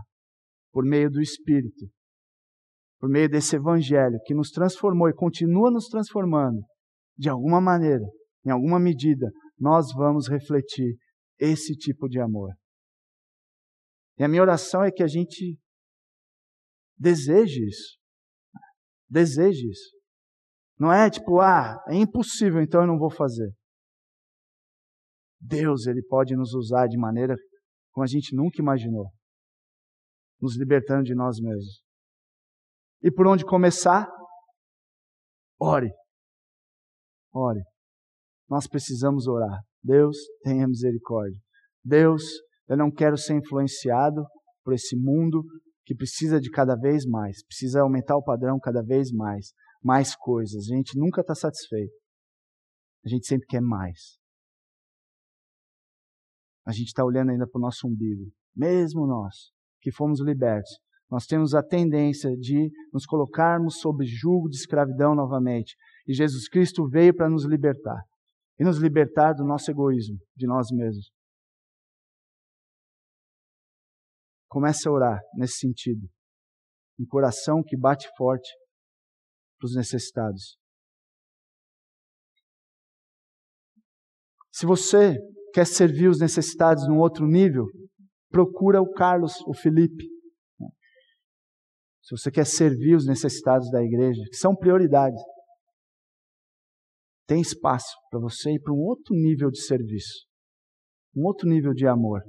por 0.72 0.84
meio 0.84 1.10
do 1.10 1.20
Espírito, 1.20 1.86
por 2.98 3.08
meio 3.08 3.28
desse 3.28 3.56
Evangelho 3.56 4.18
que 4.24 4.34
nos 4.34 4.50
transformou 4.50 5.08
e 5.08 5.14
continua 5.14 5.70
nos 5.70 5.88
transformando, 5.88 6.60
de 7.16 7.28
alguma 7.28 7.60
maneira, 7.60 8.04
em 8.44 8.50
alguma 8.50 8.78
medida, 8.78 9.30
nós 9.58 9.92
vamos 9.94 10.28
refletir 10.28 10.96
esse 11.38 11.74
tipo 11.74 12.08
de 12.08 12.20
amor. 12.20 12.52
E 14.18 14.24
a 14.24 14.28
minha 14.28 14.42
oração 14.42 14.82
é 14.82 14.90
que 14.90 15.02
a 15.02 15.06
gente 15.06 15.58
deseje 16.96 17.64
isso. 17.64 17.98
Deseje 19.08 19.68
isso. 19.68 19.96
Não 20.78 20.92
é 20.92 21.08
tipo, 21.08 21.40
ah, 21.40 21.76
é 21.88 21.94
impossível, 21.94 22.60
então 22.60 22.82
eu 22.82 22.86
não 22.86 22.98
vou 22.98 23.10
fazer. 23.10 23.52
Deus, 25.40 25.86
Ele 25.86 26.02
pode 26.02 26.34
nos 26.34 26.54
usar 26.54 26.86
de 26.86 26.98
maneira 26.98 27.34
como 27.92 28.04
a 28.04 28.08
gente 28.08 28.34
nunca 28.34 28.60
imaginou 28.60 29.10
nos 30.40 30.56
libertando 30.56 31.02
de 31.02 31.14
nós 31.14 31.40
mesmos. 31.40 31.82
E 33.02 33.10
por 33.10 33.26
onde 33.26 33.44
começar? 33.44 34.08
Ore. 35.60 35.90
Ore. 37.32 37.62
Nós 38.48 38.66
precisamos 38.66 39.26
orar. 39.26 39.60
Deus, 39.82 40.16
tenha 40.42 40.66
misericórdia. 40.66 41.38
Deus, 41.84 42.22
eu 42.68 42.76
não 42.76 42.90
quero 42.90 43.16
ser 43.16 43.34
influenciado 43.34 44.24
por 44.64 44.74
esse 44.74 44.96
mundo 44.96 45.42
que 45.84 45.94
precisa 45.94 46.40
de 46.40 46.50
cada 46.50 46.76
vez 46.76 47.06
mais, 47.06 47.42
precisa 47.46 47.80
aumentar 47.80 48.16
o 48.16 48.22
padrão 48.22 48.58
cada 48.60 48.82
vez 48.82 49.10
mais, 49.10 49.52
mais 49.82 50.14
coisas. 50.14 50.70
A 50.70 50.76
gente 50.76 50.98
nunca 50.98 51.22
está 51.22 51.34
satisfeito. 51.34 51.94
A 53.04 53.08
gente 53.08 53.26
sempre 53.26 53.46
quer 53.46 53.62
mais. 53.62 54.18
A 56.68 56.72
gente 56.72 56.88
está 56.88 57.02
olhando 57.02 57.30
ainda 57.30 57.46
para 57.46 57.58
o 57.58 57.62
nosso 57.62 57.88
umbigo, 57.88 58.30
mesmo 58.54 59.06
nós 59.06 59.50
que 59.80 59.90
fomos 59.90 60.20
libertos, 60.20 60.70
nós 61.10 61.24
temos 61.24 61.54
a 61.54 61.62
tendência 61.62 62.36
de 62.36 62.70
nos 62.92 63.06
colocarmos 63.06 63.80
sob 63.80 64.04
julgo 64.04 64.50
de 64.50 64.56
escravidão 64.56 65.14
novamente. 65.14 65.74
E 66.06 66.12
Jesus 66.12 66.46
Cristo 66.46 66.86
veio 66.86 67.16
para 67.16 67.30
nos 67.30 67.46
libertar 67.46 68.02
e 68.60 68.64
nos 68.64 68.76
libertar 68.76 69.32
do 69.32 69.46
nosso 69.46 69.70
egoísmo, 69.70 70.18
de 70.36 70.46
nós 70.46 70.70
mesmos. 70.70 71.10
Comece 74.46 74.86
a 74.86 74.92
orar 74.92 75.20
nesse 75.36 75.60
sentido. 75.60 76.06
Um 77.00 77.06
coração 77.06 77.62
que 77.66 77.78
bate 77.78 78.06
forte 78.14 78.50
para 79.58 79.68
os 79.68 79.74
necessitados. 79.74 80.58
Se 84.52 84.66
você 84.66 85.16
quer 85.58 85.66
servir 85.66 86.08
os 86.08 86.20
necessitados 86.20 86.86
num 86.86 86.98
outro 86.98 87.26
nível, 87.26 87.66
procura 88.30 88.80
o 88.80 88.92
Carlos, 88.92 89.40
o 89.44 89.52
Felipe. 89.52 90.04
Se 92.00 92.16
você 92.16 92.30
quer 92.30 92.46
servir 92.46 92.94
os 92.94 93.04
necessitados 93.04 93.68
da 93.68 93.82
igreja, 93.82 94.22
que 94.30 94.36
são 94.36 94.54
prioridades, 94.54 95.20
tem 97.26 97.40
espaço 97.40 97.92
para 98.08 98.20
você 98.20 98.52
ir 98.52 98.60
para 98.60 98.72
um 98.72 98.78
outro 98.78 99.12
nível 99.16 99.50
de 99.50 99.60
serviço, 99.60 100.28
um 101.16 101.26
outro 101.26 101.48
nível 101.48 101.74
de 101.74 101.88
amor. 101.88 102.22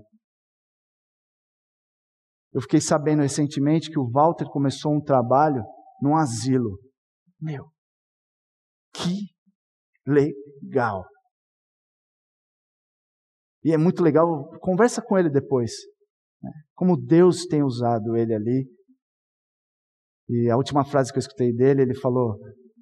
Eu 2.51 2.61
fiquei 2.61 2.81
sabendo 2.81 3.21
recentemente 3.21 3.91
que 3.91 3.99
o 3.99 4.09
Walter 4.09 4.45
começou 4.45 4.91
um 4.91 5.01
trabalho 5.01 5.63
num 6.01 6.17
asilo. 6.17 6.79
Meu, 7.39 7.71
que 8.91 9.27
legal! 10.03 11.05
E 13.63 13.73
é 13.73 13.77
muito 13.77 14.01
legal, 14.03 14.49
conversa 14.59 15.01
com 15.01 15.17
ele 15.17 15.29
depois. 15.29 15.71
Né? 16.41 16.51
Como 16.75 16.97
Deus 16.97 17.45
tem 17.45 17.63
usado 17.63 18.15
ele 18.15 18.33
ali. 18.33 18.69
E 20.29 20.49
a 20.49 20.55
última 20.55 20.85
frase 20.85 21.11
que 21.11 21.17
eu 21.17 21.21
escutei 21.21 21.53
dele, 21.53 21.81
ele 21.81 21.95
falou: 21.95 22.37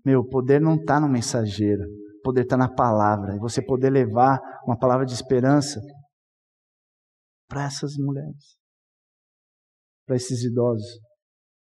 Meu, 0.05 0.23
poder 0.25 0.61
não 0.61 0.75
está 0.75 0.99
no 0.99 1.09
mensageiro, 1.09 1.84
poder 2.23 2.43
está 2.43 2.57
na 2.57 2.69
palavra. 2.69 3.36
E 3.36 3.39
você 3.39 3.61
poder 3.61 3.89
levar 3.89 4.39
uma 4.65 4.78
palavra 4.78 5.05
de 5.05 5.13
esperança 5.13 5.80
para 7.47 7.65
essas 7.65 7.95
mulheres, 7.97 8.57
para 10.05 10.15
esses 10.15 10.43
idosos. 10.43 10.99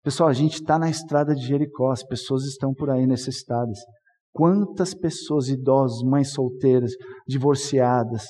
Pessoal, 0.04 0.30
a 0.30 0.34
gente 0.34 0.56
está 0.56 0.80
na 0.80 0.90
estrada 0.90 1.36
de 1.36 1.46
Jericó, 1.46 1.92
as 1.92 2.04
pessoas 2.04 2.44
estão 2.44 2.74
por 2.74 2.90
aí 2.90 3.06
necessitadas. 3.06 3.78
Quantas 4.34 4.94
pessoas, 4.94 5.50
idosos, 5.50 6.04
mães 6.04 6.32
solteiras, 6.32 6.92
divorciadas, 7.28 8.26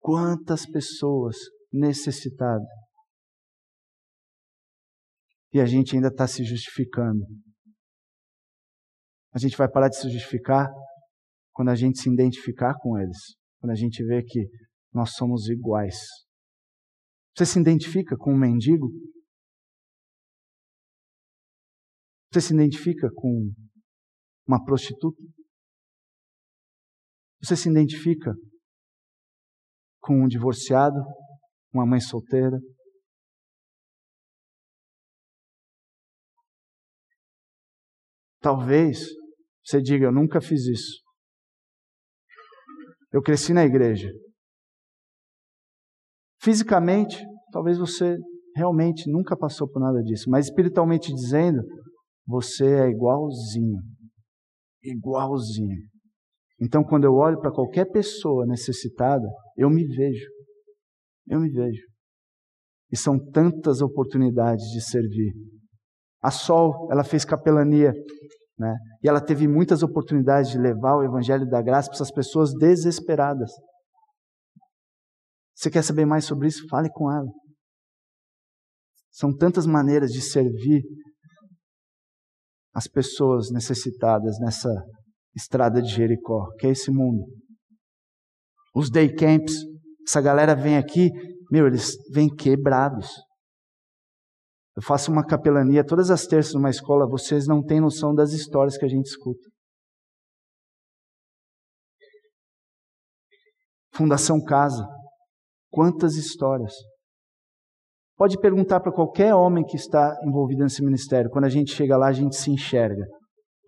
Quantas 0.00 0.66
pessoas 0.66 1.36
necessitadas. 1.72 2.66
E 5.52 5.60
a 5.60 5.66
gente 5.66 5.94
ainda 5.94 6.08
está 6.08 6.26
se 6.26 6.44
justificando. 6.44 7.24
A 9.32 9.38
gente 9.38 9.56
vai 9.56 9.68
parar 9.68 9.88
de 9.88 9.96
se 9.96 10.10
justificar 10.10 10.68
quando 11.52 11.68
a 11.68 11.74
gente 11.74 12.00
se 12.00 12.08
identificar 12.08 12.74
com 12.80 12.98
eles. 12.98 13.36
Quando 13.60 13.72
a 13.72 13.76
gente 13.76 14.04
vê 14.04 14.22
que 14.22 14.48
nós 14.92 15.12
somos 15.12 15.48
iguais. 15.48 15.96
Você 17.36 17.46
se 17.46 17.60
identifica 17.60 18.16
com 18.16 18.32
um 18.32 18.38
mendigo? 18.38 18.90
Você 22.32 22.40
se 22.40 22.54
identifica 22.54 23.08
com 23.14 23.52
uma 24.46 24.64
prostituta? 24.64 25.20
Você 27.42 27.56
se 27.56 27.68
identifica 27.68 28.34
com 30.00 30.24
um 30.24 30.26
divorciado, 30.26 30.98
uma 31.72 31.86
mãe 31.86 32.00
solteira. 32.00 32.58
Talvez 38.40 39.06
você 39.64 39.80
diga: 39.80 40.06
Eu 40.06 40.12
nunca 40.12 40.40
fiz 40.40 40.66
isso. 40.66 41.02
Eu 43.12 43.22
cresci 43.22 43.52
na 43.52 43.64
igreja. 43.64 44.10
Fisicamente, 46.40 47.22
talvez 47.52 47.76
você 47.76 48.16
realmente 48.56 49.10
nunca 49.10 49.36
passou 49.36 49.68
por 49.68 49.80
nada 49.80 50.02
disso, 50.02 50.30
mas 50.30 50.46
espiritualmente 50.46 51.12
dizendo, 51.12 51.60
você 52.26 52.64
é 52.64 52.88
igualzinho. 52.88 53.82
Igualzinho. 54.82 55.86
Então, 56.60 56.84
quando 56.84 57.04
eu 57.04 57.14
olho 57.14 57.40
para 57.40 57.50
qualquer 57.50 57.86
pessoa 57.90 58.44
necessitada, 58.46 59.26
eu 59.56 59.70
me 59.70 59.86
vejo. 59.86 60.28
Eu 61.26 61.40
me 61.40 61.50
vejo. 61.50 61.82
E 62.92 62.96
são 62.96 63.18
tantas 63.30 63.80
oportunidades 63.80 64.64
de 64.66 64.80
servir. 64.82 65.32
A 66.22 66.30
Sol, 66.30 66.88
ela 66.90 67.02
fez 67.02 67.24
capelania, 67.24 67.92
né? 68.58 68.76
E 69.02 69.08
ela 69.08 69.24
teve 69.24 69.48
muitas 69.48 69.82
oportunidades 69.82 70.50
de 70.50 70.58
levar 70.58 70.96
o 70.96 71.04
evangelho 71.04 71.48
da 71.48 71.62
graça 71.62 71.88
para 71.88 71.96
essas 71.96 72.12
pessoas 72.12 72.52
desesperadas. 72.52 73.50
Você 75.54 75.70
quer 75.70 75.82
saber 75.82 76.04
mais 76.04 76.24
sobre 76.24 76.48
isso? 76.48 76.66
Fale 76.68 76.90
com 76.90 77.10
ela. 77.10 77.28
São 79.10 79.34
tantas 79.34 79.66
maneiras 79.66 80.10
de 80.10 80.20
servir 80.20 80.82
as 82.74 82.86
pessoas 82.86 83.50
necessitadas 83.50 84.38
nessa 84.40 84.70
estrada 85.34 85.80
de 85.80 85.88
Jericó, 85.88 86.48
que 86.58 86.66
é 86.66 86.70
esse 86.70 86.90
mundo. 86.90 87.24
Os 88.74 88.90
day 88.90 89.12
camps, 89.14 89.54
essa 90.06 90.20
galera 90.20 90.54
vem 90.54 90.76
aqui, 90.76 91.10
meu, 91.50 91.66
eles 91.66 91.96
vêm 92.12 92.28
quebrados. 92.28 93.08
Eu 94.76 94.82
faço 94.82 95.10
uma 95.10 95.26
capelania 95.26 95.84
todas 95.84 96.10
as 96.10 96.26
terças 96.26 96.54
numa 96.54 96.70
escola, 96.70 97.08
vocês 97.08 97.46
não 97.46 97.62
têm 97.62 97.80
noção 97.80 98.14
das 98.14 98.32
histórias 98.32 98.76
que 98.78 98.84
a 98.84 98.88
gente 98.88 99.06
escuta. 99.06 99.48
Fundação 103.92 104.42
Casa. 104.42 104.86
Quantas 105.70 106.14
histórias. 106.14 106.72
Pode 108.16 108.38
perguntar 108.38 108.80
para 108.80 108.92
qualquer 108.92 109.34
homem 109.34 109.64
que 109.64 109.76
está 109.76 110.16
envolvido 110.26 110.62
nesse 110.62 110.82
ministério. 110.84 111.30
Quando 111.30 111.44
a 111.44 111.48
gente 111.48 111.72
chega 111.72 111.96
lá, 111.96 112.08
a 112.08 112.12
gente 112.12 112.36
se 112.36 112.50
enxerga. 112.50 113.06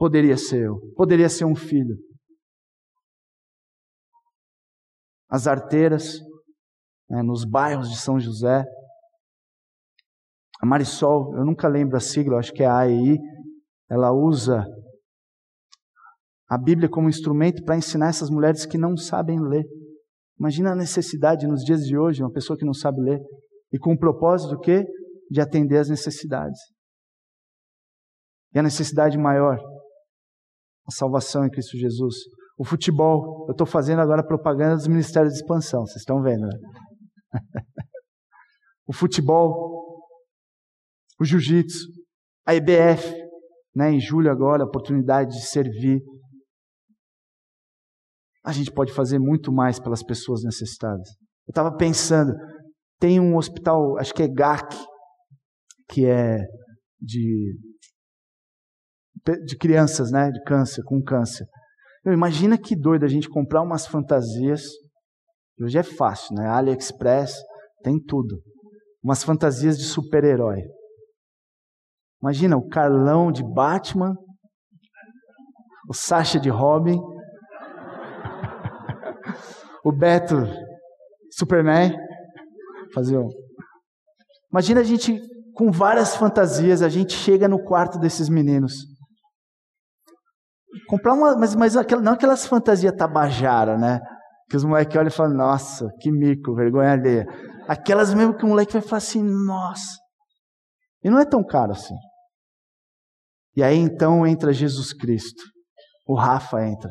Poderia 0.03 0.37
ser 0.37 0.67
eu, 0.67 0.81
poderia 0.97 1.29
ser 1.29 1.45
um 1.45 1.55
filho. 1.55 1.97
As 5.31 5.47
arteiras, 5.47 6.19
né, 7.09 7.23
nos 7.23 7.45
bairros 7.45 7.89
de 7.89 7.97
São 7.97 8.19
José. 8.19 8.65
A 10.61 10.67
Marisol, 10.67 11.37
eu 11.37 11.45
nunca 11.45 11.69
lembro 11.69 11.97
a 11.97 12.01
sigla, 12.01 12.41
acho 12.41 12.53
que 12.53 12.65
é 12.65 12.67
a 12.67 12.79
AEI, 12.79 13.17
ela 13.89 14.11
usa 14.13 14.67
a 16.51 16.59
Bíblia 16.59 16.89
como 16.91 17.09
instrumento 17.09 17.63
para 17.63 17.77
ensinar 17.77 18.09
essas 18.09 18.29
mulheres 18.29 18.67
que 18.67 18.77
não 18.77 18.97
sabem 18.97 19.39
ler. 19.41 19.65
Imagina 20.37 20.73
a 20.73 20.77
necessidade 20.77 21.47
nos 21.47 21.63
dias 21.63 21.83
de 21.83 21.97
hoje, 21.97 22.25
uma 22.25 22.33
pessoa 22.33 22.59
que 22.59 22.67
não 22.67 22.75
sabe 22.75 23.01
ler. 23.01 23.21
E 23.73 23.79
com 23.79 23.93
o 23.93 23.99
propósito 23.99 24.57
do 24.57 24.59
quê? 24.59 24.85
De 25.31 25.41
atender 25.41 25.79
às 25.79 25.89
necessidades. 25.89 26.59
E 28.53 28.59
a 28.59 28.63
necessidade 28.65 29.17
maior? 29.17 29.72
A 30.87 30.91
salvação 30.91 31.45
em 31.45 31.51
Cristo 31.51 31.77
Jesus. 31.77 32.15
O 32.59 32.65
futebol, 32.65 33.47
eu 33.49 33.53
estou 33.53 33.67
fazendo 33.67 34.01
agora 34.01 34.27
propaganda 34.27 34.77
dos 34.77 34.87
ministérios 34.87 35.33
de 35.33 35.41
expansão, 35.41 35.87
vocês 35.87 36.03
estão 36.03 36.23
vendo, 36.23 36.47
né? 36.47 36.59
o 38.87 38.93
futebol, 38.93 40.07
o 41.19 41.25
jiu-jitsu, 41.25 41.89
a 42.47 42.55
EBF, 42.55 43.15
né, 43.75 43.91
em 43.91 44.01
julho 44.01 44.31
agora, 44.31 44.63
a 44.63 44.67
oportunidade 44.67 45.31
de 45.31 45.47
servir. 45.47 46.03
A 48.45 48.53
gente 48.53 48.73
pode 48.73 48.93
fazer 48.93 49.19
muito 49.19 49.53
mais 49.53 49.79
pelas 49.79 50.03
pessoas 50.03 50.43
necessitadas. 50.43 51.09
Eu 51.47 51.53
estava 51.53 51.77
pensando, 51.77 52.33
tem 52.99 53.19
um 53.19 53.37
hospital, 53.37 53.99
acho 53.99 54.13
que 54.13 54.23
é 54.23 54.29
GAC, 54.29 54.77
que 55.89 56.07
é 56.07 56.39
de, 57.01 57.57
de 59.45 59.57
crianças, 59.57 60.11
né? 60.11 60.31
De 60.31 60.43
câncer, 60.43 60.83
com 60.85 61.03
câncer. 61.03 61.47
Imagina 62.05 62.59
que 62.59 62.75
doido 62.75 63.05
a 63.05 63.09
gente 63.09 63.29
comprar 63.29 63.63
umas 63.63 63.87
fantasias. 63.87 64.63
Hoje 65.61 65.79
é 65.79 65.83
fácil, 65.83 66.35
né? 66.35 66.49
AliExpress 66.49 67.35
tem 67.83 68.01
tudo. 68.01 68.41
Umas 69.03 69.23
fantasias 69.23 69.79
de 69.79 69.85
super-herói. 69.85 70.63
Imagina 72.21 72.57
o 72.57 72.69
Carlão 72.69 73.33
de 73.33 73.43
Batman, 73.43 74.15
o 75.89 75.95
Sasha 75.95 76.39
de 76.39 76.49
Robin, 76.49 76.99
o 79.85 79.93
Beto 79.93 80.37
Superman, 81.33 81.97
fazer 82.95 83.19
um. 83.19 83.29
Imagina 84.53 84.81
a 84.81 84.85
gente 84.85 85.21
com 85.55 85.71
várias 85.71 86.17
fantasias, 86.17 86.83
a 86.83 86.89
gente 86.89 87.13
chega 87.13 87.49
no 87.49 87.63
quarto 87.63 87.99
desses 87.99 88.29
meninos. 88.29 88.92
Comprar 90.89 91.15
uma, 91.15 91.37
mas, 91.37 91.55
mas 91.55 91.77
aquela, 91.77 92.01
não 92.01 92.13
aquelas 92.13 92.47
fantasias 92.47 92.95
tabajara, 92.97 93.77
né? 93.77 94.01
Que 94.49 94.57
os 94.57 94.65
moleques 94.65 94.97
olham 94.97 95.09
e 95.09 95.13
falam, 95.13 95.37
nossa, 95.37 95.89
que 96.01 96.11
mico, 96.11 96.55
vergonha 96.55 96.93
alheia. 96.93 97.27
Aquelas 97.69 98.13
mesmo 98.15 98.37
que 98.37 98.45
o 98.45 98.49
moleque 98.49 98.73
vai 98.73 98.83
falar 98.83 98.99
assim, 98.99 99.23
nossa. 99.23 99.99
E 101.03 101.11
não 101.11 101.19
é 101.19 101.25
tão 101.25 101.45
caro 101.45 101.73
assim. 101.73 101.95
E 103.57 103.63
aí 103.63 103.77
então 103.77 104.27
entra 104.27 104.53
Jesus 104.53 104.93
Cristo. 104.93 105.43
O 106.07 106.15
Rafa 106.15 106.65
entra. 106.67 106.91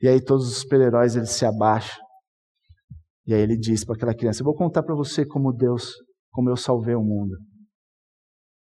E 0.00 0.08
aí 0.08 0.20
todos 0.22 0.48
os 0.48 0.58
super-heróis 0.60 1.16
eles 1.16 1.30
se 1.30 1.44
abaixam. 1.44 1.98
E 3.26 3.34
aí 3.34 3.40
ele 3.40 3.56
diz 3.58 3.84
para 3.84 3.96
aquela 3.96 4.14
criança: 4.14 4.40
Eu 4.40 4.44
vou 4.44 4.54
contar 4.54 4.82
para 4.82 4.94
você 4.94 5.26
como 5.26 5.52
Deus, 5.52 5.92
como 6.30 6.48
eu 6.48 6.56
salvei 6.56 6.94
o 6.94 7.02
mundo. 7.02 7.36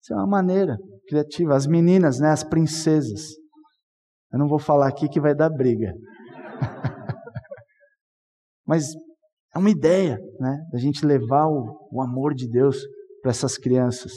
Isso 0.02 0.12
é 0.12 0.16
uma 0.16 0.26
maneira 0.26 0.76
criativa. 1.06 1.54
As 1.54 1.66
meninas, 1.66 2.18
né, 2.18 2.30
as 2.30 2.42
princesas. 2.42 3.36
Eu 4.32 4.38
não 4.38 4.48
vou 4.48 4.58
falar 4.58 4.88
aqui 4.88 5.08
que 5.08 5.20
vai 5.20 5.32
dar 5.32 5.48
briga. 5.48 5.92
Mas 8.66 8.86
é 9.54 9.58
uma 9.58 9.70
ideia, 9.70 10.18
né, 10.40 10.58
da 10.72 10.78
gente 10.78 11.06
levar 11.06 11.46
o, 11.46 11.88
o 11.92 12.02
amor 12.02 12.34
de 12.34 12.48
Deus 12.48 12.78
para 13.20 13.30
essas 13.30 13.56
crianças. 13.56 14.12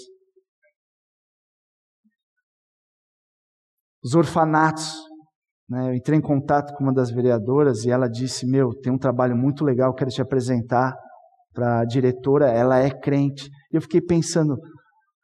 Os 4.03 4.15
orfanatos. 4.15 4.91
Né, 5.69 5.89
eu 5.89 5.93
entrei 5.93 6.17
em 6.17 6.21
contato 6.21 6.75
com 6.75 6.83
uma 6.83 6.93
das 6.93 7.11
vereadoras 7.11 7.86
e 7.86 7.91
ela 7.91 8.07
disse: 8.07 8.47
Meu, 8.47 8.71
tem 8.81 8.91
um 8.91 8.97
trabalho 8.97 9.36
muito 9.36 9.63
legal, 9.63 9.93
quero 9.93 10.09
te 10.09 10.21
apresentar 10.21 10.95
para 11.53 11.81
a 11.81 11.86
diretora. 11.86 12.49
Ela 12.49 12.79
é 12.79 12.89
crente. 12.89 13.49
E 13.71 13.75
eu 13.75 13.81
fiquei 13.81 14.01
pensando: 14.01 14.55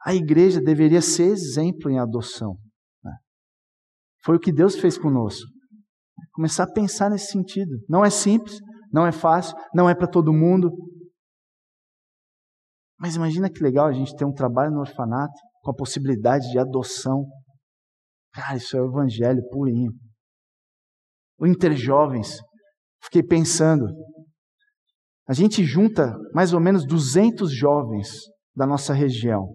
a 0.05 0.13
igreja 0.13 0.61
deveria 0.61 1.01
ser 1.01 1.25
exemplo 1.25 1.89
em 1.89 1.99
adoção. 1.99 2.57
Né? 3.03 3.11
Foi 4.23 4.35
o 4.35 4.39
que 4.39 4.51
Deus 4.51 4.75
fez 4.75 4.97
conosco. 4.97 5.49
Começar 6.33 6.63
a 6.63 6.71
pensar 6.71 7.09
nesse 7.09 7.31
sentido. 7.31 7.77
Não 7.87 8.03
é 8.03 8.09
simples, 8.09 8.59
não 8.91 9.05
é 9.05 9.11
fácil, 9.11 9.55
não 9.73 9.89
é 9.89 9.95
para 9.95 10.07
todo 10.07 10.33
mundo. 10.33 10.71
Mas 12.99 13.15
imagina 13.15 13.49
que 13.49 13.63
legal 13.63 13.87
a 13.87 13.93
gente 13.93 14.15
ter 14.15 14.25
um 14.25 14.33
trabalho 14.33 14.71
no 14.71 14.79
orfanato 14.79 15.33
com 15.61 15.71
a 15.71 15.75
possibilidade 15.75 16.49
de 16.51 16.59
adoção. 16.59 17.25
Cara, 18.33 18.57
isso 18.57 18.77
é 18.77 18.81
o 18.81 18.87
evangelho 18.87 19.41
purinho 19.49 19.91
o 21.41 21.47
Interjovens. 21.47 22.37
Fiquei 23.03 23.23
pensando, 23.23 23.87
a 25.27 25.33
gente 25.33 25.63
junta 25.65 26.15
mais 26.35 26.53
ou 26.53 26.59
menos 26.59 26.85
200 26.85 27.51
jovens 27.51 28.09
da 28.55 28.67
nossa 28.67 28.93
região, 28.93 29.51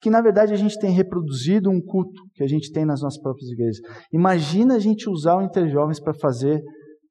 que 0.00 0.10
na 0.10 0.20
verdade 0.20 0.52
a 0.52 0.56
gente 0.56 0.78
tem 0.78 0.92
reproduzido 0.92 1.70
um 1.70 1.80
culto 1.80 2.22
que 2.34 2.42
a 2.42 2.46
gente 2.46 2.70
tem 2.70 2.84
nas 2.84 3.02
nossas 3.02 3.20
próprias 3.20 3.50
igrejas. 3.50 3.78
Imagina 4.12 4.76
a 4.76 4.78
gente 4.78 5.10
usar 5.10 5.36
o 5.36 5.42
Interjovens 5.42 6.00
para 6.00 6.14
fazer 6.14 6.62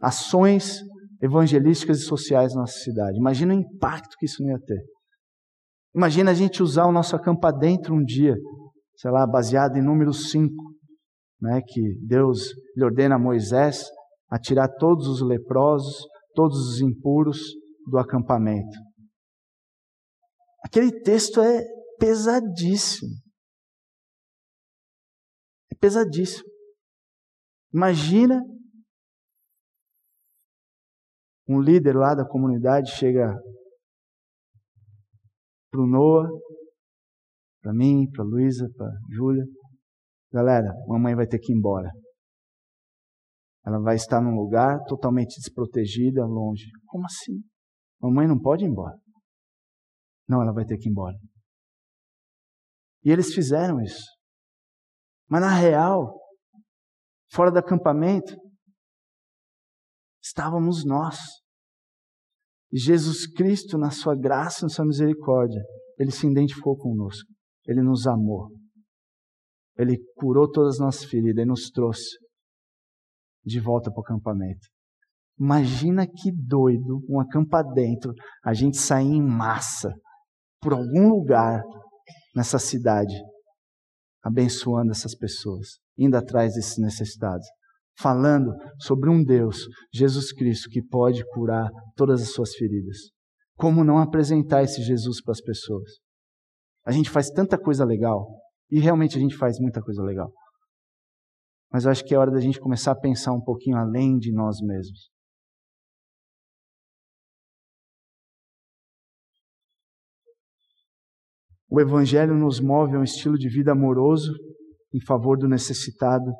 ações 0.01 0.81
evangelísticas 1.21 1.99
e 1.99 2.03
sociais 2.03 2.53
na 2.53 2.61
nossa 2.61 2.79
cidade. 2.79 3.17
Imagina 3.17 3.53
o 3.53 3.57
impacto 3.57 4.15
que 4.17 4.25
isso 4.25 4.41
não 4.41 4.51
ia 4.51 4.59
ter. 4.59 4.81
Imagina 5.95 6.31
a 6.31 6.33
gente 6.33 6.61
usar 6.61 6.85
o 6.85 6.91
nosso 6.91 7.15
acampa 7.15 7.51
dentro 7.51 7.95
um 7.95 8.03
dia, 8.03 8.35
sei 8.95 9.11
lá, 9.11 9.25
baseado 9.25 9.77
em 9.77 9.81
número 9.81 10.13
5, 10.13 10.53
né, 11.41 11.61
que 11.65 11.81
Deus 12.05 12.53
lhe 12.75 12.83
ordena 12.83 13.15
a 13.15 13.19
Moisés 13.19 13.85
a 14.29 14.38
tirar 14.38 14.67
todos 14.67 15.07
os 15.07 15.21
leprosos, 15.21 16.05
todos 16.33 16.57
os 16.69 16.81
impuros 16.81 17.39
do 17.89 17.97
acampamento. 17.97 18.77
Aquele 20.63 20.91
texto 21.01 21.41
é 21.41 21.63
pesadíssimo. 22.00 23.12
É 25.72 25.76
pesadíssimo. 25.76 26.50
Imagina 27.74 28.41
um 31.48 31.62
líder 31.62 31.95
lá 31.95 32.14
da 32.14 32.28
comunidade 32.28 32.91
chega 32.91 33.34
para 35.72 35.82
o 35.82 35.88
Noah, 35.88 36.28
para 37.62 37.74
mim, 37.74 38.10
para 38.12 38.24
Luísa, 38.24 38.68
para 38.76 38.89
Júlia. 39.12 39.43
Galera, 40.32 40.74
mamãe 40.88 41.16
vai 41.16 41.28
ter 41.28 41.39
que 41.39 41.54
ir 41.54 41.56
embora. 41.56 41.89
Ela 43.66 43.80
vai 43.80 43.95
estar 43.95 44.22
num 44.22 44.36
lugar 44.36 44.82
totalmente 44.86 45.36
desprotegida, 45.39 46.26
longe. 46.26 46.70
Como 46.86 47.06
assim? 47.06 47.43
Mamãe 48.02 48.28
não 48.28 48.39
pode 48.39 48.64
ir 48.64 48.70
embora. 48.70 48.98
Não, 50.28 50.41
ela 50.41 50.54
vai 50.54 50.66
ter 50.66 50.78
que 50.78 50.88
ir 50.88 50.91
embora. 50.91 51.18
E 53.04 53.12
eles 53.12 53.34
fizeram 53.34 53.82
isso. 53.82 54.06
Mas 55.30 55.41
na 55.41 55.54
real, 55.54 56.20
fora 57.32 57.52
do 57.52 57.60
acampamento, 57.60 58.36
estávamos 60.22 60.86
nós. 60.86 61.20
E 62.72 62.78
Jesus 62.78 63.26
Cristo, 63.28 63.78
na 63.78 63.91
sua 63.91 64.16
graça, 64.16 64.66
na 64.66 64.70
sua 64.70 64.86
misericórdia, 64.86 65.62
ele 65.98 66.12
se 66.12 66.28
identificou 66.28 66.78
conosco. 66.78 67.30
Ele 67.66 67.82
nos 67.82 68.08
amou. 68.08 68.50
Ele 69.78 69.98
curou 70.16 70.50
todas 70.50 70.76
as 70.76 70.80
nossas 70.80 71.06
feridas 71.06 71.43
e 71.43 71.48
nos 71.48 71.70
trouxe 71.70 72.18
de 73.45 73.60
volta 73.60 73.91
para 73.91 74.00
o 74.00 74.04
acampamento. 74.04 74.68
Imagina 75.39 76.06
que 76.08 76.32
doido, 76.32 77.06
um 77.08 77.20
acampa 77.20 77.62
dentro, 77.62 78.12
a 78.43 78.54
gente 78.54 78.78
sair 78.78 79.06
em 79.06 79.22
massa 79.22 79.93
por 80.60 80.74
algum 80.74 81.10
lugar 81.10 81.62
nessa 82.38 82.59
cidade, 82.59 83.15
abençoando 84.23 84.91
essas 84.91 85.15
pessoas, 85.15 85.79
indo 85.97 86.15
atrás 86.15 86.53
desses 86.53 86.77
necessitados, 86.77 87.47
falando 87.97 88.53
sobre 88.79 89.09
um 89.09 89.23
Deus, 89.23 89.65
Jesus 89.91 90.31
Cristo, 90.31 90.69
que 90.69 90.83
pode 90.83 91.25
curar 91.31 91.67
todas 91.95 92.21
as 92.21 92.31
suas 92.31 92.53
feridas. 92.53 92.97
Como 93.55 93.83
não 93.83 93.97
apresentar 93.97 94.61
esse 94.61 94.83
Jesus 94.83 95.19
para 95.19 95.31
as 95.31 95.41
pessoas? 95.41 95.93
A 96.85 96.91
gente 96.91 97.09
faz 97.09 97.31
tanta 97.31 97.57
coisa 97.57 97.83
legal, 97.83 98.27
e 98.69 98.79
realmente 98.79 99.17
a 99.17 99.19
gente 99.19 99.35
faz 99.35 99.59
muita 99.59 99.81
coisa 99.81 100.03
legal. 100.03 100.31
Mas 101.73 101.85
eu 101.85 101.91
acho 101.91 102.05
que 102.05 102.13
é 102.13 102.19
hora 102.19 102.29
da 102.29 102.39
gente 102.39 102.59
começar 102.59 102.91
a 102.91 102.99
pensar 102.99 103.33
um 103.33 103.41
pouquinho 103.41 103.77
além 103.77 104.15
de 104.19 104.31
nós 104.31 104.61
mesmos. 104.61 105.09
O 111.70 111.82
Evangelho 111.82 112.34
nos 112.34 112.59
move 112.59 112.95
a 112.95 112.99
um 112.99 113.03
estilo 113.03 113.38
de 113.38 113.49
vida 113.49 113.74
amoroso 113.74 114.32
em 114.93 115.01
favor 115.05 115.38
do 115.38 115.47
necessitado 115.47 116.32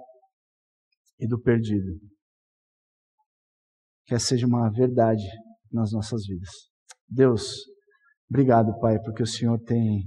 e 1.20 1.28
do 1.28 1.40
perdido. 1.40 2.00
Que 4.06 4.16
essa 4.16 4.28
seja 4.28 4.48
uma 4.48 4.70
verdade 4.72 5.26
nas 5.72 5.92
nossas 5.92 6.26
vidas. 6.26 6.50
Deus, 7.10 7.56
obrigado, 8.30 8.80
Pai, 8.80 9.00
porque 9.02 9.22
o 9.22 9.28
Senhor 9.28 9.60
tem 9.64 10.04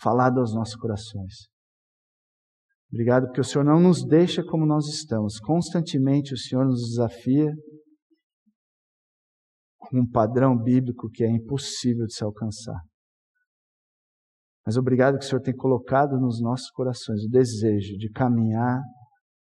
falado 0.00 0.38
aos 0.38 0.54
nossos 0.54 0.76
corações. 0.76 1.48
Obrigado 2.92 3.26
porque 3.26 3.40
o 3.40 3.44
Senhor 3.44 3.64
não 3.64 3.80
nos 3.80 4.06
deixa 4.06 4.44
como 4.44 4.64
nós 4.64 4.86
estamos. 4.86 5.40
Constantemente 5.40 6.32
o 6.32 6.38
Senhor 6.38 6.64
nos 6.64 6.80
desafia 6.90 7.52
com 9.78 10.00
um 10.00 10.08
padrão 10.08 10.56
bíblico 10.56 11.10
que 11.10 11.24
é 11.24 11.30
impossível 11.30 12.06
de 12.06 12.14
se 12.14 12.22
alcançar. 12.22 12.80
Mas 14.66 14.76
obrigado 14.76 15.18
que 15.18 15.24
o 15.24 15.28
Senhor 15.28 15.42
tem 15.42 15.54
colocado 15.54 16.18
nos 16.18 16.40
nossos 16.40 16.70
corações 16.70 17.24
o 17.24 17.28
desejo 17.28 17.96
de 17.98 18.10
caminhar 18.10 18.80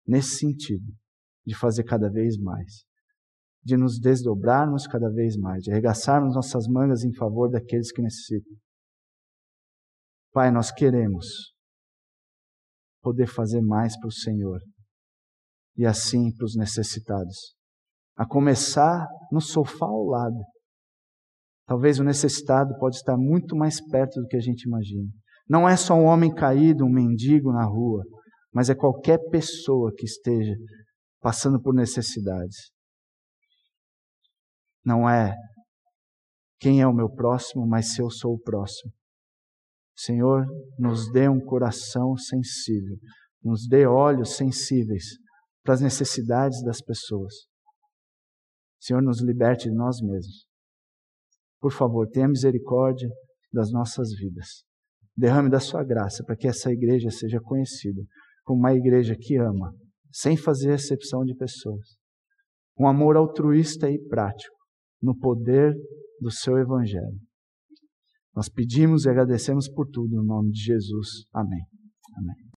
nesse 0.07 0.37
sentido, 0.37 0.93
de 1.45 1.55
fazer 1.55 1.83
cada 1.83 2.09
vez 2.09 2.37
mais, 2.37 2.83
de 3.63 3.75
nos 3.75 3.99
desdobrarmos 3.99 4.87
cada 4.87 5.09
vez 5.09 5.35
mais, 5.35 5.63
de 5.63 5.71
arregaçarmos 5.71 6.35
nossas 6.35 6.67
mangas 6.67 7.03
em 7.03 7.13
favor 7.13 7.49
daqueles 7.49 7.91
que 7.91 8.01
necessitam. 8.01 8.55
Pai, 10.31 10.51
nós 10.51 10.71
queremos 10.71 11.53
poder 13.01 13.27
fazer 13.27 13.61
mais 13.61 13.97
para 13.99 14.07
o 14.07 14.11
Senhor 14.11 14.59
e 15.75 15.85
assim 15.85 16.31
para 16.35 16.45
os 16.45 16.55
necessitados. 16.55 17.55
A 18.15 18.25
começar 18.25 19.07
no 19.31 19.41
sofá 19.41 19.85
ao 19.85 20.05
lado. 20.05 20.43
Talvez 21.69 21.99
o 21.99 22.03
necessitado 22.03 22.75
pode 22.79 22.95
estar 22.95 23.15
muito 23.15 23.55
mais 23.55 23.79
perto 23.79 24.19
do 24.19 24.27
que 24.27 24.35
a 24.35 24.39
gente 24.39 24.63
imagina. 24.63 25.07
Não 25.47 25.69
é 25.69 25.77
só 25.77 25.93
um 25.93 26.05
homem 26.05 26.33
caído, 26.33 26.83
um 26.83 26.91
mendigo 26.91 27.51
na 27.51 27.63
rua, 27.63 28.03
mas 28.51 28.71
é 28.71 28.75
qualquer 28.75 29.19
pessoa 29.29 29.93
que 29.95 30.03
esteja 30.03 30.55
passando 31.21 31.61
por 31.61 31.75
necessidades. 31.75 32.71
Não 34.83 35.07
é 35.07 35.35
quem 36.59 36.81
é 36.81 36.87
o 36.87 36.93
meu 36.93 37.07
próximo, 37.07 37.67
mas 37.67 37.93
se 37.93 38.01
eu 38.01 38.09
sou 38.09 38.33
o 38.33 38.41
próximo. 38.41 38.91
Senhor, 39.95 40.47
nos 40.79 41.11
dê 41.11 41.29
um 41.29 41.39
coração 41.39 42.17
sensível, 42.17 42.97
nos 43.43 43.67
dê 43.67 43.85
olhos 43.85 44.35
sensíveis 44.35 45.03
para 45.63 45.75
as 45.75 45.81
necessidades 45.81 46.63
das 46.63 46.81
pessoas. 46.81 47.31
Senhor, 48.79 49.03
nos 49.03 49.21
liberte 49.21 49.69
de 49.69 49.75
nós 49.75 50.01
mesmos. 50.01 50.48
Por 51.59 51.71
favor, 51.71 52.07
tenha 52.07 52.27
misericórdia 52.27 53.09
das 53.51 53.71
nossas 53.71 54.13
vidas. 54.13 54.63
Derrame 55.15 55.49
da 55.49 55.59
sua 55.59 55.83
graça 55.83 56.23
para 56.23 56.35
que 56.35 56.47
essa 56.47 56.71
igreja 56.71 57.09
seja 57.09 57.39
conhecida 57.41 58.01
como 58.43 58.59
uma 58.59 58.73
igreja 58.73 59.15
que 59.19 59.35
ama, 59.37 59.73
sem 60.11 60.37
fazer 60.37 60.73
exceção 60.73 61.23
de 61.23 61.35
pessoas. 61.35 61.97
Um 62.79 62.87
amor 62.87 63.17
altruísta 63.17 63.91
e 63.91 63.99
prático 63.99 64.55
no 65.01 65.15
poder 65.15 65.75
do 66.19 66.31
seu 66.31 66.57
evangelho. 66.57 67.19
Nós 68.33 68.47
pedimos 68.47 69.05
e 69.05 69.09
agradecemos 69.09 69.67
por 69.69 69.87
tudo, 69.89 70.15
no 70.15 70.23
nome 70.23 70.51
de 70.51 70.61
Jesus. 70.61 71.25
Amém. 71.33 71.63
Amém. 72.17 72.47